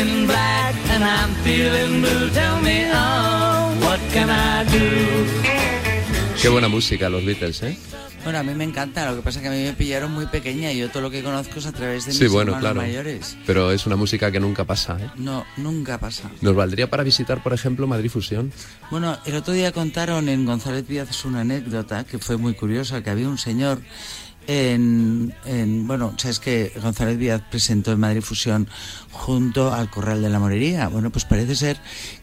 In 0.00 0.26
black 0.26 0.74
and 0.90 1.02
I'm 1.04 1.30
feeling 1.44 2.00
blue. 2.02 2.30
Tell 2.30 2.60
me, 2.62 2.86
oh, 2.92 3.74
what 3.80 4.00
can 4.12 4.28
I 4.30 4.64
do? 4.70 6.36
Qué 6.40 6.48
buena 6.48 6.68
música 6.68 7.08
los 7.08 7.24
Beatles, 7.24 7.62
¿eh? 7.62 7.76
Bueno, 8.22 8.40
a 8.40 8.42
mí 8.42 8.54
me 8.54 8.64
encanta, 8.64 9.08
lo 9.08 9.16
que 9.16 9.22
pasa 9.22 9.38
es 9.38 9.42
que 9.44 9.48
a 9.48 9.52
mí 9.52 9.62
me 9.62 9.72
pillaron 9.72 10.12
muy 10.12 10.26
pequeña 10.26 10.72
y 10.72 10.78
yo 10.78 10.90
todo 10.90 11.00
lo 11.04 11.10
que 11.12 11.22
conozco 11.22 11.60
es 11.60 11.66
a 11.66 11.72
través 11.72 12.06
de 12.06 12.10
mis 12.10 12.18
Sí, 12.18 12.26
bueno, 12.26 12.56
hermanos 12.56 12.60
claro. 12.60 12.80
mayores. 12.80 13.36
Pero 13.46 13.70
es 13.70 13.86
una 13.86 13.94
música 13.94 14.32
que 14.32 14.40
nunca 14.40 14.64
pasa, 14.64 14.98
¿eh? 15.00 15.08
No, 15.16 15.46
nunca 15.56 15.98
pasa. 15.98 16.28
Nos 16.40 16.54
valdría 16.56 16.90
para 16.90 17.04
visitar, 17.04 17.40
por 17.42 17.52
ejemplo, 17.52 17.86
Madrid 17.86 18.10
Fusión. 18.10 18.52
Bueno, 18.90 19.16
el 19.26 19.36
otro 19.36 19.54
día 19.54 19.70
contaron 19.70 20.28
en 20.28 20.44
González 20.44 20.88
Díaz 20.88 21.24
una 21.24 21.42
anécdota 21.42 22.02
que 22.02 22.18
fue 22.18 22.36
muy 22.36 22.54
curiosa, 22.54 23.00
que 23.02 23.10
había 23.10 23.28
un 23.28 23.38
señor 23.38 23.80
en, 24.46 25.34
en 25.44 25.86
bueno, 25.86 26.14
sabes 26.16 26.40
que 26.40 26.72
González 26.82 27.18
Díaz 27.18 27.42
presentó 27.50 27.92
en 27.92 28.00
Madrid 28.00 28.20
Fusión 28.20 28.68
junto 29.10 29.72
al 29.72 29.90
Corral 29.90 30.22
de 30.22 30.30
la 30.30 30.38
Morería. 30.38 30.88
Bueno, 30.88 31.10
pues 31.10 31.24
parece 31.24 31.56
ser 31.56 31.78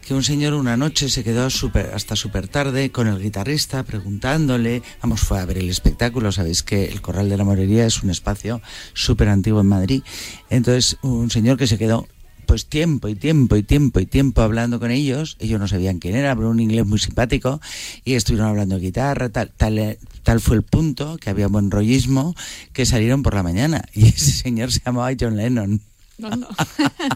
que 0.06 0.14
un 0.14 0.22
señor 0.22 0.54
una 0.54 0.76
noche 0.76 1.08
se 1.08 1.24
quedó 1.24 1.50
súper 1.50 1.92
hasta 1.94 2.16
súper 2.16 2.48
tarde 2.48 2.90
con 2.90 3.08
el 3.08 3.20
guitarrista 3.20 3.82
preguntándole, 3.82 4.82
vamos, 5.02 5.20
fue 5.20 5.40
a 5.40 5.46
ver 5.46 5.58
el 5.58 5.70
espectáculo, 5.70 6.32
sabéis 6.32 6.62
que 6.62 6.86
el 6.86 7.00
Corral 7.00 7.28
de 7.28 7.36
la 7.36 7.44
Morería 7.44 7.86
es 7.86 8.02
un 8.02 8.10
espacio 8.10 8.60
súper 8.92 9.28
antiguo 9.28 9.60
en 9.60 9.66
Madrid. 9.66 10.02
Entonces, 10.50 10.98
un 11.02 11.30
señor 11.30 11.56
que 11.56 11.66
se 11.66 11.78
quedó 11.78 12.06
pues 12.44 12.66
tiempo 12.66 13.08
y 13.08 13.14
tiempo 13.14 13.56
y 13.56 13.62
tiempo 13.62 14.00
y 14.00 14.06
tiempo 14.06 14.42
hablando 14.42 14.78
con 14.80 14.90
ellos. 14.90 15.36
Ellos 15.40 15.60
no 15.60 15.68
sabían 15.68 15.98
quién 15.98 16.16
era, 16.16 16.34
pero 16.34 16.50
un 16.50 16.60
inglés 16.60 16.86
muy 16.86 16.98
simpático 16.98 17.60
y 18.04 18.14
estuvieron 18.14 18.48
hablando 18.48 18.76
de 18.76 18.82
guitarra, 18.82 19.28
tal, 19.28 19.50
tal, 19.56 19.78
eh, 19.78 19.98
tal 20.22 20.40
fue 20.40 20.56
el 20.56 20.62
punto, 20.62 21.16
que 21.16 21.30
había 21.30 21.48
buen 21.48 21.70
rollismo, 21.70 22.34
que 22.72 22.86
salieron 22.86 23.22
por 23.22 23.34
la 23.34 23.42
mañana 23.42 23.84
y 23.94 24.08
ese 24.08 24.32
señor 24.32 24.72
se 24.72 24.80
llamaba 24.84 25.10
John 25.18 25.36
Lennon. 25.36 25.80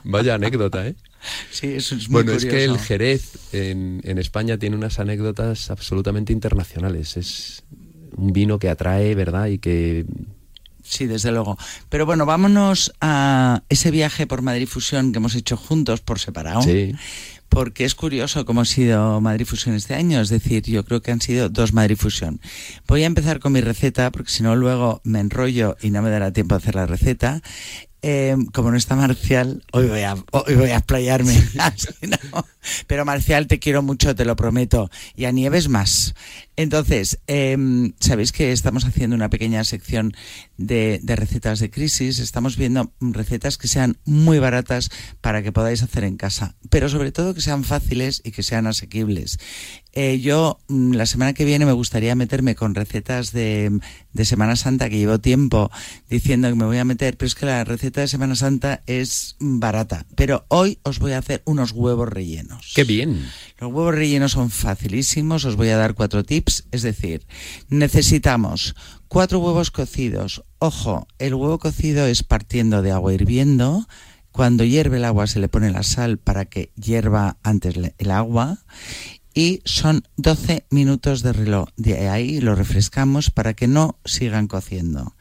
Vaya 0.05 0.35
anécdota, 0.35 0.87
¿eh? 0.87 0.97
Sí, 1.51 1.69
eso 1.69 1.95
es 1.95 2.09
muy 2.09 2.23
Bueno, 2.23 2.33
es 2.33 2.45
que 2.45 2.65
el. 2.65 2.79
Jerez 2.79 3.39
en, 3.53 4.01
en 4.05 4.19
España 4.19 4.59
tiene 4.59 4.77
unas 4.77 4.99
anécdotas 4.99 5.71
absolutamente 5.71 6.33
internacionales. 6.33 7.17
Es 7.17 7.63
un 8.17 8.33
vino 8.33 8.59
que 8.59 8.69
atrae, 8.69 9.15
¿verdad? 9.15 9.47
Y 9.47 9.59
que 9.59 10.05
Sí, 10.89 11.07
desde 11.07 11.31
luego. 11.31 11.59
Pero 11.89 12.07
bueno, 12.07 12.25
vámonos 12.25 12.95
a 13.01 13.63
ese 13.69 13.91
viaje 13.91 14.27
por 14.27 14.43
Madrid 14.43 14.67
Fusión 14.67 15.13
que 15.13 15.19
hemos 15.19 15.35
hecho 15.35 15.57
juntos 15.57 16.01
por 16.01 16.19
separado. 16.19 16.63
Sí. 16.63 16.95
Porque 17.49 17.85
es 17.85 17.95
curioso 17.95 18.45
cómo 18.45 18.63
ha 18.63 18.65
sido 18.65 19.21
Madrid 19.21 19.47
Fusión 19.47 19.75
este 19.75 19.95
año. 19.95 20.21
Es 20.21 20.29
decir, 20.29 20.63
yo 20.65 20.85
creo 20.85 21.03
que 21.03 21.13
han 21.13 21.21
sido 21.21 21.49
dos 21.49 21.73
Madrid 21.73 21.97
Fusión. 21.97 22.41
Voy 22.87 23.03
a 23.03 23.07
empezar 23.07 23.39
con 23.39 23.53
mi 23.53 23.61
receta, 23.61 24.11
porque 24.11 24.31
si 24.31 24.43
no 24.43 24.57
luego 24.57 25.01
me 25.05 25.21
enrollo 25.21 25.77
y 25.81 25.91
no 25.91 26.03
me 26.03 26.11
dará 26.11 26.33
tiempo 26.33 26.55
a 26.55 26.59
hacer 26.59 26.75
la 26.75 26.87
receta. 26.87 27.43
Eh, 28.01 28.37
como 28.53 28.71
no 28.71 28.77
está 28.77 28.95
Marcial, 28.95 29.65
hoy 29.73 29.89
voy 29.89 30.03
a, 30.03 30.15
hoy 30.31 30.55
voy 30.55 30.71
a 30.71 30.77
explayarme. 30.77 31.35
No. 32.33 32.47
Pero 32.87 33.05
Marcial, 33.05 33.47
te 33.47 33.59
quiero 33.59 33.83
mucho, 33.83 34.15
te 34.15 34.25
lo 34.25 34.37
prometo. 34.37 34.91
Y 35.17 35.25
a 35.25 35.33
Nieves 35.33 35.69
más. 35.69 36.15
Entonces, 36.57 37.19
em, 37.27 37.93
sabéis 38.01 38.33
que 38.33 38.53
estamos 38.53 38.85
haciendo 38.85 39.17
una 39.17 39.31
pequeña 39.31 39.65
sección 39.65 40.13
de, 40.57 41.01
de 41.03 41.17
recetas 41.17 41.61
de 41.61 41.71
crisis. 41.71 42.19
Estamos 42.19 42.57
viendo 42.57 42.93
recetas 43.01 43.59
que 43.59 43.69
sean 43.69 43.99
muy 44.05 44.39
baratas 44.39 44.91
para 45.21 45.43
que 45.43 45.53
podáis 45.53 45.83
hacer 45.83 46.05
en 46.05 46.17
casa, 46.17 46.57
pero 46.71 46.89
sobre 46.89 47.13
todo 47.13 47.35
que 47.35 47.41
sean 47.41 47.65
fáciles 47.65 48.21
y 48.25 48.33
que 48.33 48.43
sean 48.43 48.67
asequibles. 48.67 49.39
Eh, 50.01 50.21
yo 50.21 50.61
mm, 50.69 50.93
la 50.93 51.07
semana 51.07 51.33
que 51.33 51.45
viene 51.45 51.67
me 51.67 51.73
gustaría 51.73 52.15
meterme 52.15 52.55
con 52.55 52.77
recetas 52.77 53.33
de, 53.33 53.81
de 54.13 54.25
Semana 54.25 54.55
Santa 54.55 54.89
que 54.89 54.97
llevo 54.97 55.19
tiempo 55.19 55.73
diciendo 56.09 56.49
que 56.49 56.55
me 56.55 56.67
voy 56.67 56.79
a 56.79 56.85
meter, 56.85 57.17
pero 57.17 57.27
es 57.27 57.35
que 57.35 57.47
la 57.47 57.65
receta 57.65 58.03
de 58.03 58.07
Semana 58.07 58.37
Santa 58.37 58.81
es 58.87 59.35
barata. 59.41 60.07
Pero 60.15 60.45
hoy 60.47 60.79
os 60.85 61.01
voy 61.01 61.15
a 61.15 61.19
hacer 61.19 61.43
unos 61.47 61.73
huevos 61.73 62.09
rellenos. 62.09 62.75
¡Qué 62.77 62.85
bien! 62.85 63.29
Los 63.59 63.73
huevos 63.73 63.93
rellenos 63.93 64.31
son 64.31 64.51
facilísimos, 64.51 65.45
os 65.45 65.57
voy 65.57 65.71
a 65.71 65.77
dar 65.77 65.95
cuatro 65.95 66.23
tips, 66.23 66.69
es 66.71 66.83
decir, 66.83 67.27
necesitamos 67.69 68.77
cuatro 69.09 69.41
huevos 69.41 69.73
cocidos. 69.73 70.45
Ojo, 70.61 71.09
el 71.19 71.35
huevo 71.35 71.59
cocido 71.59 72.07
es 72.07 72.23
partiendo 72.23 72.83
de 72.83 72.93
agua 72.93 73.15
hirviendo. 73.15 73.89
Cuando 74.31 74.63
hierve 74.63 74.99
el 74.99 75.05
agua 75.05 75.27
se 75.27 75.41
le 75.41 75.49
pone 75.49 75.73
la 75.73 75.83
sal 75.83 76.19
para 76.19 76.45
que 76.45 76.71
hierva 76.77 77.39
antes 77.43 77.75
el 77.99 78.11
agua 78.13 78.61
y 79.39 79.63
son 79.65 80.03
12 80.17 80.67
minutos 80.71 81.23
de 81.23 81.33
reloj. 81.33 81.69
De 81.77 82.09
ahí 82.09 82.41
lo 82.41 82.57
refrescamos 82.57 83.31
para 83.31 83.55
que 83.55 83.69
no 83.69 84.01
sigan 84.05 84.49
cociendo. 84.49 85.15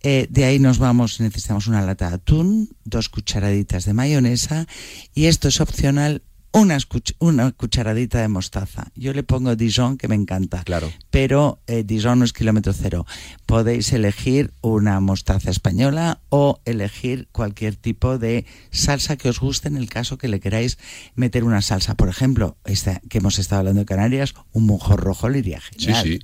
Eh, 0.00 0.26
de 0.30 0.46
ahí 0.46 0.58
nos 0.58 0.78
vamos, 0.78 1.20
necesitamos 1.20 1.66
una 1.66 1.82
lata 1.82 2.08
de 2.08 2.14
atún, 2.14 2.70
dos 2.84 3.10
cucharaditas 3.10 3.84
de 3.84 3.92
mayonesa 3.92 4.66
y 5.14 5.26
esto 5.26 5.48
es 5.48 5.60
opcional, 5.60 6.22
una, 6.52 6.76
escuch- 6.76 7.14
una 7.18 7.50
cucharadita 7.52 8.20
de 8.20 8.28
mostaza. 8.28 8.88
Yo 8.94 9.12
le 9.12 9.22
pongo 9.22 9.56
Dijon, 9.56 9.96
que 9.96 10.08
me 10.08 10.14
encanta. 10.14 10.62
Claro. 10.64 10.92
Pero 11.10 11.60
eh, 11.66 11.82
Dijon 11.84 12.18
no 12.18 12.24
es 12.24 12.32
kilómetro 12.32 12.72
cero. 12.72 13.06
Podéis 13.46 13.92
elegir 13.92 14.52
una 14.60 15.00
mostaza 15.00 15.50
española 15.50 16.20
o 16.28 16.60
elegir 16.64 17.28
cualquier 17.32 17.76
tipo 17.76 18.18
de 18.18 18.44
salsa 18.70 19.16
que 19.16 19.28
os 19.28 19.40
guste 19.40 19.68
en 19.68 19.76
el 19.76 19.88
caso 19.88 20.18
que 20.18 20.28
le 20.28 20.40
queráis 20.40 20.78
meter 21.14 21.44
una 21.44 21.62
salsa. 21.62 21.94
Por 21.94 22.08
ejemplo, 22.08 22.56
esta 22.64 23.00
que 23.08 23.18
hemos 23.18 23.38
estado 23.38 23.60
hablando 23.60 23.80
de 23.80 23.86
Canarias, 23.86 24.34
un 24.52 24.66
mojo 24.66 24.96
rojo 24.96 25.28
le 25.28 25.38
iría 25.38 25.60
genial. 25.60 26.02
Sí, 26.02 26.18
sí. 26.18 26.20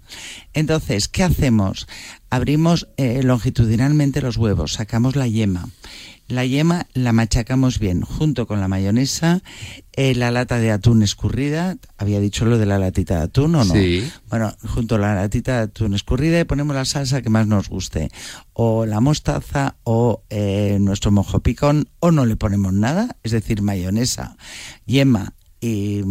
Entonces, 0.52 1.08
¿qué 1.08 1.22
hacemos? 1.24 1.86
Abrimos 2.30 2.88
eh, 2.98 3.22
longitudinalmente 3.22 4.20
los 4.20 4.36
huevos, 4.36 4.74
sacamos 4.74 5.16
la 5.16 5.26
yema. 5.26 5.68
La 6.28 6.44
yema 6.44 6.86
la 6.92 7.14
machacamos 7.14 7.78
bien 7.78 8.02
junto 8.02 8.46
con 8.46 8.60
la 8.60 8.68
mayonesa, 8.68 9.40
eh, 9.94 10.14
la 10.14 10.30
lata 10.30 10.58
de 10.58 10.70
atún 10.70 11.02
escurrida. 11.02 11.78
Había 11.96 12.20
dicho 12.20 12.44
lo 12.44 12.58
de 12.58 12.66
la 12.66 12.78
latita 12.78 13.16
de 13.16 13.22
atún 13.22 13.54
o 13.54 13.64
no. 13.64 13.72
Sí. 13.72 14.06
Bueno, 14.28 14.54
junto 14.74 14.96
a 14.96 14.98
la 14.98 15.14
latita 15.14 15.56
de 15.56 15.62
atún 15.62 15.94
escurrida 15.94 16.38
y 16.38 16.44
ponemos 16.44 16.76
la 16.76 16.84
salsa 16.84 17.22
que 17.22 17.30
más 17.30 17.46
nos 17.46 17.70
guste. 17.70 18.10
O 18.52 18.84
la 18.84 19.00
mostaza 19.00 19.76
o 19.84 20.22
eh, 20.28 20.76
nuestro 20.80 21.10
mojo 21.10 21.40
picón 21.40 21.88
o 21.98 22.10
no 22.10 22.26
le 22.26 22.36
ponemos 22.36 22.74
nada, 22.74 23.16
es 23.22 23.32
decir, 23.32 23.62
mayonesa, 23.62 24.36
yema 24.84 25.32
y, 25.60 26.02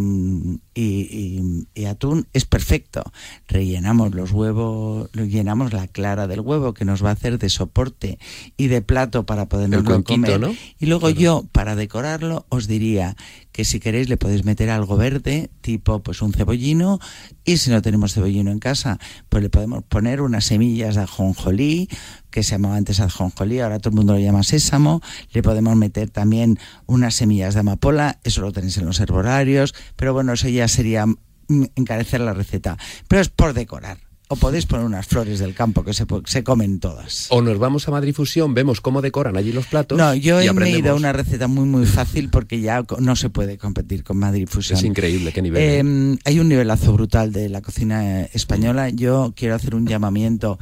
y- 0.75 0.83
y- 0.83 1.67
y 1.73 1.85
atún 1.85 2.27
es 2.33 2.45
perfecto. 2.45 3.03
Rellenamos 3.47 4.13
los 4.13 4.31
huevos, 4.31 5.09
llenamos 5.13 5.73
la 5.73 5.87
clara 5.87 6.27
del 6.27 6.41
huevo 6.41 6.73
que 6.73 6.85
nos 6.85 7.03
va 7.03 7.09
a 7.09 7.13
hacer 7.13 7.39
de 7.39 7.49
soporte 7.49 8.19
y 8.57 8.67
de 8.67 8.81
plato 8.81 9.25
para 9.25 9.47
podernos 9.47 9.83
comer. 10.03 10.39
¿no? 10.49 10.55
Y 10.79 10.85
luego 10.87 11.09
yo, 11.09 11.45
para 11.51 11.75
decorarlo, 11.75 12.45
os 12.49 12.67
diría 12.67 13.15
que 13.57 13.65
si 13.65 13.79
queréis 13.79 14.07
le 14.07 14.17
podéis 14.17 14.45
meter 14.45 14.69
algo 14.69 14.97
verde, 14.97 15.49
tipo 15.61 16.03
pues 16.03 16.21
un 16.21 16.31
cebollino, 16.31 16.99
y 17.43 17.57
si 17.57 17.71
no 17.71 17.81
tenemos 17.81 18.13
cebollino 18.13 18.51
en 18.51 18.59
casa, 18.59 18.99
pues 19.29 19.41
le 19.41 19.49
podemos 19.49 19.83
poner 19.83 20.21
unas 20.21 20.45
semillas 20.45 20.93
de 20.93 21.01
ajonjolí, 21.01 21.89
que 22.29 22.43
se 22.43 22.51
llamaba 22.51 22.75
antes 22.75 22.99
ajonjolí, 22.99 23.59
ahora 23.59 23.79
todo 23.79 23.89
el 23.89 23.95
mundo 23.95 24.13
lo 24.13 24.19
llama 24.19 24.43
sésamo, 24.43 25.01
le 25.31 25.41
podemos 25.41 25.75
meter 25.75 26.11
también 26.11 26.59
unas 26.85 27.15
semillas 27.15 27.55
de 27.55 27.61
amapola, 27.61 28.19
eso 28.23 28.41
lo 28.41 28.51
tenéis 28.51 28.77
en 28.77 28.85
los 28.85 28.99
herbolarios, 28.99 29.73
pero 29.95 30.13
bueno, 30.13 30.33
eso 30.33 30.47
ya 30.49 30.67
sería 30.67 31.07
mm, 31.07 31.63
encarecer 31.73 32.21
la 32.21 32.35
receta, 32.35 32.77
pero 33.07 33.23
es 33.23 33.29
por 33.29 33.55
decorar. 33.55 34.06
O 34.29 34.35
podéis 34.35 34.65
poner 34.65 34.85
unas 34.85 35.07
flores 35.07 35.39
del 35.39 35.53
campo 35.53 35.83
que 35.85 35.93
se, 35.93 36.05
se 36.25 36.43
comen 36.43 36.79
todas. 36.81 37.27
O 37.29 37.41
nos 37.41 37.57
vamos 37.59 37.87
a 37.87 37.91
Madrid 37.91 38.13
Fusión, 38.13 38.53
vemos 38.53 38.81
cómo 38.81 39.01
decoran 39.01 39.37
allí 39.37 39.53
los 39.53 39.67
platos. 39.67 39.97
No, 39.97 40.13
yo 40.13 40.41
y 40.41 40.47
he 40.47 40.49
aprendemos. 40.49 40.99
una 40.99 41.13
receta 41.13 41.47
muy 41.47 41.65
muy 41.65 41.85
fácil 41.85 42.29
porque 42.29 42.59
ya 42.59 42.83
no 42.99 43.15
se 43.15 43.29
puede 43.29 43.57
competir 43.57 44.03
con 44.03 44.17
Madrid 44.17 44.47
Fusión. 44.49 44.77
Es 44.77 44.83
increíble, 44.83 45.31
qué 45.31 45.41
nivel. 45.41 45.61
¿eh? 45.61 45.79
Eh, 45.79 46.17
hay 46.25 46.39
un 46.39 46.49
nivelazo 46.49 46.91
brutal 46.91 47.31
de 47.31 47.47
la 47.47 47.61
cocina 47.61 48.21
eh, 48.23 48.29
española. 48.33 48.89
Yo 48.89 49.33
quiero 49.35 49.55
hacer 49.55 49.75
un 49.75 49.87
llamamiento. 49.87 50.59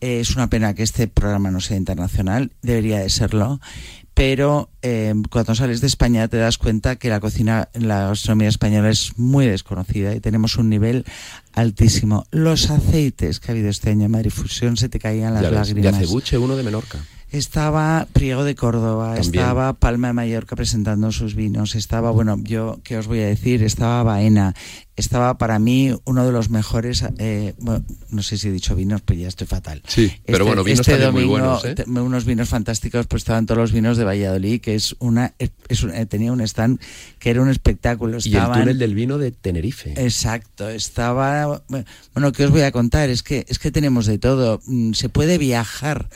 Eh, 0.00 0.20
es 0.20 0.36
una 0.36 0.50
pena 0.50 0.74
que 0.74 0.82
este 0.82 1.08
programa 1.08 1.50
no 1.50 1.60
sea 1.60 1.78
internacional, 1.78 2.52
debería 2.60 2.98
de 2.98 3.08
serlo. 3.08 3.60
Pero 4.16 4.70
eh, 4.80 5.12
cuando 5.28 5.54
sales 5.54 5.82
de 5.82 5.88
España 5.88 6.26
te 6.26 6.38
das 6.38 6.56
cuenta 6.56 6.96
que 6.96 7.10
la 7.10 7.20
cocina, 7.20 7.68
la 7.74 8.08
gastronomía 8.08 8.48
española 8.48 8.88
es 8.88 9.18
muy 9.18 9.44
desconocida 9.46 10.14
y 10.14 10.20
tenemos 10.20 10.56
un 10.56 10.70
nivel 10.70 11.04
altísimo. 11.52 12.24
Los 12.30 12.70
aceites 12.70 13.40
que 13.40 13.50
ha 13.50 13.52
habido 13.52 13.68
este 13.68 13.90
año 13.90 14.06
en 14.06 14.10
Madrid 14.12 14.30
Fusión 14.30 14.78
se 14.78 14.88
te 14.88 14.98
caían 14.98 15.34
las 15.34 15.42
Ya 15.42 15.50
ves, 15.50 15.58
lágrimas. 15.68 15.98
de 15.98 16.04
acebuche, 16.04 16.38
uno 16.38 16.56
de 16.56 16.62
Menorca. 16.62 16.98
Estaba 17.36 18.06
Priego 18.12 18.44
de 18.44 18.54
Córdoba, 18.54 19.14
También. 19.14 19.42
estaba 19.44 19.72
Palma 19.74 20.08
de 20.08 20.12
Mallorca 20.14 20.56
presentando 20.56 21.12
sus 21.12 21.34
vinos, 21.34 21.74
estaba, 21.74 22.10
bueno, 22.10 22.38
yo, 22.42 22.80
¿qué 22.82 22.98
os 22.98 23.06
voy 23.06 23.20
a 23.20 23.26
decir? 23.26 23.62
Estaba 23.62 24.02
Baena, 24.02 24.54
estaba 24.96 25.38
para 25.38 25.58
mí 25.58 25.94
uno 26.04 26.24
de 26.26 26.32
los 26.32 26.50
mejores, 26.50 27.04
eh, 27.18 27.54
bueno, 27.58 27.84
no 28.10 28.22
sé 28.22 28.38
si 28.38 28.48
he 28.48 28.52
dicho 28.52 28.74
vinos, 28.74 29.02
pues 29.02 29.18
ya 29.18 29.28
estoy 29.28 29.46
fatal. 29.46 29.82
Sí, 29.86 30.12
pero 30.24 30.44
bueno, 30.46 30.64
vinos 30.64 30.80
este 30.80 30.92
también 30.92 31.12
muy 31.12 31.22
domingo, 31.22 31.58
buenos, 31.60 31.64
¿eh? 31.64 32.00
unos 32.00 32.24
vinos 32.24 32.48
fantásticos, 32.48 33.06
pues 33.06 33.20
estaban 33.22 33.46
todos 33.46 33.58
los 33.58 33.72
vinos 33.72 33.96
de 33.96 34.04
Valladolid, 34.04 34.60
que 34.60 34.74
es 34.74 34.96
una, 34.98 35.34
es 35.38 35.84
eh, 35.84 36.06
tenía 36.06 36.32
un 36.32 36.40
stand 36.40 36.80
que 37.18 37.30
era 37.30 37.42
un 37.42 37.50
espectáculo. 37.50 38.18
Y 38.18 38.28
el 38.30 38.36
Estaban, 38.36 38.60
túnel 38.60 38.78
del 38.78 38.94
vino 38.94 39.18
de 39.18 39.30
Tenerife. 39.32 39.94
Exacto, 39.96 40.68
estaba 40.68 41.62
bueno, 42.14 42.32
¿qué 42.32 42.44
os 42.44 42.50
voy 42.50 42.62
a 42.62 42.72
contar? 42.72 43.10
Es 43.10 43.22
que 43.22 43.44
es 43.48 43.58
que 43.58 43.70
tenemos 43.70 44.06
de 44.06 44.18
todo, 44.18 44.60
Mm, 44.66 44.92
se 44.92 45.08
puede 45.08 45.38
viajar 45.38 46.08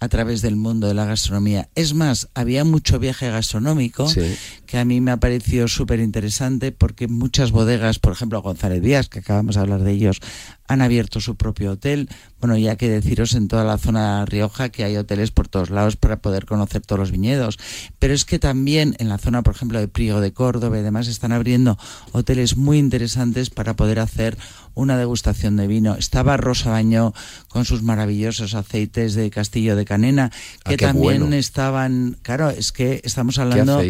a 0.00 0.08
través 0.08 0.42
del 0.42 0.56
mundo 0.56 0.86
de 0.86 0.94
la 0.94 1.04
gastronomía. 1.06 1.68
Es 1.74 1.92
más, 1.94 2.28
había 2.34 2.64
mucho 2.64 2.98
viaje 2.98 3.30
gastronómico 3.30 4.08
Sí. 4.08 4.22
que 4.66 4.78
a 4.78 4.84
mí 4.84 5.00
me 5.00 5.10
ha 5.10 5.16
parecido 5.16 5.66
súper 5.68 6.00
interesante 6.00 6.70
porque 6.72 7.08
muchas 7.08 7.50
bodegas, 7.50 7.98
por 7.98 8.12
ejemplo 8.12 8.40
González 8.42 8.82
Díaz, 8.82 9.08
que 9.08 9.18
acabamos 9.20 9.56
de 9.56 9.60
hablar 9.62 9.82
de 9.82 9.92
ellos, 9.92 10.20
han 10.68 10.82
abierto 10.82 11.20
su 11.20 11.34
propio 11.36 11.72
hotel. 11.72 12.08
Bueno, 12.40 12.56
ya 12.56 12.76
que 12.76 12.88
deciros 12.90 13.34
en 13.34 13.48
toda 13.48 13.64
la 13.64 13.78
zona 13.78 14.20
de 14.20 14.26
Rioja 14.26 14.68
que 14.68 14.84
hay 14.84 14.96
hoteles 14.96 15.30
por 15.30 15.48
todos 15.48 15.70
lados 15.70 15.96
para 15.96 16.18
poder 16.20 16.44
conocer 16.46 16.82
todos 16.82 17.00
los 17.00 17.10
viñedos. 17.10 17.58
Pero 17.98 18.14
es 18.14 18.24
que 18.24 18.38
también 18.38 18.94
en 18.98 19.08
la 19.08 19.18
zona, 19.18 19.42
por 19.42 19.54
ejemplo, 19.54 19.80
de 19.80 19.88
Priego 19.88 20.20
de 20.20 20.32
Córdoba 20.32 20.78
y 20.78 20.82
demás, 20.82 21.08
están 21.08 21.32
abriendo 21.32 21.78
hoteles 22.12 22.56
muy 22.56 22.78
interesantes 22.78 23.50
para 23.50 23.74
poder 23.74 23.98
hacer 23.98 24.36
una 24.78 24.96
degustación 24.96 25.56
de 25.56 25.66
vino. 25.66 25.96
Estaba 25.96 26.36
Rosa 26.36 26.70
Bañó 26.70 27.12
con 27.48 27.64
sus 27.64 27.82
maravillosos 27.82 28.54
aceites 28.54 29.14
de 29.14 29.30
Castillo 29.30 29.76
de 29.76 29.84
Canena, 29.84 30.30
Ah, 30.64 30.70
que 30.70 30.76
también 30.76 31.20
bueno. 31.20 31.36
estaban, 31.36 32.16
claro, 32.22 32.50
es 32.50 32.72
que 32.72 33.00
estamos 33.04 33.38
hablando 33.38 33.80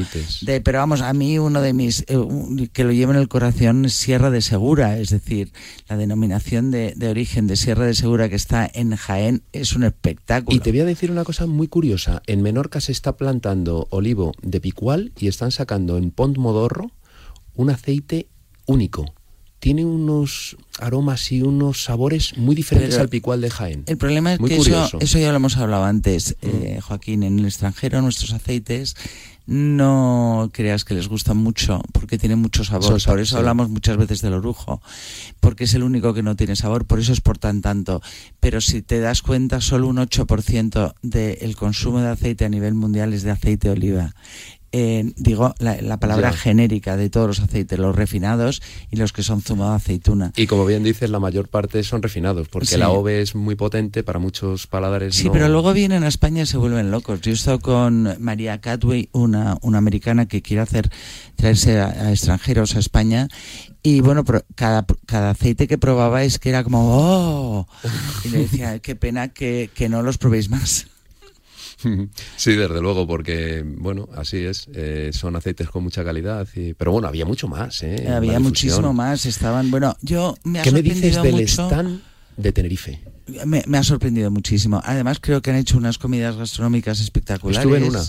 de, 0.43 0.61
pero 0.61 0.79
vamos, 0.79 1.01
a 1.01 1.13
mí 1.13 1.39
uno 1.39 1.61
de 1.61 1.73
mis, 1.73 2.05
eh, 2.09 2.17
que 2.73 2.85
lo 2.85 2.93
llevo 2.93 3.13
en 3.13 3.19
el 3.19 3.29
corazón 3.29 3.85
es 3.85 3.95
Sierra 3.95 4.31
de 4.31 4.41
Segura, 4.43 4.99
es 4.99 5.11
decir, 5.11 5.53
la 5.89 5.97
denominación 5.97 6.71
de, 6.71 6.95
de 6.97 7.09
origen 7.09 7.47
de 7.47 7.57
Sierra 7.57 7.85
de 7.85 7.95
Segura 7.95 8.29
que 8.29 8.37
está 8.37 8.69
en 8.73 8.95
Jaén 8.97 9.43
es 9.53 9.75
un 9.75 9.85
espectáculo. 9.85 10.57
Y 10.57 10.61
te 10.61 10.71
voy 10.71 10.81
a 10.81 10.85
decir 10.85 11.11
una 11.11 11.25
cosa 11.25 11.47
muy 11.47 11.69
curiosa. 11.69 12.23
En 12.27 12.43
Menorca 12.43 12.81
se 12.81 12.93
está 12.93 13.17
plantando 13.17 13.87
olivo 13.91 14.33
de 14.43 14.61
picual 14.61 15.13
y 15.19 15.29
están 15.29 15.51
sacando 15.51 15.99
en 15.99 16.11
Pont 16.11 16.39
Modorro 16.39 16.91
un 17.55 17.71
aceite 17.71 18.29
único. 18.67 19.13
Tiene 19.61 19.85
unos 19.85 20.57
aromas 20.79 21.33
y 21.33 21.43
unos 21.43 21.83
sabores 21.85 22.37
muy 22.37 22.55
diferentes 22.55 22.91
Pero 22.91 23.03
al 23.03 23.09
picual 23.09 23.41
de 23.41 23.51
Jaén. 23.51 23.83
El 23.87 23.97
problema 23.99 24.33
es 24.35 24.41
Muy 24.41 24.51
que 24.51 24.57
eso, 24.57 24.99
eso 25.01 25.19
ya 25.19 25.31
lo 25.31 25.37
hemos 25.37 25.57
hablado 25.57 25.85
antes, 25.85 26.37
Mm. 26.43 26.47
eh, 26.47 26.81
Joaquín, 26.81 27.23
en 27.25 27.39
el 27.41 27.47
extranjero 27.47 28.01
nuestros 28.01 28.33
aceites 28.33 28.95
no 29.49 30.51
creas 30.53 30.85
que 30.85 30.93
les 30.93 31.09
gustan 31.09 31.39
mucho 31.39 31.81
porque 31.93 32.19
tienen 32.19 32.39
mucho 32.39 32.65
sabor. 32.65 33.03
Por 33.03 33.19
eso 33.19 33.39
hablamos 33.39 33.71
muchas 33.71 33.97
veces 33.97 34.21
del 34.21 34.35
orujo, 34.35 34.83
porque 35.41 35.65
es 35.65 35.73
el 35.73 35.83
único 35.85 36.13
que 36.13 36.23
no 36.23 36.37
tiene 36.37 36.55
sabor, 36.55 36.85
por 36.85 37.01
eso 37.01 37.13
exportan 37.13 37.63
tanto. 37.63 38.03
Pero 38.41 38.61
si 38.61 38.83
te 38.83 39.01
das 39.01 39.23
cuenta, 39.23 39.63
solo 39.63 39.89
un 39.89 39.97
8% 39.97 40.95
del 41.01 41.57
consumo 41.57 42.01
de 42.01 42.09
aceite 42.11 42.45
a 42.45 42.51
nivel 42.51 42.75
mundial 42.75 43.15
es 43.15 43.23
de 43.23 43.31
aceite 43.31 43.69
de 43.69 43.73
oliva. 43.73 44.15
Eh, 44.73 45.13
digo 45.17 45.55
la, 45.59 45.81
la 45.81 45.99
palabra 45.99 46.33
genérica 46.33 46.97
de 46.97 47.11
todos 47.11 47.27
los 47.27 47.41
aceites, 47.41 47.79
los 47.79 47.95
refinados 47.97 48.61
y 48.91 48.97
los 48.97 49.13
que 49.13 49.23
son 49.23 49.41
zumo 49.43 49.69
de 49.71 49.77
aceituna. 49.77 50.33
Y 50.37 50.47
como 50.47 50.67
bien 50.67 50.83
dices, 50.85 51.09
la 51.11 51.19
mayor 51.21 51.49
parte 51.49 51.83
son 51.83 52.03
refinados, 52.03 52.49
porque 52.49 52.67
Sí. 52.69 52.77
la 52.77 52.91
OVE 52.91 53.23
es 53.23 53.35
muy 53.35 53.55
potente 53.55 54.03
para 54.03 54.19
muchos 54.19 54.67
paladares. 54.67 55.15
Sí, 55.15 55.27
no- 55.27 55.33
pero 55.33 55.49
luego 55.49 55.73
vienen 55.73 56.05
a 56.05 56.09
España 56.09 56.43
y 56.43 56.47
se 56.47 56.57
vuelven 56.59 56.91
locos. 56.91 57.21
Yo 57.21 57.31
he 57.31 57.35
estado 57.35 57.59
con 57.61 58.17
María 58.21 58.61
Catway, 58.61 59.09
una, 59.13 59.57
una 59.63 59.79
americana 59.79 60.27
que 60.27 60.43
quiere 60.43 60.63
hacer 60.63 60.91
traerse 61.37 61.79
a, 61.81 61.87
a 61.89 62.11
extranjeros 62.11 62.77
a 62.77 62.79
España. 62.79 63.29
Y 63.83 64.01
bueno, 64.01 64.25
cada, 64.55 64.85
cada 65.07 65.31
aceite 65.31 65.67
que 65.69 65.79
probaba 65.79 66.25
es 66.25 66.39
que 66.39 66.51
era 66.51 66.65
como, 66.65 66.79
¡oh! 66.91 67.69
Y 68.25 68.29
le 68.29 68.39
decía, 68.41 68.79
qué 68.81 68.97
pena 68.97 69.29
que, 69.29 69.71
que 69.75 69.89
no 69.89 70.03
los 70.03 70.19
probéis 70.19 70.51
más. 70.51 70.87
Sí, 72.37 72.53
desde 72.57 72.81
luego, 72.81 73.07
porque, 73.07 73.63
bueno, 73.67 74.09
así 74.15 74.39
es. 74.39 74.69
eh, 74.75 75.11
son 75.13 75.37
aceites 75.37 75.69
con 75.69 75.83
mucha 75.85 76.05
calidad. 76.05 76.47
y- 76.55 76.75
Pero 76.75 76.93
bueno, 76.93 77.09
había 77.09 77.25
mucho 77.25 77.49
más, 77.49 77.83
¿eh? 77.83 78.09
Había 78.09 78.41
muchísimo 78.41 78.93
más. 78.93 79.27
Estaban, 79.27 79.71
bueno, 79.71 79.97
yo 80.03 80.37
me 80.45 80.61
ha 80.61 80.63
¿Qué 80.63 80.73
me 80.73 80.83
dices 80.83 81.23
del 81.23 81.33
mucho. 81.33 81.47
stand 81.67 82.01
de 82.37 82.53
Tenerife? 82.53 83.01
Me, 83.45 83.63
me 83.67 83.77
ha 83.79 83.83
sorprendido 83.83 84.31
muchísimo. 84.31 84.81
Además, 84.85 85.19
creo 85.21 85.43
que 85.43 85.51
han 85.51 85.57
hecho 85.57 85.77
unas 85.77 85.99
comidas 85.99 86.37
gastronómicas 86.37 87.01
espectaculares. 87.01 87.59
Estuve 87.59 87.77
en 87.79 87.85
una. 87.85 88.03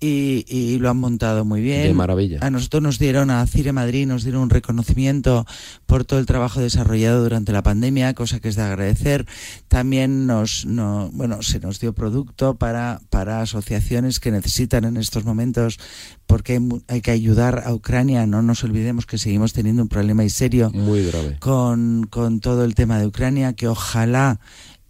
Y, 0.00 0.44
y 0.48 0.78
lo 0.78 0.90
han 0.90 0.98
montado 0.98 1.44
muy 1.44 1.60
bien. 1.60 1.82
De 1.82 1.94
maravilla. 1.94 2.38
A 2.42 2.50
nosotros 2.50 2.82
nos 2.82 2.98
dieron, 2.98 3.30
a 3.30 3.46
Cire 3.46 3.72
Madrid, 3.72 4.06
nos 4.06 4.24
dieron 4.24 4.42
un 4.42 4.50
reconocimiento 4.50 5.46
por 5.86 6.04
todo 6.04 6.18
el 6.18 6.26
trabajo 6.26 6.60
desarrollado 6.60 7.22
durante 7.22 7.52
la 7.52 7.62
pandemia, 7.62 8.14
cosa 8.14 8.40
que 8.40 8.48
es 8.48 8.56
de 8.56 8.62
agradecer. 8.62 9.26
También 9.68 10.26
nos, 10.26 10.66
no, 10.66 11.10
bueno, 11.12 11.42
se 11.42 11.60
nos 11.60 11.80
dio 11.80 11.92
producto 11.94 12.56
para, 12.56 13.00
para 13.10 13.40
asociaciones 13.40 14.20
que 14.20 14.30
necesitan 14.30 14.84
en 14.84 14.96
estos 14.96 15.24
momentos, 15.24 15.78
porque 16.26 16.60
hay, 16.88 17.00
que 17.00 17.10
ayudar 17.10 17.62
a 17.66 17.72
Ucrania. 17.72 18.26
No 18.26 18.42
nos 18.42 18.64
olvidemos 18.64 19.06
que 19.06 19.18
seguimos 19.18 19.52
teniendo 19.52 19.82
un 19.82 19.88
problema 19.88 20.24
y 20.24 20.30
serio 20.30 20.70
Muy 20.72 21.06
grave. 21.06 21.36
con, 21.40 22.06
con 22.10 22.40
todo 22.40 22.64
el 22.64 22.74
tema 22.74 22.98
de 22.98 23.06
Ucrania, 23.06 23.54
que 23.54 23.68
ojalá 23.68 24.40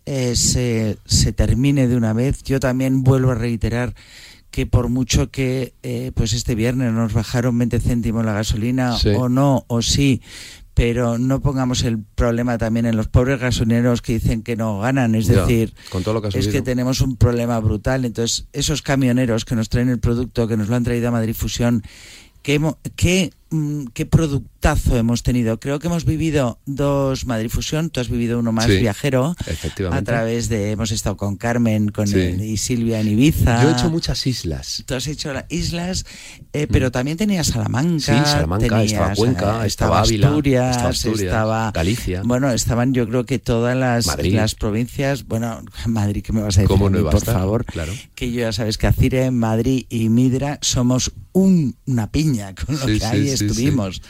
eh, 0.06 0.36
se, 0.36 0.98
se 1.04 1.32
termine 1.32 1.88
de 1.88 1.96
una 1.96 2.12
vez. 2.12 2.42
Yo 2.44 2.60
también 2.60 3.02
vuelvo 3.02 3.32
a 3.32 3.34
reiterar 3.34 3.94
que 4.56 4.64
por 4.64 4.88
mucho 4.88 5.30
que 5.30 5.74
eh, 5.82 6.12
pues 6.14 6.32
este 6.32 6.54
viernes 6.54 6.90
nos 6.90 7.12
bajaron 7.12 7.58
20 7.58 7.78
céntimos 7.78 8.24
la 8.24 8.32
gasolina 8.32 8.96
Sí. 8.96 9.10
o 9.14 9.28
no 9.28 9.66
o 9.68 9.82
sí 9.82 10.22
pero 10.72 11.18
no 11.18 11.40
pongamos 11.40 11.84
el 11.84 11.98
problema 12.14 12.56
también 12.56 12.86
en 12.86 12.96
los 12.96 13.06
pobres 13.08 13.38
gasolineros 13.38 14.00
que 14.00 14.14
dicen 14.14 14.42
que 14.42 14.56
no 14.56 14.78
ganan. 14.80 15.14
Es 15.14 15.26
Ya, 15.26 15.42
decir 15.42 15.74
con 15.90 16.02
todo 16.02 16.14
lo 16.14 16.22
que 16.22 16.38
es 16.38 16.48
que 16.48 16.62
tenemos 16.62 17.00
un 17.02 17.16
problema 17.16 17.58
brutal. 17.60 18.04
Entonces 18.06 18.46
esos 18.54 18.80
camioneros 18.80 19.44
que 19.44 19.56
nos 19.56 19.68
traen 19.68 19.90
el 19.90 19.98
producto 20.00 20.48
que 20.48 20.56
nos 20.56 20.68
lo 20.68 20.76
han 20.76 20.84
traído 20.84 21.08
a 21.08 21.10
Madrid 21.10 21.34
Fusión 21.34 21.82
qué, 22.42 22.58
hemo- 22.60 22.78
qué, 23.50 23.56
mm, 23.56 23.86
qué 23.94 24.06
productazo 24.06 24.96
hemos 24.96 25.22
tenido. 25.22 25.58
Creo 25.60 25.78
que 25.78 25.86
hemos 25.86 26.04
vivido 26.04 26.58
dos 26.66 27.26
Madrid 27.26 27.48
Fusión, 27.50 27.90
tú 27.90 28.00
has 28.00 28.08
vivido 28.08 28.38
uno 28.38 28.52
más 28.52 28.66
Sí, 28.66 28.78
viajero. 28.78 29.34
efectivamente. 29.46 30.00
A 30.00 30.04
través 30.04 30.48
de, 30.48 30.72
hemos 30.72 30.90
estado 30.90 31.16
con 31.16 31.36
Carmen 31.36 31.88
con 31.90 32.06
Sí. 32.08 32.18
el- 32.18 32.40
y 32.42 32.56
Silvia 32.56 33.00
en 33.00 33.08
Ibiza. 33.08 33.62
Yo 33.62 33.70
he 33.70 33.72
hecho 33.72 33.90
muchas 33.90 34.26
islas. 34.26 34.82
Tú 34.86 34.94
has 34.94 35.06
hecho 35.06 35.32
las 35.32 35.44
islas, 35.48 36.04
eh, 36.52 36.66
pero 36.70 36.90
también 36.90 37.16
tenías 37.16 37.48
Salamanca. 37.48 38.00
Sí, 38.24 38.30
Salamanca, 38.30 38.66
tenías, 38.68 38.92
estaba 38.92 39.14
Cuenca, 39.14 39.64
eh, 39.64 39.66
estaba 39.66 40.00
Ávila, 40.00 40.28
Asturias, 40.28 40.70
estaba 40.70 40.88
Asturias, 40.90 41.20
estaba- 41.22 41.70
Galicia. 41.72 42.22
Bueno, 42.24 42.50
estaban 42.50 42.92
yo 42.94 43.06
creo 43.08 43.24
que 43.24 43.38
todas 43.38 43.76
las, 43.76 44.06
Madrid. 44.06 44.34
las 44.34 44.54
provincias. 44.54 45.26
Bueno, 45.26 45.60
Madrid, 45.86 46.22
¿qué 46.24 46.32
me 46.32 46.42
vas 46.42 46.56
a 46.58 46.60
decir? 46.62 46.68
¿Cómo 46.68 46.90
no 46.90 46.98
mí, 46.98 47.04
por 47.04 47.14
estar? 47.16 47.34
favor. 47.34 47.64
Claro. 47.64 47.92
Que 48.14 48.32
yo 48.32 48.40
ya 48.40 48.52
sabes 48.52 48.78
que 48.78 48.86
Acire, 48.86 49.30
Madrid 49.30 49.86
y 49.88 50.08
Midra 50.08 50.58
somos 50.62 51.12
un- 51.36 51.76
una 51.86 52.10
piña 52.10 52.54
con 52.66 52.78
lo 52.78 52.86
Sí, 52.86 52.98
que 52.98 53.04
ahí 53.04 53.28
sí, 53.28 53.36
sí. 53.36 53.44
estuvimos. 53.44 54.00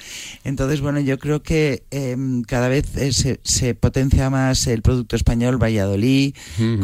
Entonces, 0.45 0.81
bueno, 0.81 1.01
yo 1.01 1.19
creo 1.19 1.43
que 1.43 1.85
em, 1.91 2.43
cada 2.43 2.69
vez 2.69 2.97
eh, 2.97 3.13
se, 3.13 3.41
se 3.43 3.75
potencia 3.75 4.31
más 4.31 4.67
el 4.69 4.81
producto 4.83 5.17
español 5.17 5.61
Valladolid, 5.61 6.35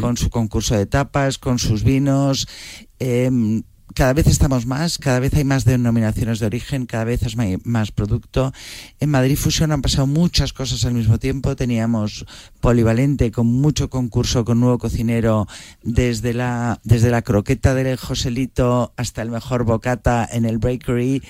con 0.01 0.16
su 0.16 0.30
concurso 0.30 0.76
de 0.76 0.86
tapas, 0.86 1.38
con 1.38 1.59
sus 1.61 1.84
vinos. 1.84 2.49
em, 2.99 3.62
cada 3.95 4.12
vez 4.12 4.26
estamos 4.26 4.66
más, 4.66 4.99
cada 4.99 5.20
vez 5.20 5.34
hay 5.34 5.45
más 5.45 5.64
denominaciones 5.64 6.38
de 6.38 6.47
origen, 6.47 6.86
cada 6.86 7.05
vez 7.05 7.22
mai- 7.36 7.61
más 7.64 7.90
producto. 7.93 8.53
En 9.01 9.11
Madrid 9.11 9.36
Fusión 9.36 9.72
han 9.72 9.82
pasado 9.82 10.07
muchas 10.07 10.53
cosas 10.53 10.84
al 10.84 10.95
mismo 10.95 11.18
tiempo. 11.18 11.57
Teníamos 11.57 12.24
polivalente 12.61 13.30
con 13.30 13.47
mucho 13.47 13.90
concurso, 13.90 14.45
con 14.45 14.61
nuevo 14.61 14.78
cocinero, 14.78 15.47
desde 15.82 16.34
la, 16.34 16.80
desde 16.84 17.11
la 17.11 17.22
croqueta 17.22 17.74
del 17.74 17.97
Joselito 17.97 18.93
hasta 18.97 19.22
el 19.22 19.30
mejor 19.30 19.64
bocata 19.64 20.28
en 20.30 20.45
el 20.45 20.59
bakery. 20.59 21.22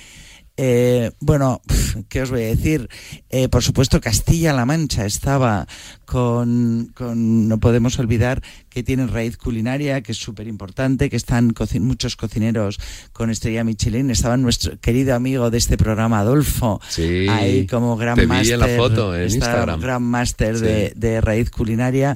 Eh, 0.55 1.11
bueno, 1.19 1.61
¿qué 2.09 2.21
os 2.21 2.29
voy 2.29 2.43
a 2.43 2.47
decir? 2.47 2.87
Eh, 3.29 3.49
por 3.49 3.63
supuesto, 3.63 3.99
Castilla-La 3.99 4.65
Mancha 4.65 5.05
estaba 5.05 5.67
con, 6.05 6.91
con- 6.95 7.47
no 7.47 7.59
podemos 7.59 7.97
olvidar 7.97 8.41
que 8.69 8.83
tienen 8.83 9.07
raíz 9.07 9.35
culinaria, 9.37 10.01
que 10.01 10.11
es 10.11 10.17
súper 10.19 10.47
importante, 10.47 11.09
que 11.09 11.15
están 11.15 11.53
muchos 11.81 12.15
cocineros 12.15 12.77
con 13.13 13.29
estrella 13.31 13.63
Michelin. 13.63 14.11
Estaba 14.11 14.37
nuestro 14.37 14.79
querido 14.79 15.15
amigo 15.15 15.49
de 15.49 15.57
este 15.57 15.77
programa, 15.77 16.19
Adolfo, 16.19 16.79
Sí. 16.87 17.25
ahí 17.29 17.65
como 17.67 17.97
gran 17.97 18.27
máster. 18.27 18.53
en 18.53 18.59
la 18.59 18.67
foto, 18.77 19.15
en 19.15 19.23
Instagram. 19.23 19.79
Gran 19.81 20.03
máster 20.03 20.57
Sí. 20.57 20.63
de, 20.65 20.93
de 20.95 21.21
raíz 21.21 21.49
culinaria. 21.49 22.15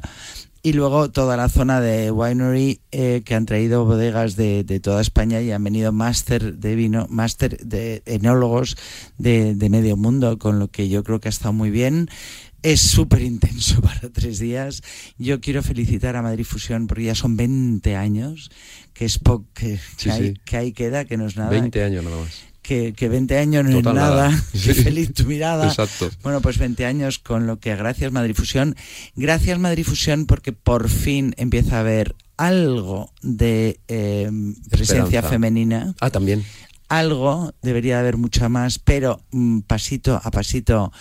Y 0.67 0.73
luego 0.73 1.09
toda 1.09 1.37
la 1.37 1.47
zona 1.47 1.79
de 1.79 2.11
winery 2.11 2.81
eh, 2.91 3.21
que 3.23 3.35
han 3.35 3.45
traído 3.45 3.85
bodegas 3.85 4.35
de, 4.35 4.65
de 4.65 4.81
toda 4.81 4.99
España 4.99 5.39
y 5.39 5.49
han 5.53 5.63
venido 5.63 5.93
máster 5.93 6.57
de 6.57 6.75
vino, 6.75 7.07
máster 7.09 7.65
de 7.65 8.03
enólogos 8.05 8.75
de, 9.17 9.55
de 9.55 9.69
medio 9.69 9.95
mundo, 9.95 10.37
con 10.37 10.59
lo 10.59 10.67
que 10.67 10.89
yo 10.89 11.05
creo 11.05 11.21
que 11.21 11.29
ha 11.29 11.31
estado 11.31 11.53
muy 11.53 11.69
bien. 11.69 12.09
Es 12.63 12.81
súper 12.81 13.21
intenso 13.21 13.79
para 13.81 14.09
tres 14.09 14.39
días. 14.39 14.83
Yo 15.17 15.39
quiero 15.39 15.63
felicitar 15.63 16.17
a 16.17 16.21
Madrid 16.21 16.43
Fusión 16.43 16.87
porque 16.87 17.05
ya 17.05 17.15
son 17.15 17.37
20 17.37 17.95
años, 17.95 18.51
que 18.93 19.05
es 19.05 19.19
po 19.19 19.45
que, 19.53 19.77
Sí, 19.95 20.09
que, 20.09 20.11
sí. 20.11 20.33
que 20.43 20.57
ahí 20.57 20.73
queda, 20.73 21.05
que 21.05 21.15
no 21.15 21.27
es 21.27 21.37
nada. 21.37 21.49
20 21.49 21.81
años 21.81 22.03
nada 22.03 22.17
más. 22.17 22.43
Que, 22.67 22.91
que 22.91 23.07
20 23.07 23.37
años 23.37 23.63
no 23.63 23.77
Total 23.77 23.95
es 23.95 24.01
nada. 24.01 24.29
nada. 24.29 24.43
Sí. 24.53 24.73
feliz 24.73 25.13
tu 25.13 25.23
mirada. 25.23 25.67
Exacto. 25.67 26.09
Bueno, 26.21 26.41
pues 26.41 26.57
20 26.57 26.85
años 26.85 27.17
con 27.17 27.47
lo 27.47 27.59
que 27.59 27.73
gracias 27.77 28.11
Madrid 28.11 28.35
Fusión. 28.35 28.75
Gracias 29.15 29.57
Madrid 29.57 29.85
Fusión 29.85 30.25
porque 30.25 30.51
por 30.51 30.89
fin 30.89 31.33
empieza 31.37 31.77
a 31.77 31.79
haber 31.79 32.15
algo 32.35 33.11
de 33.21 33.79
eh, 33.87 34.29
presencia 34.69 35.03
Esperanza. 35.05 35.29
femenina. 35.29 35.95
Ah, 36.01 36.09
también. 36.09 36.43
Algo, 36.89 37.53
debería 37.61 37.99
haber 37.99 38.17
mucha 38.17 38.49
más, 38.49 38.79
pero 38.79 39.21
mm, 39.31 39.59
pasito 39.61 40.19
a 40.21 40.29
pasito 40.31 40.91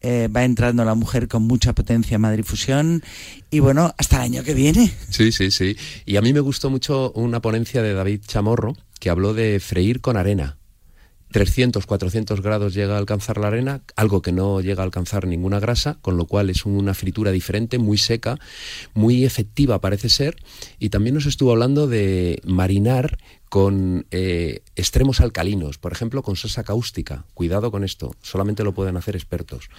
eh, 0.00 0.28
va 0.34 0.44
entrando 0.44 0.84
la 0.84 0.94
mujer 0.94 1.26
con 1.26 1.42
mucha 1.42 1.72
potencia 1.74 2.14
en 2.16 2.20
Madrid 2.20 2.44
Fusión. 2.44 3.02
Y 3.50 3.58
bueno, 3.58 3.92
hasta 3.98 4.16
el 4.16 4.22
año 4.22 4.44
que 4.44 4.54
viene. 4.54 4.92
Sí, 5.10 5.32
sí, 5.32 5.50
sí. 5.50 5.76
Y 6.06 6.16
a 6.16 6.22
mí 6.22 6.32
me 6.32 6.40
gustó 6.40 6.70
mucho 6.70 7.10
una 7.16 7.40
ponencia 7.40 7.82
de 7.82 7.92
David 7.92 8.20
Chamorro 8.26 8.76
que 9.00 9.10
habló 9.10 9.34
de 9.34 9.58
freír 9.60 10.00
con 10.00 10.16
arena. 10.16 10.57
300, 11.30 11.84
400 11.86 12.40
grados 12.40 12.74
llega 12.74 12.94
a 12.94 12.98
alcanzar 12.98 13.38
la 13.38 13.48
arena, 13.48 13.82
algo 13.96 14.22
que 14.22 14.32
no 14.32 14.60
llega 14.60 14.82
a 14.82 14.84
alcanzar 14.84 15.26
ninguna 15.26 15.60
grasa, 15.60 15.98
con 16.00 16.16
lo 16.16 16.26
cual 16.26 16.50
es 16.50 16.64
una 16.64 16.94
fritura 16.94 17.30
diferente, 17.32 17.78
muy 17.78 17.98
seca, 17.98 18.38
muy 18.94 19.24
efectiva 19.24 19.80
parece 19.80 20.08
ser. 20.08 20.36
Y 20.78 20.88
también 20.88 21.14
nos 21.14 21.26
estuvo 21.26 21.50
hablando 21.50 21.86
de 21.86 22.40
marinar 22.44 23.18
con 23.48 24.06
eh, 24.10 24.60
extremos 24.76 25.20
alcalinos, 25.20 25.78
por 25.78 25.92
ejemplo, 25.92 26.22
con 26.22 26.36
sosa 26.36 26.64
cáustica. 26.64 27.24
Cuidado 27.34 27.70
con 27.70 27.84
esto, 27.84 28.14
solamente 28.22 28.64
lo 28.64 28.74
pueden 28.74 28.96
hacer 28.96 29.16
expertos. 29.16 29.70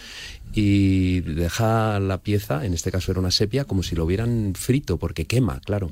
Y 0.53 1.21
deja 1.21 1.99
la 1.99 2.21
pieza, 2.21 2.65
en 2.65 2.73
este 2.73 2.91
caso 2.91 3.11
era 3.11 3.19
una 3.19 3.31
sepia, 3.31 3.65
como 3.65 3.83
si 3.83 3.95
lo 3.95 4.05
hubieran 4.05 4.53
frito, 4.55 4.97
porque 4.97 5.25
quema, 5.25 5.59
claro. 5.59 5.91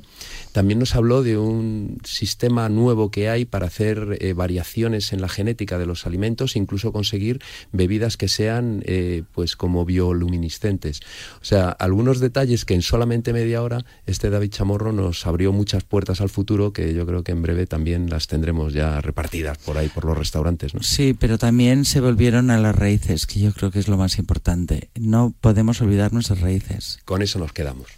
También 0.52 0.80
nos 0.80 0.96
habló 0.96 1.22
de 1.22 1.38
un 1.38 2.00
sistema 2.04 2.68
nuevo 2.68 3.10
que 3.10 3.28
hay 3.28 3.44
para 3.44 3.66
hacer 3.66 4.18
eh, 4.20 4.32
variaciones 4.32 5.12
en 5.12 5.20
la 5.20 5.28
genética 5.28 5.78
de 5.78 5.86
los 5.86 6.06
alimentos, 6.06 6.56
incluso 6.56 6.92
conseguir 6.92 7.40
bebidas 7.72 8.16
que 8.16 8.28
sean 8.28 8.82
eh, 8.86 9.22
pues 9.32 9.54
como 9.54 9.84
bioluminiscentes. 9.84 11.00
O 11.40 11.44
sea, 11.44 11.70
algunos 11.70 12.18
detalles 12.18 12.64
que 12.64 12.74
en 12.74 12.82
solamente 12.82 13.32
media 13.32 13.62
hora 13.62 13.84
este 14.06 14.30
David 14.30 14.50
Chamorro 14.50 14.92
nos 14.92 15.26
abrió 15.26 15.52
muchas 15.52 15.84
puertas 15.84 16.20
al 16.20 16.28
futuro 16.28 16.72
que 16.72 16.94
yo 16.94 17.06
creo 17.06 17.22
que 17.22 17.32
en 17.32 17.42
breve 17.42 17.67
también 17.68 18.10
las 18.10 18.26
tendremos 18.26 18.72
ya 18.72 19.00
repartidas 19.00 19.58
por 19.58 19.78
ahí 19.78 19.88
por 19.88 20.04
los 20.04 20.16
restaurantes, 20.16 20.74
¿no? 20.74 20.82
Sí, 20.82 21.14
pero 21.18 21.38
también 21.38 21.84
se 21.84 22.00
volvieron 22.00 22.50
a 22.50 22.58
las 22.58 22.74
raíces, 22.74 23.26
que 23.26 23.40
yo 23.40 23.52
creo 23.52 23.70
que 23.70 23.78
es 23.78 23.88
lo 23.88 23.96
más 23.96 24.18
importante. 24.18 24.90
No 24.98 25.34
podemos 25.40 25.80
olvidar 25.80 26.12
nuestras 26.12 26.40
raíces. 26.40 26.98
Con 27.04 27.22
eso 27.22 27.38
nos 27.38 27.52
quedamos. 27.52 27.97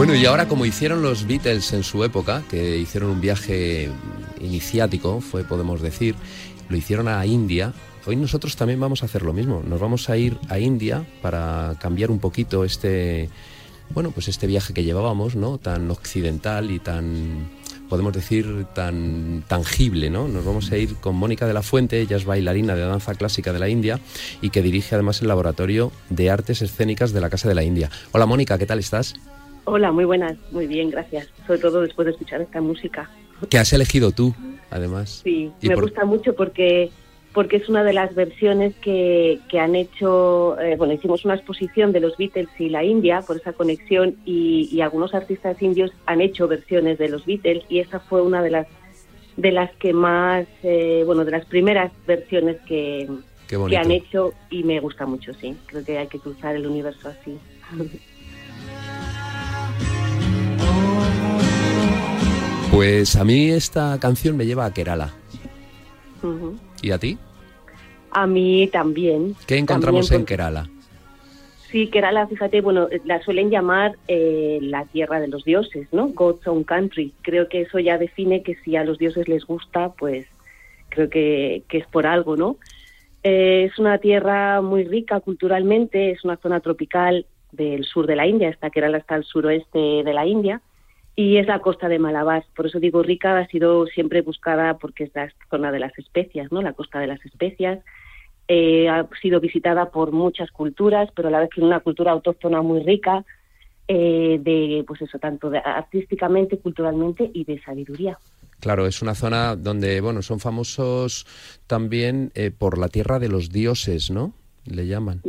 Bueno, 0.00 0.14
y 0.14 0.24
ahora 0.24 0.48
como 0.48 0.64
hicieron 0.64 1.02
los 1.02 1.26
Beatles 1.26 1.74
en 1.74 1.84
su 1.84 2.02
época, 2.04 2.42
que 2.48 2.78
hicieron 2.78 3.10
un 3.10 3.20
viaje 3.20 3.90
iniciático, 4.40 5.20
fue 5.20 5.44
podemos 5.44 5.82
decir, 5.82 6.14
lo 6.70 6.78
hicieron 6.78 7.06
a 7.06 7.26
India, 7.26 7.74
hoy 8.06 8.16
nosotros 8.16 8.56
también 8.56 8.80
vamos 8.80 9.02
a 9.02 9.04
hacer 9.04 9.20
lo 9.20 9.34
mismo. 9.34 9.62
Nos 9.62 9.78
vamos 9.78 10.08
a 10.08 10.16
ir 10.16 10.38
a 10.48 10.58
India 10.58 11.04
para 11.20 11.74
cambiar 11.80 12.10
un 12.10 12.18
poquito 12.18 12.64
este 12.64 13.28
bueno, 13.90 14.10
pues 14.10 14.28
este 14.28 14.46
viaje 14.46 14.72
que 14.72 14.84
llevábamos, 14.84 15.36
¿no? 15.36 15.58
Tan 15.58 15.90
occidental 15.90 16.70
y 16.70 16.78
tan 16.78 17.50
podemos 17.90 18.14
decir 18.14 18.64
tan 18.74 19.44
tangible, 19.48 20.08
¿no? 20.08 20.28
Nos 20.28 20.46
vamos 20.46 20.72
a 20.72 20.78
ir 20.78 20.94
con 20.94 21.14
Mónica 21.14 21.46
de 21.46 21.52
la 21.52 21.60
Fuente, 21.60 22.00
ella 22.00 22.16
es 22.16 22.24
bailarina 22.24 22.74
de 22.74 22.80
danza 22.80 23.14
clásica 23.16 23.52
de 23.52 23.58
la 23.58 23.68
India 23.68 24.00
y 24.40 24.48
que 24.48 24.62
dirige 24.62 24.94
además 24.94 25.20
el 25.20 25.28
laboratorio 25.28 25.92
de 26.08 26.30
artes 26.30 26.62
escénicas 26.62 27.12
de 27.12 27.20
la 27.20 27.28
Casa 27.28 27.50
de 27.50 27.54
la 27.54 27.64
India. 27.64 27.90
Hola 28.12 28.24
Mónica, 28.24 28.56
¿qué 28.56 28.64
tal 28.64 28.78
estás? 28.78 29.14
Hola, 29.64 29.92
muy 29.92 30.04
buenas, 30.04 30.36
muy 30.50 30.66
bien, 30.66 30.90
gracias. 30.90 31.28
Sobre 31.46 31.60
todo 31.60 31.82
después 31.82 32.06
de 32.06 32.12
escuchar 32.12 32.40
esta 32.40 32.60
música. 32.60 33.08
¿Qué 33.48 33.58
has 33.58 33.72
elegido 33.72 34.10
tú, 34.12 34.34
además? 34.70 35.20
Sí, 35.22 35.50
¿Y 35.60 35.68
me 35.68 35.74
por- 35.74 35.84
gusta 35.84 36.04
mucho 36.04 36.34
porque 36.34 36.90
porque 37.32 37.58
es 37.58 37.68
una 37.68 37.84
de 37.84 37.92
las 37.92 38.12
versiones 38.16 38.74
que, 38.82 39.38
que 39.48 39.60
han 39.60 39.76
hecho, 39.76 40.58
eh, 40.58 40.74
bueno, 40.76 40.94
hicimos 40.94 41.24
una 41.24 41.36
exposición 41.36 41.92
de 41.92 42.00
los 42.00 42.16
Beatles 42.16 42.48
y 42.58 42.68
la 42.70 42.82
India 42.82 43.22
por 43.22 43.36
esa 43.36 43.52
conexión 43.52 44.16
y, 44.24 44.68
y 44.72 44.80
algunos 44.80 45.14
artistas 45.14 45.62
indios 45.62 45.92
han 46.06 46.20
hecho 46.20 46.48
versiones 46.48 46.98
de 46.98 47.08
los 47.08 47.24
Beatles 47.26 47.62
y 47.68 47.78
esa 47.78 48.00
fue 48.00 48.20
una 48.20 48.42
de 48.42 48.50
las 48.50 48.66
de 49.36 49.52
las 49.52 49.70
que 49.76 49.92
más, 49.92 50.44
eh, 50.64 51.04
bueno, 51.06 51.24
de 51.24 51.30
las 51.30 51.46
primeras 51.46 51.92
versiones 52.04 52.56
que, 52.66 53.08
que 53.46 53.76
han 53.76 53.92
hecho 53.92 54.34
y 54.50 54.64
me 54.64 54.80
gusta 54.80 55.06
mucho, 55.06 55.32
sí. 55.34 55.56
Creo 55.66 55.84
que 55.84 55.98
hay 55.98 56.08
que 56.08 56.18
cruzar 56.18 56.56
el 56.56 56.66
universo 56.66 57.08
así. 57.10 57.38
Pues 62.70 63.16
a 63.16 63.24
mí 63.24 63.50
esta 63.50 63.98
canción 64.00 64.36
me 64.36 64.46
lleva 64.46 64.64
a 64.64 64.72
Kerala. 64.72 65.12
¿Y 66.82 66.90
a 66.92 66.98
ti? 66.98 67.18
A 68.12 68.26
mí 68.26 68.68
también. 68.72 69.34
¿Qué 69.46 69.58
encontramos 69.58 70.08
También 70.08 70.22
en 70.22 70.26
Kerala? 70.26 70.70
Sí, 71.70 71.88
Kerala, 71.88 72.26
fíjate, 72.26 72.60
bueno, 72.60 72.88
la 73.04 73.22
suelen 73.22 73.50
llamar 73.50 73.96
eh, 74.08 74.58
la 74.60 74.84
tierra 74.86 75.20
de 75.20 75.28
los 75.28 75.44
dioses, 75.44 75.88
¿no? 75.92 76.08
God's 76.08 76.46
own 76.46 76.64
country. 76.64 77.12
Creo 77.22 77.48
que 77.48 77.62
eso 77.62 77.78
ya 77.78 77.98
define 77.98 78.42
que 78.42 78.56
si 78.56 78.76
a 78.76 78.84
los 78.84 78.98
dioses 78.98 79.28
les 79.28 79.44
gusta, 79.44 79.90
pues 79.90 80.26
creo 80.88 81.08
que, 81.08 81.62
que 81.68 81.78
es 81.78 81.86
por 81.86 82.06
algo, 82.06 82.36
¿no? 82.36 82.56
Eh, 83.22 83.68
es 83.70 83.78
una 83.78 83.98
tierra 83.98 84.60
muy 84.62 84.84
rica 84.84 85.20
culturalmente, 85.20 86.10
es 86.10 86.24
una 86.24 86.36
zona 86.38 86.60
tropical 86.60 87.26
del 87.52 87.84
sur 87.84 88.06
de 88.06 88.16
la 88.16 88.26
India, 88.26 88.48
esta 88.48 88.70
Kerala 88.70 88.98
está 88.98 89.16
al 89.16 89.24
suroeste 89.24 89.78
de 89.78 90.12
la 90.12 90.26
India, 90.26 90.60
y 91.16 91.36
es 91.36 91.46
la 91.46 91.60
costa 91.60 91.88
de 91.88 91.98
Malabar. 91.98 92.44
Por 92.54 92.66
eso 92.66 92.80
digo 92.80 93.02
rica, 93.02 93.38
ha 93.38 93.46
sido 93.46 93.86
siempre 93.86 94.22
buscada 94.22 94.78
porque 94.78 95.04
es 95.04 95.10
la 95.14 95.32
zona 95.50 95.72
de 95.72 95.80
las 95.80 95.96
especias, 95.98 96.50
¿no? 96.52 96.62
La 96.62 96.72
costa 96.72 96.98
de 96.98 97.06
las 97.06 97.24
especias. 97.24 97.80
Eh, 98.48 98.88
ha 98.88 99.08
sido 99.22 99.38
visitada 99.38 99.90
por 99.90 100.12
muchas 100.12 100.50
culturas, 100.50 101.08
pero 101.14 101.28
a 101.28 101.30
la 101.30 101.40
vez 101.40 101.50
tiene 101.50 101.68
una 101.68 101.80
cultura 101.80 102.10
autóctona 102.10 102.62
muy 102.62 102.82
rica, 102.82 103.24
eh, 103.86 104.38
de, 104.40 104.84
pues 104.86 105.02
eso, 105.02 105.18
tanto 105.18 105.50
de, 105.50 105.58
artísticamente, 105.58 106.58
culturalmente 106.58 107.30
y 107.32 107.44
de 107.44 107.60
sabiduría. 107.60 108.18
Claro, 108.58 108.86
es 108.86 109.02
una 109.02 109.14
zona 109.14 109.56
donde, 109.56 110.00
bueno, 110.00 110.22
son 110.22 110.40
famosos 110.40 111.26
también 111.66 112.30
eh, 112.34 112.50
por 112.50 112.78
la 112.78 112.88
tierra 112.88 113.18
de 113.18 113.28
los 113.28 113.50
dioses, 113.50 114.10
¿no? 114.10 114.32
Le 114.66 114.86
llaman. 114.86 115.22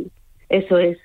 Eso 0.48 0.78
es. 0.78 0.98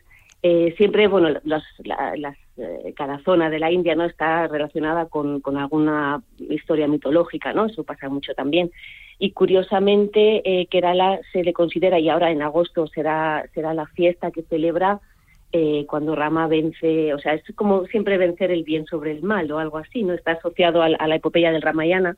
Eh, 0.44 0.74
siempre, 0.78 1.08
bueno, 1.08 1.30
las, 1.44 1.64
la- 1.84 2.16
las, 2.16 2.38
eh, 2.58 2.94
cada 2.96 3.20
zona 3.24 3.50
de 3.50 3.60
la 3.60 3.72
India 3.72 3.96
no 3.96 4.06
está 4.06 4.48
relacionada 4.48 5.08
con, 5.08 5.42
alguna 5.58 6.22
historia 6.38 6.88
mitológica, 6.88 7.54
¿no? 7.54 7.66
Eso 7.66 7.84
pasa 7.84 8.08
mucho 8.10 8.34
también. 8.34 8.72
Y 9.20 9.32
curiosamente, 9.32 10.42
eh, 10.46 10.68
Kerala 10.68 11.20
se 11.34 11.44
le 11.44 11.54
considera, 11.54 12.00
y 12.00 12.10
ahora 12.10 12.30
en 12.32 12.44
agosto 12.44 12.88
será, 12.88 13.46
será 13.54 13.74
la 13.74 13.88
fiesta 13.88 14.32
que 14.32 14.44
celebra 14.44 15.00
eh, 15.52 15.86
cuando 15.88 16.16
Rama 16.16 16.48
vence, 16.48 17.14
o 17.14 17.20
sea, 17.20 17.34
es 17.34 17.44
como 17.56 17.86
siempre 17.88 18.18
vencer 18.18 18.52
el 18.52 18.64
bien 18.64 18.86
sobre 18.86 19.12
el 19.12 19.24
mal 19.24 19.52
o 19.52 19.60
algo 19.60 19.78
así, 19.80 20.04
¿no? 20.04 20.14
Está 20.14 20.34
asociado 20.34 20.84
a, 20.84 20.86
a 20.88 21.08
la 21.08 21.16
epopeya 21.16 21.52
del 21.52 21.62
Ramayana 21.64 22.16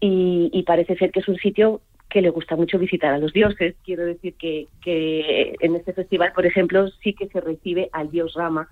y, 0.00 0.50
y 0.52 0.62
parece 0.64 0.96
ser 0.96 1.10
que 1.12 1.20
es 1.20 1.28
un 1.28 1.36
sitio 1.38 1.80
que 2.10 2.22
le 2.22 2.30
gusta 2.30 2.56
mucho 2.56 2.78
visitar 2.78 3.12
a 3.12 3.18
los 3.18 3.32
dioses. 3.32 3.74
Quiero 3.84 4.04
decir 4.06 4.34
que, 4.34 4.66
que 4.82 5.54
en 5.60 5.76
este 5.76 5.92
festival, 5.92 6.32
por 6.34 6.46
ejemplo, 6.46 6.88
sí 7.02 7.12
que 7.14 7.28
se 7.28 7.40
recibe 7.40 7.88
al 7.92 8.10
dios 8.10 8.34
Rama 8.34 8.68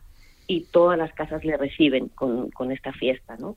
y 0.47 0.62
todas 0.70 0.97
las 0.99 1.12
casas 1.12 1.45
le 1.45 1.57
reciben 1.57 2.09
con, 2.09 2.51
con 2.51 2.72
esta 2.72 2.93
fiesta, 2.93 3.37
¿no? 3.39 3.57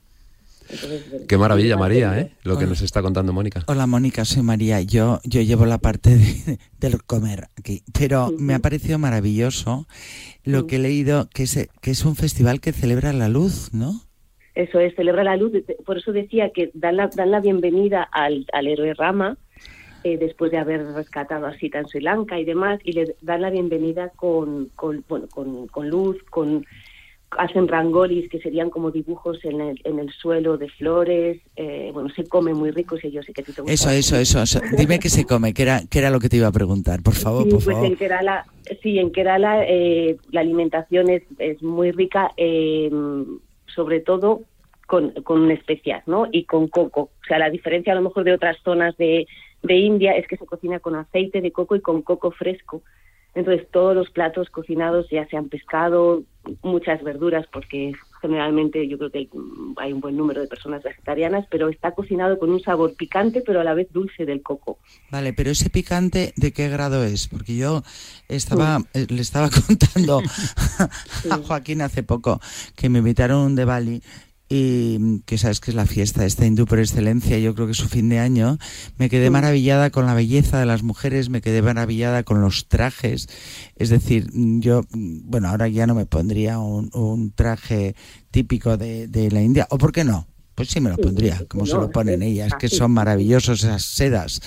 Entonces, 0.72 1.26
Qué 1.28 1.36
maravilla, 1.38 1.78
María, 1.78 2.20
¿eh? 2.20 2.32
Lo 2.44 2.58
que 2.60 2.68
nos 2.68 2.82
está 2.82 3.02
contando 3.02 3.34
Mónica. 3.34 3.64
Hola 3.68 3.88
Mónica, 3.88 4.24
soy 4.24 4.44
María. 4.44 4.82
Yo, 4.82 5.20
yo 5.24 5.42
llevo 5.42 5.66
la 5.66 5.80
parte 5.80 6.16
de- 6.16 6.60
del 6.80 7.02
comer 7.04 7.48
aquí, 7.58 7.82
pero 7.98 8.32
me 8.38 8.54
ha 8.54 8.60
parecido 8.60 9.00
maravilloso 9.00 9.88
lo 10.44 10.68
que 10.68 10.76
he 10.76 10.80
leído, 10.80 11.28
que 11.34 11.44
es, 11.44 11.70
que 11.82 11.90
es 11.92 12.06
un 12.06 12.16
festival 12.16 12.60
que 12.62 12.72
celebra 12.72 13.14
la 13.14 13.30
luz, 13.30 13.74
¿no? 13.74 14.02
Eso 14.60 14.78
es, 14.80 14.94
celebra 14.96 15.24
la 15.24 15.38
luz. 15.38 15.54
Por 15.86 15.98
eso 15.98 16.12
decía 16.12 16.50
que 16.50 16.70
dan 16.74 16.98
la, 16.98 17.08
dan 17.08 17.32
la 17.32 17.40
bienvenida 17.40 18.04
al, 18.12 18.46
al 18.52 18.68
héroe 18.68 18.94
Rama, 18.94 19.38
eh, 20.04 20.18
después 20.18 20.52
de 20.52 20.58
haber 20.58 20.86
rescatado 20.94 21.46
a 21.46 21.56
Sita 21.58 21.80
en 21.80 21.88
Sri 21.88 22.02
Lanka 22.02 22.38
y 22.38 22.44
demás, 22.44 22.80
y 22.84 22.92
le 22.92 23.16
dan 23.22 23.42
la 23.42 23.52
bienvenida 23.52 24.10
con, 24.18 24.70
con, 24.76 25.06
bueno, 25.08 25.28
con, 25.30 25.68
con 25.68 25.90
luz, 25.90 26.18
con 26.30 26.66
hacen 27.38 27.68
rangolis 27.68 28.28
que 28.30 28.40
serían 28.42 28.70
como 28.70 28.92
dibujos 28.92 29.46
en 29.46 29.62
el, 29.62 29.80
en 29.86 30.00
el 30.00 30.10
suelo 30.12 30.58
de 30.58 30.68
flores, 30.68 31.40
eh, 31.56 31.92
bueno, 31.94 32.10
se 32.10 32.26
come 32.28 32.54
muy 32.54 32.72
rico, 32.72 32.98
si 32.98 33.12
yo 33.12 33.22
sé 33.24 33.32
que 33.32 33.42
a 33.42 33.46
ti 33.46 33.54
te 33.54 33.62
gusta. 33.62 33.74
Eso, 33.74 33.92
eso, 33.92 34.18
eso, 34.18 34.42
eso. 34.42 34.60
Dime 34.78 35.00
que 35.00 35.10
se 35.10 35.26
come, 35.26 35.54
que 35.54 35.62
era, 35.62 35.84
que 35.90 36.00
era 36.00 36.10
lo 36.10 36.20
que 36.20 36.28
te 36.28 36.38
iba 36.38 36.48
a 36.48 36.52
preguntar, 36.52 37.02
por 37.02 37.14
favor, 37.14 37.44
Sí, 37.44 37.50
por 37.52 37.64
pues 37.64 37.76
favor. 37.76 37.86
en 37.86 37.96
Kerala, 37.96 38.46
sí, 38.82 39.00
en 39.00 39.12
Kerala 39.12 39.64
eh, 39.66 40.18
la 40.32 40.42
alimentación 40.42 41.10
es, 41.10 41.24
es 41.38 41.62
muy 41.62 41.92
rica, 41.92 42.32
eh, 42.36 42.90
sobre 43.74 44.00
todo 44.00 44.42
con, 44.88 45.12
con 45.24 45.50
especias, 45.52 46.08
¿no? 46.08 46.28
Y 46.32 46.46
con 46.46 46.68
coco. 46.68 47.02
O 47.02 47.26
sea, 47.28 47.40
la 47.40 47.50
diferencia 47.50 47.94
a 47.94 47.96
lo 47.96 48.02
mejor 48.02 48.24
de 48.24 48.34
otras 48.34 48.58
zonas 48.64 48.98
de, 48.98 49.28
de 49.62 49.76
India 49.76 50.14
es 50.14 50.28
que 50.28 50.38
se 50.38 50.46
cocina 50.46 50.80
con 50.80 50.96
aceite 50.96 51.42
de 51.42 51.52
coco 51.52 51.76
y 51.76 51.82
con 51.82 52.02
coco 52.02 52.32
fresco. 52.32 52.82
Entonces, 53.36 53.68
todos 53.72 53.96
los 53.96 54.10
platos 54.10 54.50
cocinados, 54.50 55.08
ya 55.10 55.28
sean 55.28 55.50
pescado, 55.50 56.24
muchas 56.64 57.04
verduras, 57.04 57.46
porque 57.52 57.94
generalmente 58.22 58.88
yo 58.88 58.98
creo 58.98 59.12
que 59.12 59.30
hay 59.78 59.94
un 59.94 60.00
buen 60.00 60.18
número 60.18 60.42
de 60.42 60.48
personas 60.48 60.84
vegetarianas, 60.84 61.46
pero 61.50 61.70
está 61.70 61.92
cocinado 61.92 62.38
con 62.40 62.50
un 62.50 62.60
sabor 62.62 62.94
picante, 62.96 63.42
pero 63.46 63.62
a 63.62 63.64
la 63.64 63.74
vez 63.74 63.92
dulce 63.92 64.26
del 64.26 64.42
coco. 64.42 64.80
Vale, 65.10 65.34
pero 65.34 65.52
ese 65.52 65.70
picante, 65.70 66.34
¿de 66.36 66.52
qué 66.52 66.70
grado 66.70 67.04
es? 67.04 67.28
Porque 67.28 67.56
yo 67.56 67.84
estaba, 68.28 68.80
eh, 68.94 69.08
le 69.10 69.22
estaba 69.22 69.50
contando 69.68 70.22
a 71.30 71.38
Joaquín 71.38 71.82
hace 71.82 72.04
poco 72.04 72.40
que 72.76 72.90
me 72.90 73.00
invitaron 73.00 73.56
de 73.56 73.66
Bali 73.66 74.02
y 74.50 75.22
que 75.22 75.38
sabes 75.38 75.60
que 75.60 75.70
es 75.70 75.76
la 75.76 75.86
fiesta 75.86 76.26
esta 76.26 76.46
hindú 76.46 76.66
por 76.66 76.80
excelencia, 76.80 77.38
yo 77.38 77.54
creo 77.54 77.68
que 77.68 77.74
es 77.74 77.78
su 77.78 77.88
fin 77.88 78.10
de 78.10 78.18
año, 78.18 78.58
me 78.98 79.08
quedé 79.08 79.30
maravillada 79.30 79.92
con 79.92 80.08
la 80.08 80.16
belleza 80.16 80.60
de 80.60 80.66
las 80.66 80.82
mujeres, 80.82 81.30
me 81.30 81.42
quedé 81.42 81.62
maravillada 81.62 82.24
con 82.24 82.42
los 82.42 82.68
trajes, 82.68 83.28
es 83.76 83.90
decir, 83.90 84.28
yo, 84.34 84.82
bueno, 84.92 85.50
ahora 85.50 85.68
ya 85.68 85.86
no 85.86 85.94
me 85.94 86.08
pondría 86.08 86.58
un, 86.58 86.90
un 86.94 87.32
traje 87.32 87.96
típico 88.32 88.76
de, 88.76 89.08
de 89.08 89.30
la 89.30 89.42
India, 89.44 89.68
o 89.70 89.78
por 89.78 89.92
qué 89.92 90.04
no, 90.04 90.28
pues 90.60 90.72
sí 90.72 90.82
me 90.82 90.90
lo 90.90 90.98
pondría, 90.98 91.46
como 91.48 91.66
se 91.66 91.76
lo 91.76 91.90
ponen 91.90 92.22
ellas, 92.22 92.52
que 92.60 92.68
son 92.68 92.92
maravillosos 92.92 93.64
esas 93.64 93.86
sedas. 93.86 94.42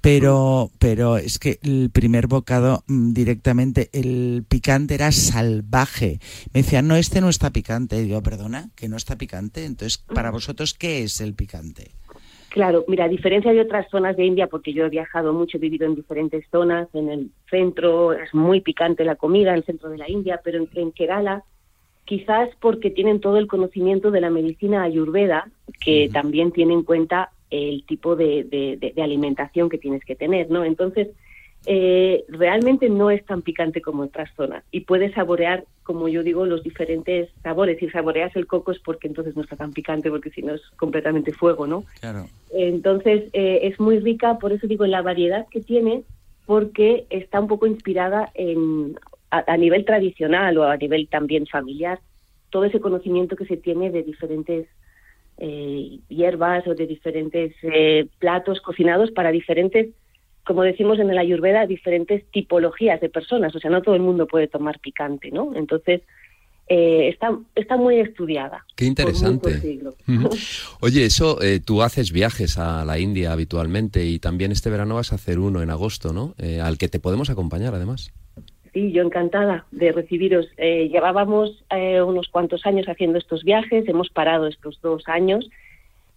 Pero, 0.00 0.70
pero 0.78 1.18
es 1.18 1.38
que 1.38 1.58
el 1.62 1.90
primer 1.90 2.26
bocado 2.26 2.84
mm, 2.86 3.12
directamente, 3.12 3.90
el 3.92 4.44
picante 4.48 4.94
era 4.94 5.12
salvaje. 5.12 6.20
Me 6.54 6.62
decían, 6.62 6.88
no, 6.88 6.96
este 6.96 7.20
no 7.20 7.28
está 7.28 7.50
picante. 7.50 7.98
Y 7.98 8.04
digo, 8.04 8.22
perdona, 8.22 8.70
que 8.76 8.88
no 8.88 8.96
está 8.96 9.16
picante. 9.16 9.64
Entonces, 9.64 9.98
para 9.98 10.30
vosotros, 10.30 10.74
¿qué 10.74 11.02
es 11.02 11.20
el 11.20 11.34
picante? 11.34 11.90
Claro, 12.48 12.84
mira, 12.88 13.04
a 13.04 13.08
diferencia 13.08 13.52
de 13.52 13.60
otras 13.60 13.88
zonas 13.90 14.16
de 14.16 14.24
India, 14.24 14.48
porque 14.48 14.72
yo 14.72 14.84
he 14.84 14.88
viajado 14.88 15.32
mucho, 15.32 15.56
he 15.56 15.60
vivido 15.60 15.86
en 15.86 15.94
diferentes 15.94 16.44
zonas, 16.50 16.88
en 16.94 17.08
el 17.08 17.30
centro 17.48 18.12
es 18.12 18.34
muy 18.34 18.60
picante 18.60 19.04
la 19.04 19.14
comida, 19.14 19.50
en 19.50 19.58
el 19.58 19.64
centro 19.64 19.88
de 19.88 19.98
la 19.98 20.10
India, 20.10 20.40
pero 20.42 20.58
en, 20.58 20.68
en 20.74 20.90
Kerala, 20.90 21.44
quizás 22.04 22.48
porque 22.60 22.90
tienen 22.90 23.20
todo 23.20 23.36
el 23.36 23.46
conocimiento 23.46 24.10
de 24.10 24.20
la 24.20 24.30
medicina 24.30 24.82
ayurveda, 24.82 25.48
que 25.80 26.10
también 26.12 26.50
tiene 26.50 26.74
en 26.74 26.82
cuenta 26.82 27.30
el 27.50 27.84
tipo 27.86 28.16
de, 28.16 28.44
de- 28.44 28.76
de- 28.76 28.92
de 28.94 29.02
alimentación 29.02 29.68
que 29.68 29.78
tienes 29.78 30.04
que 30.04 30.14
tener, 30.16 30.50
¿no? 30.50 30.64
Entonces, 30.64 31.08
eh, 31.66 32.24
realmente 32.28 32.88
no 32.88 33.10
es 33.10 33.22
tan 33.26 33.42
picante 33.42 33.82
como 33.82 34.04
otras 34.04 34.30
zonas 34.34 34.64
y 34.70 34.80
puedes 34.80 35.12
saborear, 35.12 35.64
como 35.82 36.08
yo 36.08 36.22
digo, 36.22 36.46
los 36.46 36.62
diferentes 36.62 37.28
sabores. 37.42 37.78
Si 37.78 37.90
saboreas 37.90 38.34
el 38.34 38.46
coco 38.46 38.72
es 38.72 38.78
porque 38.78 39.08
entonces 39.08 39.36
no 39.36 39.42
está 39.42 39.56
tan 39.56 39.72
picante, 39.72 40.08
porque 40.10 40.30
si 40.30 40.40
no 40.42 40.54
es 40.54 40.62
completamente 40.76 41.32
fuego, 41.32 41.66
¿no? 41.66 41.84
Claro. 42.00 42.26
Entonces 42.52 43.24
eh, 43.34 43.60
es 43.64 43.78
muy 43.78 43.98
rica, 43.98 44.38
por 44.38 44.52
eso 44.52 44.66
digo, 44.66 44.86
en 44.86 44.90
la 44.92 45.02
variedad 45.02 45.46
que 45.50 45.60
tiene, 45.60 46.02
porque 46.46 47.04
está 47.10 47.38
un 47.40 47.48
poco 47.48 47.66
inspirada 47.66 48.30
en, 48.34 48.98
a, 49.30 49.44
a 49.52 49.56
nivel 49.58 49.84
tradicional 49.84 50.56
o 50.56 50.64
a 50.64 50.76
nivel 50.78 51.08
también 51.08 51.46
familiar, 51.46 52.00
todo 52.48 52.64
ese 52.64 52.80
conocimiento 52.80 53.36
que 53.36 53.44
se 53.44 53.56
tiene 53.58 53.90
de 53.90 54.02
diferentes 54.02 54.66
eh, 55.40 55.98
hierbas 56.08 56.66
o 56.66 56.74
de 56.74 56.86
diferentes 56.86 57.52
eh, 57.62 58.06
platos 58.18 58.60
cocinados 58.60 59.10
para 59.10 59.32
diferentes, 59.32 59.88
como 60.44 60.62
decimos 60.62 60.98
en 60.98 61.10
el 61.10 61.18
Ayurveda, 61.18 61.66
diferentes 61.66 62.24
tipologías 62.30 63.00
de 63.00 63.08
personas. 63.08 63.54
O 63.54 63.58
sea, 63.58 63.70
no 63.70 63.82
todo 63.82 63.94
el 63.94 64.02
mundo 64.02 64.26
puede 64.26 64.48
tomar 64.48 64.78
picante, 64.78 65.30
¿no? 65.30 65.54
Entonces, 65.56 66.02
eh, 66.72 67.08
está, 67.08 67.36
está 67.56 67.76
muy 67.76 67.98
estudiada. 67.98 68.64
Qué 68.76 68.84
interesante. 68.84 69.80
Oye, 70.80 71.04
eso, 71.04 71.42
eh, 71.42 71.58
tú 71.58 71.82
haces 71.82 72.12
viajes 72.12 72.58
a 72.58 72.84
la 72.84 73.00
India 73.00 73.32
habitualmente 73.32 74.06
y 74.06 74.20
también 74.20 74.52
este 74.52 74.70
verano 74.70 74.94
vas 74.94 75.10
a 75.10 75.16
hacer 75.16 75.40
uno 75.40 75.62
en 75.62 75.70
agosto, 75.70 76.12
¿no? 76.12 76.36
Eh, 76.38 76.60
al 76.60 76.78
que 76.78 76.88
te 76.88 77.00
podemos 77.00 77.28
acompañar 77.28 77.74
además. 77.74 78.12
Sí, 78.72 78.92
yo 78.92 79.02
encantada 79.02 79.66
de 79.72 79.90
recibiros. 79.92 80.46
Eh, 80.56 80.88
llevábamos 80.92 81.64
eh, 81.70 82.00
unos 82.02 82.28
cuantos 82.28 82.64
años 82.66 82.86
haciendo 82.86 83.18
estos 83.18 83.42
viajes, 83.42 83.88
hemos 83.88 84.08
parado 84.10 84.46
estos 84.46 84.80
dos 84.80 85.02
años, 85.08 85.48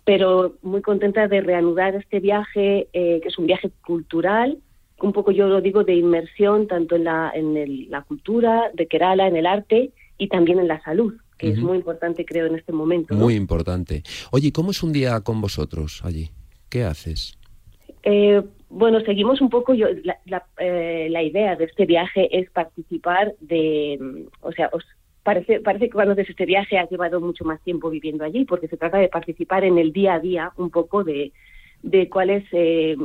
pero 0.06 0.56
muy 0.62 0.82
contenta 0.82 1.28
de 1.28 1.42
reanudar 1.42 1.96
este 1.96 2.20
viaje, 2.20 2.88
eh, 2.94 3.20
que 3.22 3.30
es 3.30 3.38
un 3.38 3.48
viaje 3.48 3.72
cultural, 3.86 4.58
un 5.02 5.14
poco 5.14 5.32
yo 5.32 5.48
lo 5.48 5.62
digo 5.62 5.84
de 5.84 5.96
inmersión 5.96 6.68
tanto 6.68 6.96
en 6.96 7.06
la, 7.06 7.32
en 7.34 7.58
el- 7.58 7.90
la 7.90 8.02
cultura 8.04 8.70
de 8.74 8.88
Kerala, 8.88 9.28
en 9.28 9.36
el 9.36 9.46
arte 9.46 9.92
y 10.18 10.28
también 10.28 10.60
en 10.60 10.68
la 10.68 10.82
salud, 10.84 11.14
que 11.38 11.50
es 11.50 11.58
muy 11.58 11.78
importante 11.78 12.24
creo 12.26 12.46
en 12.46 12.56
este 12.56 12.72
momento. 12.72 13.14
¿no? 13.16 13.22
Muy 13.22 13.36
importante. 13.36 14.04
Oye, 14.32 14.50
¿y 14.50 14.52
¿cómo 14.52 14.72
es 14.72 14.84
un 14.84 14.94
día 14.94 15.20
con 15.22 15.42
vosotros 15.42 16.02
allí? 16.06 16.30
¿Qué 16.70 16.84
haces? 16.84 17.38
Eh, 18.04 18.42
bueno, 18.74 19.00
seguimos 19.02 19.40
un 19.40 19.50
poco, 19.50 19.76
yo, 19.76 19.88
la, 20.26 20.46
eh, 20.58 21.08
la 21.12 21.22
idea 21.22 21.56
de 21.56 21.66
este 21.66 21.86
viaje 21.86 22.28
es 22.40 22.50
participar 22.50 23.34
de, 23.40 24.00
mm, 24.02 24.22
o 24.42 24.52
sea, 24.52 24.70
os 24.74 24.84
parece, 25.22 25.60
parece 25.60 25.86
que 25.86 25.94
cuando 25.94 26.14
haces 26.14 26.30
este 26.30 26.46
viaje 26.46 26.80
has 26.80 26.90
llevado 26.90 27.22
mucho 27.22 27.46
más 27.46 27.62
tiempo 27.62 27.92
viviendo 27.92 28.24
allí, 28.24 28.46
porque 28.46 28.68
se 28.68 28.78
trata 28.78 28.98
de 28.98 29.10
participar 29.10 29.64
en 29.64 29.78
el 29.78 29.94
día 29.94 30.16
a 30.16 30.20
día 30.20 30.52
un 30.58 30.72
poco 30.72 31.04
de, 31.04 31.34
de 31.84 32.10
cuál 32.10 32.32
es, 32.32 32.46
eh, 32.52 32.98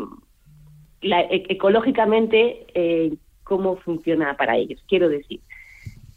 la, 1.03 1.21
e- 1.21 1.45
ecológicamente, 1.51 2.66
eh, 2.75 3.14
cómo 3.45 3.77
funciona 3.77 4.37
para 4.39 4.57
ellos. 4.57 4.83
Quiero 4.89 5.11
decir, 5.11 5.41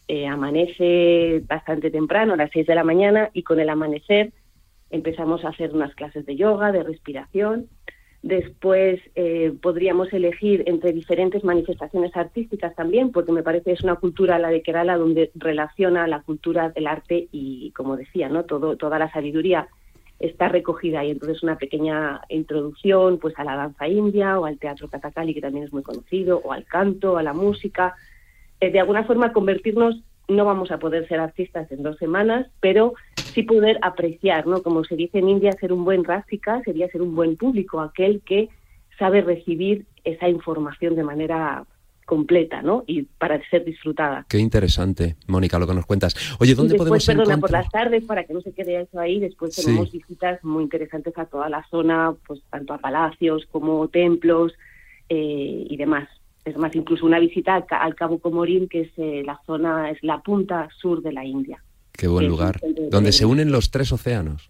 eh, 0.07 0.27
amanece 0.27 1.43
bastante 1.45 1.91
temprano, 1.91 2.33
a 2.33 2.37
las 2.37 2.51
6 2.51 2.67
de 2.67 2.75
la 2.75 2.85
mañana, 2.85 3.29
y 3.33 3.43
con 3.43 3.59
el 3.59 3.69
amanecer 3.69 4.31
empezamos 4.89 5.43
a 5.43 5.49
hacer 5.49 5.73
unas 5.73 5.93
clases 5.95 6.25
de 6.25 6.37
yoga, 6.37 6.71
de 6.71 6.83
respiración. 6.83 7.67
Después 8.23 9.01
eh, 9.15 9.51
podríamos 9.61 10.13
elegir 10.13 10.63
entre 10.67 10.93
diferentes 10.93 11.43
manifestaciones 11.43 12.15
artísticas 12.15 12.75
también, 12.75 13.11
porque 13.11 13.31
me 13.31 13.41
parece 13.41 13.65
que 13.65 13.71
es 13.71 13.81
una 13.81 13.95
cultura, 13.95 14.37
la 14.37 14.49
de 14.49 14.61
Kerala, 14.61 14.97
donde 14.97 15.31
relaciona 15.33 16.07
la 16.07 16.21
cultura 16.21 16.69
del 16.69 16.85
arte 16.85 17.29
y, 17.31 17.71
como 17.71 17.97
decía, 17.97 18.29
no 18.29 18.45
todo 18.45 18.77
toda 18.77 18.99
la 18.99 19.11
sabiduría 19.11 19.67
está 20.21 20.49
recogida 20.49 20.99
ahí. 20.99 21.11
Entonces, 21.11 21.41
una 21.41 21.57
pequeña 21.57 22.21
introducción 22.29 23.17
pues 23.17 23.37
a 23.37 23.43
la 23.43 23.55
danza 23.55 23.87
india 23.87 24.39
o 24.39 24.45
al 24.45 24.59
teatro 24.59 24.87
kathakali, 24.87 25.33
que 25.33 25.41
también 25.41 25.65
es 25.65 25.73
muy 25.73 25.83
conocido, 25.83 26.41
o 26.43 26.51
al 26.51 26.65
canto, 26.65 27.17
a 27.17 27.23
la 27.23 27.33
música. 27.33 27.95
Eh, 28.59 28.71
de 28.71 28.79
alguna 28.79 29.03
forma, 29.03 29.33
convertirnos, 29.33 29.99
no 30.27 30.45
vamos 30.45 30.71
a 30.71 30.77
poder 30.79 31.07
ser 31.07 31.19
artistas 31.19 31.71
en 31.71 31.83
dos 31.83 31.97
semanas, 31.97 32.47
pero 32.59 32.93
sí 33.15 33.43
poder 33.43 33.77
apreciar, 33.81 34.47
¿no? 34.47 34.61
Como 34.63 34.83
se 34.83 34.95
dice 34.95 35.19
en 35.19 35.29
India, 35.29 35.51
ser 35.53 35.73
un 35.73 35.83
buen 35.83 36.03
rástica 36.03 36.61
sería 36.63 36.87
ser 36.89 37.01
un 37.01 37.15
buen 37.15 37.35
público, 37.37 37.81
aquel 37.81 38.21
que 38.21 38.49
sabe 38.97 39.21
recibir 39.21 39.85
esa 40.03 40.29
información 40.29 40.95
de 40.95 41.03
manera 41.03 41.65
completa, 42.05 42.61
¿no? 42.61 42.83
Y 42.87 43.03
para 43.03 43.41
ser 43.49 43.63
disfrutada. 43.63 44.25
Qué 44.27 44.37
interesante, 44.37 45.15
Mónica, 45.27 45.57
lo 45.57 45.65
que 45.67 45.73
nos 45.73 45.85
cuentas. 45.85 46.13
Oye, 46.39 46.55
¿dónde 46.55 46.75
y 46.75 46.77
después, 46.77 47.05
podemos 47.05 47.05
perdona, 47.05 47.39
por 47.39 47.51
las 47.51 47.69
tardes, 47.69 48.03
para 48.03 48.25
que 48.25 48.33
no 48.33 48.41
se 48.41 48.51
quede 48.51 48.81
eso 48.81 48.99
ahí, 48.99 49.19
después 49.19 49.55
Sí. 49.55 49.63
tenemos 49.65 49.91
visitas 49.91 50.43
muy 50.43 50.63
interesantes 50.63 51.17
a 51.17 51.25
toda 51.25 51.47
la 51.47 51.65
zona, 51.69 52.13
pues 52.27 52.41
tanto 52.49 52.73
a 52.73 52.79
palacios 52.79 53.45
como 53.51 53.87
templos 53.87 54.53
eh, 55.09 55.65
y 55.69 55.77
demás. 55.77 56.09
Es 56.43 56.57
más, 56.57 56.75
incluso 56.75 57.05
una 57.05 57.19
visita 57.19 57.55
al, 57.55 57.65
al 57.69 57.95
Cabo 57.95 58.19
Comorín, 58.19 58.67
que 58.67 58.81
es 58.81 58.91
eh, 58.97 59.23
la 59.25 59.39
zona, 59.45 59.91
es 59.91 60.01
la 60.01 60.21
punta 60.21 60.69
sur 60.79 61.01
de 61.01 61.11
la 61.11 61.23
India. 61.23 61.63
Qué 61.91 62.07
buen 62.07 62.27
lugar. 62.27 62.59
Donde 62.89 63.11
se 63.11 63.25
unen 63.25 63.51
los 63.51 63.69
tres 63.69 63.91
océanos. 63.91 64.49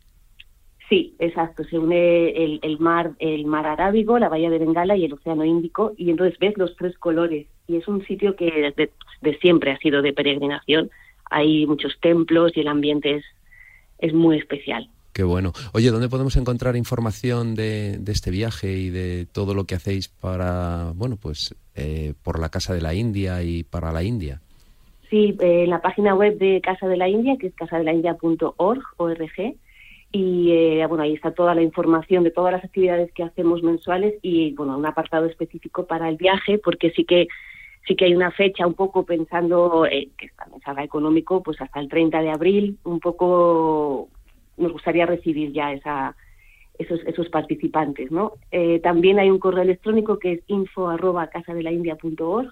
Sí, 0.88 1.16
exacto. 1.20 1.64
Se 1.66 1.78
une 1.78 2.30
el, 2.30 2.60
el 2.64 2.80
mar, 2.80 3.12
el 3.20 3.46
mar 3.46 3.66
Arábigo, 3.66 4.20
la 4.20 4.30
bahía 4.30 4.50
de 4.50 4.60
Bengala 4.60 4.96
y 4.96 5.06
el 5.06 5.14
océano 5.14 5.44
Índico, 5.46 5.94
y 5.98 6.10
entonces 6.10 6.38
ves 6.39 6.58
los 6.58 6.76
tres 6.76 6.98
colores. 6.98 7.48
Y 7.68 7.78
es 7.78 7.88
un 7.88 8.06
sitio 8.06 8.36
que 8.36 8.74
de, 8.76 8.89
de 9.22 9.38
siempre 9.39 9.72
ha 9.72 9.78
sido 9.78 10.02
de 10.02 10.14
peregrinación. 10.14 10.89
Hay 11.30 11.66
muchos 11.66 11.98
templos 12.02 12.52
y 12.56 12.62
el 12.62 12.68
ambiente 12.68 13.16
es, 13.16 13.26
es 14.00 14.14
muy 14.14 14.38
especial. 14.38 14.89
Qué 15.14 15.24
bueno. 15.24 15.52
Oye, 15.74 15.92
¿dónde 15.92 16.08
podemos 16.08 16.38
encontrar 16.38 16.76
información 16.76 17.56
de, 17.56 17.98
de 17.98 18.12
este 18.12 18.32
viaje 18.32 18.78
y 18.78 18.89
de 18.89 19.28
todo 19.32 19.54
lo 19.54 19.66
que 19.66 19.76
hacéis 19.76 20.08
para, 20.08 20.94
bueno, 20.96 21.18
pues 21.18 21.54
eh, 21.76 22.13
por 22.24 22.39
la 22.39 22.49
Casa 22.49 22.74
de 22.74 22.82
la 22.82 22.93
India 22.93 23.43
y 23.43 23.63
para 23.63 23.91
la 23.91 24.03
India? 24.03 24.41
Sí, 25.09 25.38
eh, 25.41 25.65
la 25.67 25.82
página 25.82 26.15
web 26.15 26.38
de 26.38 26.61
Casa 26.61 26.88
de 26.88 26.97
la 26.97 27.09
India, 27.09 27.36
que 27.38 27.47
es 27.47 27.53
casadelaindia.org, 27.53 28.82
ORG, 28.97 29.55
y 30.11 30.51
eh, 30.51 30.86
bueno, 30.88 31.03
ahí 31.03 31.13
está 31.13 31.32
toda 31.32 31.55
la 31.55 31.61
información 31.61 32.24
de 32.24 32.32
todas 32.32 32.51
las 32.51 32.63
actividades 32.63 33.11
que 33.13 33.24
hacemos 33.24 33.63
mensuales 33.63 34.15
y 34.22 34.53
bueno, 34.53 34.78
un 34.78 34.86
apartado 34.86 35.26
específico 35.26 35.86
para 35.86 36.09
el 36.09 36.17
viaje, 36.17 36.57
porque 36.57 36.91
sí 36.91 37.05
que 37.05 37.28
sí 37.88 37.95
que 37.95 38.05
hay 38.05 38.13
una 38.13 38.32
fecha 38.32 38.67
un 38.67 38.74
poco 38.74 39.05
pensando 39.05 39.86
eh, 39.86 40.09
que 40.17 40.30
también 40.30 40.61
salga 40.61 40.84
económico, 40.84 41.41
pues 41.41 41.59
hasta 41.61 41.80
el 41.80 41.89
30 41.89 42.22
de 42.22 42.30
abril, 42.30 42.78
un 42.84 42.99
poco 42.99 44.09
nos 44.57 44.72
gustaría 44.74 45.05
recibir 45.05 45.51
ya 45.51 45.74
esa 45.74 46.15
esos, 46.82 46.99
esos 47.05 47.29
participantes, 47.29 48.11
¿no? 48.11 48.34
Eh, 48.51 48.79
también 48.79 49.19
hay 49.19 49.29
un 49.29 49.39
correo 49.39 49.63
electrónico 49.63 50.19
que 50.19 50.34
es 50.34 50.41
info 50.47 50.89
arroba 50.89 51.27
casadelaindia.org, 51.27 52.49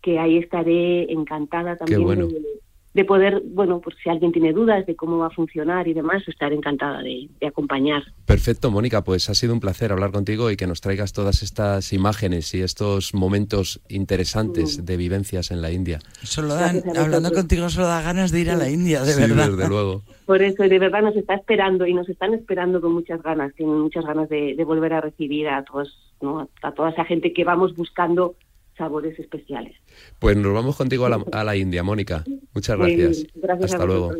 que 0.00 0.18
ahí 0.18 0.38
estaré 0.38 1.12
encantada 1.12 1.76
también 1.76 2.02
bueno. 2.02 2.26
de, 2.26 2.61
de 2.94 3.04
poder, 3.04 3.42
bueno, 3.46 3.80
pues 3.80 3.96
si 4.02 4.10
alguien 4.10 4.32
tiene 4.32 4.52
dudas 4.52 4.84
de 4.86 4.96
cómo 4.96 5.18
va 5.18 5.28
a 5.28 5.30
funcionar 5.30 5.88
y 5.88 5.94
demás, 5.94 6.22
estaré 6.26 6.54
encantada 6.54 7.02
de, 7.02 7.28
de 7.40 7.46
acompañar. 7.46 8.02
Perfecto, 8.26 8.70
Mónica, 8.70 9.02
pues 9.02 9.30
ha 9.30 9.34
sido 9.34 9.54
un 9.54 9.60
placer 9.60 9.92
hablar 9.92 10.12
contigo 10.12 10.50
y 10.50 10.56
que 10.56 10.66
nos 10.66 10.80
traigas 10.80 11.12
todas 11.12 11.42
estas 11.42 11.92
imágenes 11.92 12.54
y 12.54 12.60
estos 12.60 13.14
momentos 13.14 13.80
interesantes 13.88 14.84
de 14.84 14.96
vivencias 14.96 15.50
en 15.50 15.62
la 15.62 15.70
India. 15.70 16.00
Solo 16.22 16.54
dan, 16.54 16.82
hablando 16.96 17.32
contigo 17.32 17.68
solo 17.70 17.86
da 17.86 18.02
ganas 18.02 18.30
de 18.30 18.40
ir 18.40 18.50
a 18.50 18.56
la 18.56 18.68
India, 18.68 19.02
de 19.02 19.12
sí, 19.12 19.20
verdad. 19.20 19.48
desde 19.48 19.68
luego. 19.68 20.02
Por 20.26 20.42
eso, 20.42 20.64
y 20.64 20.68
de 20.68 20.78
verdad 20.78 21.02
nos 21.02 21.16
está 21.16 21.34
esperando 21.34 21.86
y 21.86 21.94
nos 21.94 22.08
están 22.08 22.34
esperando 22.34 22.80
con 22.80 22.92
muchas 22.92 23.22
ganas, 23.22 23.54
tienen 23.54 23.80
muchas 23.80 24.04
ganas 24.04 24.28
de, 24.28 24.54
de 24.54 24.64
volver 24.64 24.92
a 24.92 25.00
recibir 25.00 25.48
a 25.48 25.64
todos, 25.64 25.98
¿no? 26.20 26.48
a 26.62 26.72
toda 26.72 26.90
esa 26.90 27.04
gente 27.04 27.32
que 27.32 27.44
vamos 27.44 27.74
buscando 27.74 28.36
sabores 28.76 29.18
especiales. 29.18 29.74
Pues 30.18 30.36
nos 30.36 30.52
vamos 30.52 30.76
contigo 30.76 31.06
a 31.06 31.10
la, 31.10 31.24
a 31.32 31.44
la 31.44 31.56
India, 31.56 31.82
Mónica. 31.82 32.24
Muchas 32.54 32.78
gracias. 32.78 33.26
gracias 33.34 33.72
a 33.72 33.74
Hasta 33.76 33.86
luego. 33.86 34.12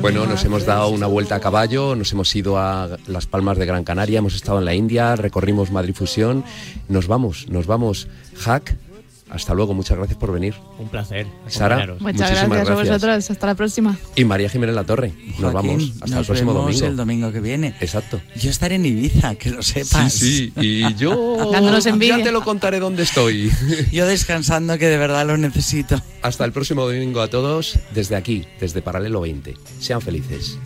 Bueno, 0.00 0.26
nos 0.26 0.44
hemos 0.44 0.64
dado 0.64 0.88
una 0.88 1.06
vuelta 1.06 1.34
a 1.34 1.40
caballo, 1.40 1.96
nos 1.96 2.12
hemos 2.12 2.34
ido 2.34 2.56
a 2.56 2.96
Las 3.06 3.26
Palmas 3.26 3.58
de 3.58 3.66
Gran 3.66 3.84
Canaria, 3.84 4.20
hemos 4.20 4.34
estado 4.34 4.60
en 4.60 4.64
la 4.64 4.74
India, 4.74 5.16
recorrimos 5.16 5.70
Madrid 5.70 5.94
Fusión. 5.94 6.44
Nos 6.88 7.08
vamos, 7.08 7.48
nos 7.48 7.66
vamos. 7.66 8.08
Hack, 8.36 8.76
hasta 9.30 9.54
luego, 9.54 9.74
muchas 9.74 9.96
gracias 9.96 10.18
por 10.18 10.32
venir. 10.32 10.54
Un 10.78 10.88
placer. 10.88 11.26
Sara. 11.48 11.76
Muchas 11.98 12.00
muchísimas 12.00 12.48
gracias, 12.48 12.68
a 12.70 12.74
vosotros. 12.74 13.30
Hasta 13.30 13.46
la 13.46 13.54
próxima. 13.54 13.98
Y 14.16 14.24
María 14.24 14.48
Jiménez 14.48 14.74
La 14.74 14.84
Torre. 14.84 15.12
Nos 15.38 15.52
Joaquín, 15.52 15.70
vamos 15.70 15.92
hasta 16.02 16.18
el 16.20 16.26
próximo 16.26 16.52
vemos 16.54 16.66
domingo. 16.66 16.86
el 16.86 16.96
domingo 16.96 17.32
que 17.32 17.40
viene. 17.40 17.74
Exacto. 17.80 18.20
Yo 18.36 18.50
estaré 18.50 18.76
en 18.76 18.86
Ibiza, 18.86 19.34
que 19.34 19.50
lo 19.50 19.62
sepas. 19.62 20.12
Sí, 20.12 20.52
sí, 20.58 20.60
y 20.60 20.94
yo 20.94 21.50
Dándonos 21.52 21.86
envidia. 21.86 22.18
ya 22.18 22.24
te 22.24 22.32
lo 22.32 22.42
contaré 22.42 22.80
dónde 22.80 23.02
estoy. 23.02 23.50
Yo 23.92 24.06
descansando, 24.06 24.78
que 24.78 24.86
de 24.86 24.96
verdad 24.98 25.26
lo 25.26 25.36
necesito. 25.36 26.00
Hasta 26.22 26.44
el 26.44 26.52
próximo 26.52 26.86
domingo 26.86 27.20
a 27.20 27.28
todos, 27.28 27.78
desde 27.92 28.16
aquí, 28.16 28.44
desde 28.60 28.82
Paralelo 28.82 29.20
20. 29.20 29.54
Sean 29.80 30.00
felices. 30.00 30.58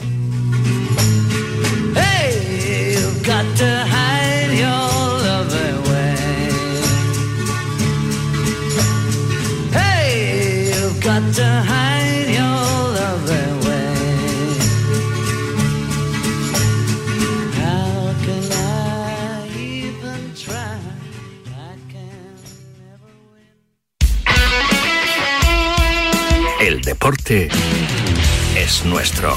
Hey, 1.94 2.94
you've 2.94 3.26
got 3.26 3.44
to 3.56 3.84
hide 3.86 4.58
your 4.58 5.01
El 26.60 26.80
deporte 26.80 27.50
es 28.56 28.84
nuestro. 28.86 29.36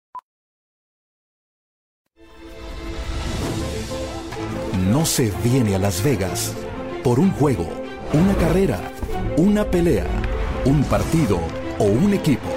No 4.91 5.05
se 5.05 5.31
viene 5.41 5.75
a 5.75 5.79
Las 5.79 6.03
Vegas 6.03 6.51
por 7.01 7.17
un 7.17 7.31
juego, 7.31 7.65
una 8.11 8.35
carrera, 8.35 8.77
una 9.37 9.63
pelea, 9.63 10.05
un 10.65 10.83
partido 10.83 11.39
o 11.79 11.85
un 11.85 12.13
equipo. 12.13 12.49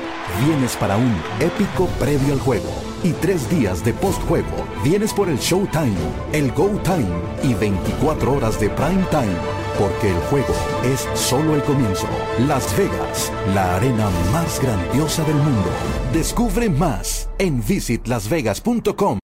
Vienes 0.45 0.74
para 0.74 0.97
un 0.97 1.14
épico 1.39 1.87
previo 2.01 2.32
al 2.32 2.41
juego 2.41 2.70
y 3.05 3.12
tres 3.12 3.49
días 3.49 3.85
de 3.85 3.93
postjuego. 3.93 4.66
Vienes 4.82 5.12
por 5.12 5.28
el 5.28 5.39
Showtime, 5.39 5.95
el 6.32 6.51
Go 6.53 6.70
Time 6.82 7.07
y 7.45 7.55
24 7.55 8.32
horas 8.32 8.59
de 8.59 8.68
Prime 8.68 9.05
Time. 9.11 9.37
Porque 9.78 10.11
el 10.11 10.18
juego 10.28 10.55
es 10.85 11.07
solo 11.14 11.55
el 11.55 11.62
comienzo. 11.62 12.09
Las 12.49 12.76
Vegas, 12.76 13.32
la 13.55 13.76
arena 13.76 14.09
más 14.32 14.61
grandiosa 14.61 15.22
del 15.22 15.37
mundo. 15.37 15.70
Descubre 16.12 16.68
más 16.68 17.28
en 17.39 17.64
visitlasvegas.com. 17.64 19.18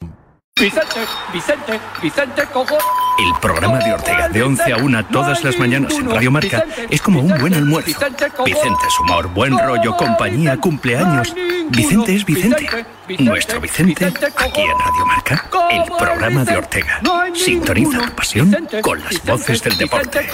Vicente, 0.60 1.00
Vicente, 1.32 1.80
Vicente 2.02 2.42
Cojo. 2.52 2.76
El 3.18 3.32
programa 3.40 3.78
de 3.78 3.94
Ortega 3.94 4.28
de 4.28 4.42
11 4.42 4.72
a 4.74 4.76
1 4.76 5.06
todas 5.06 5.42
las 5.42 5.58
mañanas 5.58 5.94
en 5.94 6.10
Radio 6.10 6.30
Marca 6.30 6.66
es 6.90 7.00
como 7.00 7.20
un 7.20 7.34
buen 7.38 7.54
almuerzo. 7.54 7.98
Vicente 8.44 8.86
es 8.86 9.00
humor, 9.00 9.28
buen 9.28 9.58
rollo, 9.58 9.96
compañía, 9.96 10.58
cumpleaños. 10.58 11.34
Vicente 11.70 12.14
es 12.14 12.26
Vicente. 12.26 12.84
Nuestro 13.20 13.58
Vicente 13.58 14.04
aquí 14.04 14.60
en 14.60 14.78
Radio 14.78 15.06
Marca. 15.06 15.48
El 15.70 15.82
programa 15.96 16.44
de 16.44 16.58
Ortega. 16.58 17.00
Sintoniza 17.34 18.06
tu 18.06 18.12
pasión 18.12 18.68
con 18.82 19.02
las 19.02 19.24
voces 19.24 19.62
del 19.62 19.78
deporte. 19.78 20.28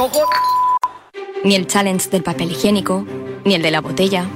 Ni 1.44 1.54
el 1.54 1.68
challenge 1.68 2.10
del 2.10 2.24
papel 2.24 2.50
higiénico, 2.50 3.06
ni 3.44 3.54
el 3.54 3.62
de 3.62 3.70
la 3.70 3.80
botella. 3.80 4.26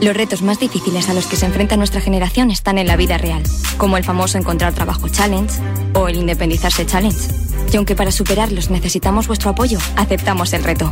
Los 0.00 0.16
retos 0.16 0.40
más 0.40 0.58
difíciles 0.58 1.10
a 1.10 1.14
los 1.14 1.26
que 1.26 1.36
se 1.36 1.44
enfrenta 1.44 1.76
nuestra 1.76 2.00
generación 2.00 2.50
están 2.50 2.78
en 2.78 2.86
la 2.86 2.96
vida 2.96 3.18
real, 3.18 3.42
como 3.76 3.98
el 3.98 4.04
famoso 4.04 4.38
encontrar 4.38 4.72
trabajo 4.72 5.08
challenge 5.10 5.60
o 5.94 6.08
el 6.08 6.16
independizarse 6.16 6.86
challenge. 6.86 7.28
Y 7.70 7.76
aunque 7.76 7.94
para 7.94 8.10
superarlos 8.10 8.70
necesitamos 8.70 9.28
vuestro 9.28 9.50
apoyo, 9.50 9.78
aceptamos 9.96 10.54
el 10.54 10.64
reto. 10.64 10.90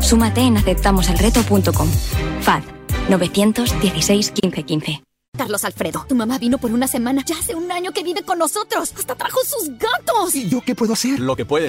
Súmate 0.00 0.40
en 0.40 0.56
aceptamoselreto.com. 0.56 1.88
FAD 2.40 2.62
916 3.10 4.32
1515. 4.42 5.02
Carlos 5.36 5.64
Alfredo, 5.64 6.04
tu 6.08 6.14
mamá 6.14 6.38
vino 6.38 6.58
por 6.58 6.72
una 6.72 6.88
semana. 6.88 7.22
Ya 7.24 7.38
hace 7.38 7.54
un 7.54 7.70
año 7.70 7.92
que 7.92 8.02
vive 8.02 8.22
con 8.22 8.38
nosotros. 8.38 8.92
Hasta 8.96 9.14
trajo 9.14 9.38
sus 9.44 9.68
gatos. 9.78 10.34
¿Y 10.34 10.48
yo 10.48 10.62
qué 10.62 10.74
puedo 10.74 10.94
hacer? 10.94 11.20
Lo 11.20 11.36
que 11.36 11.44
puedes 11.44 11.66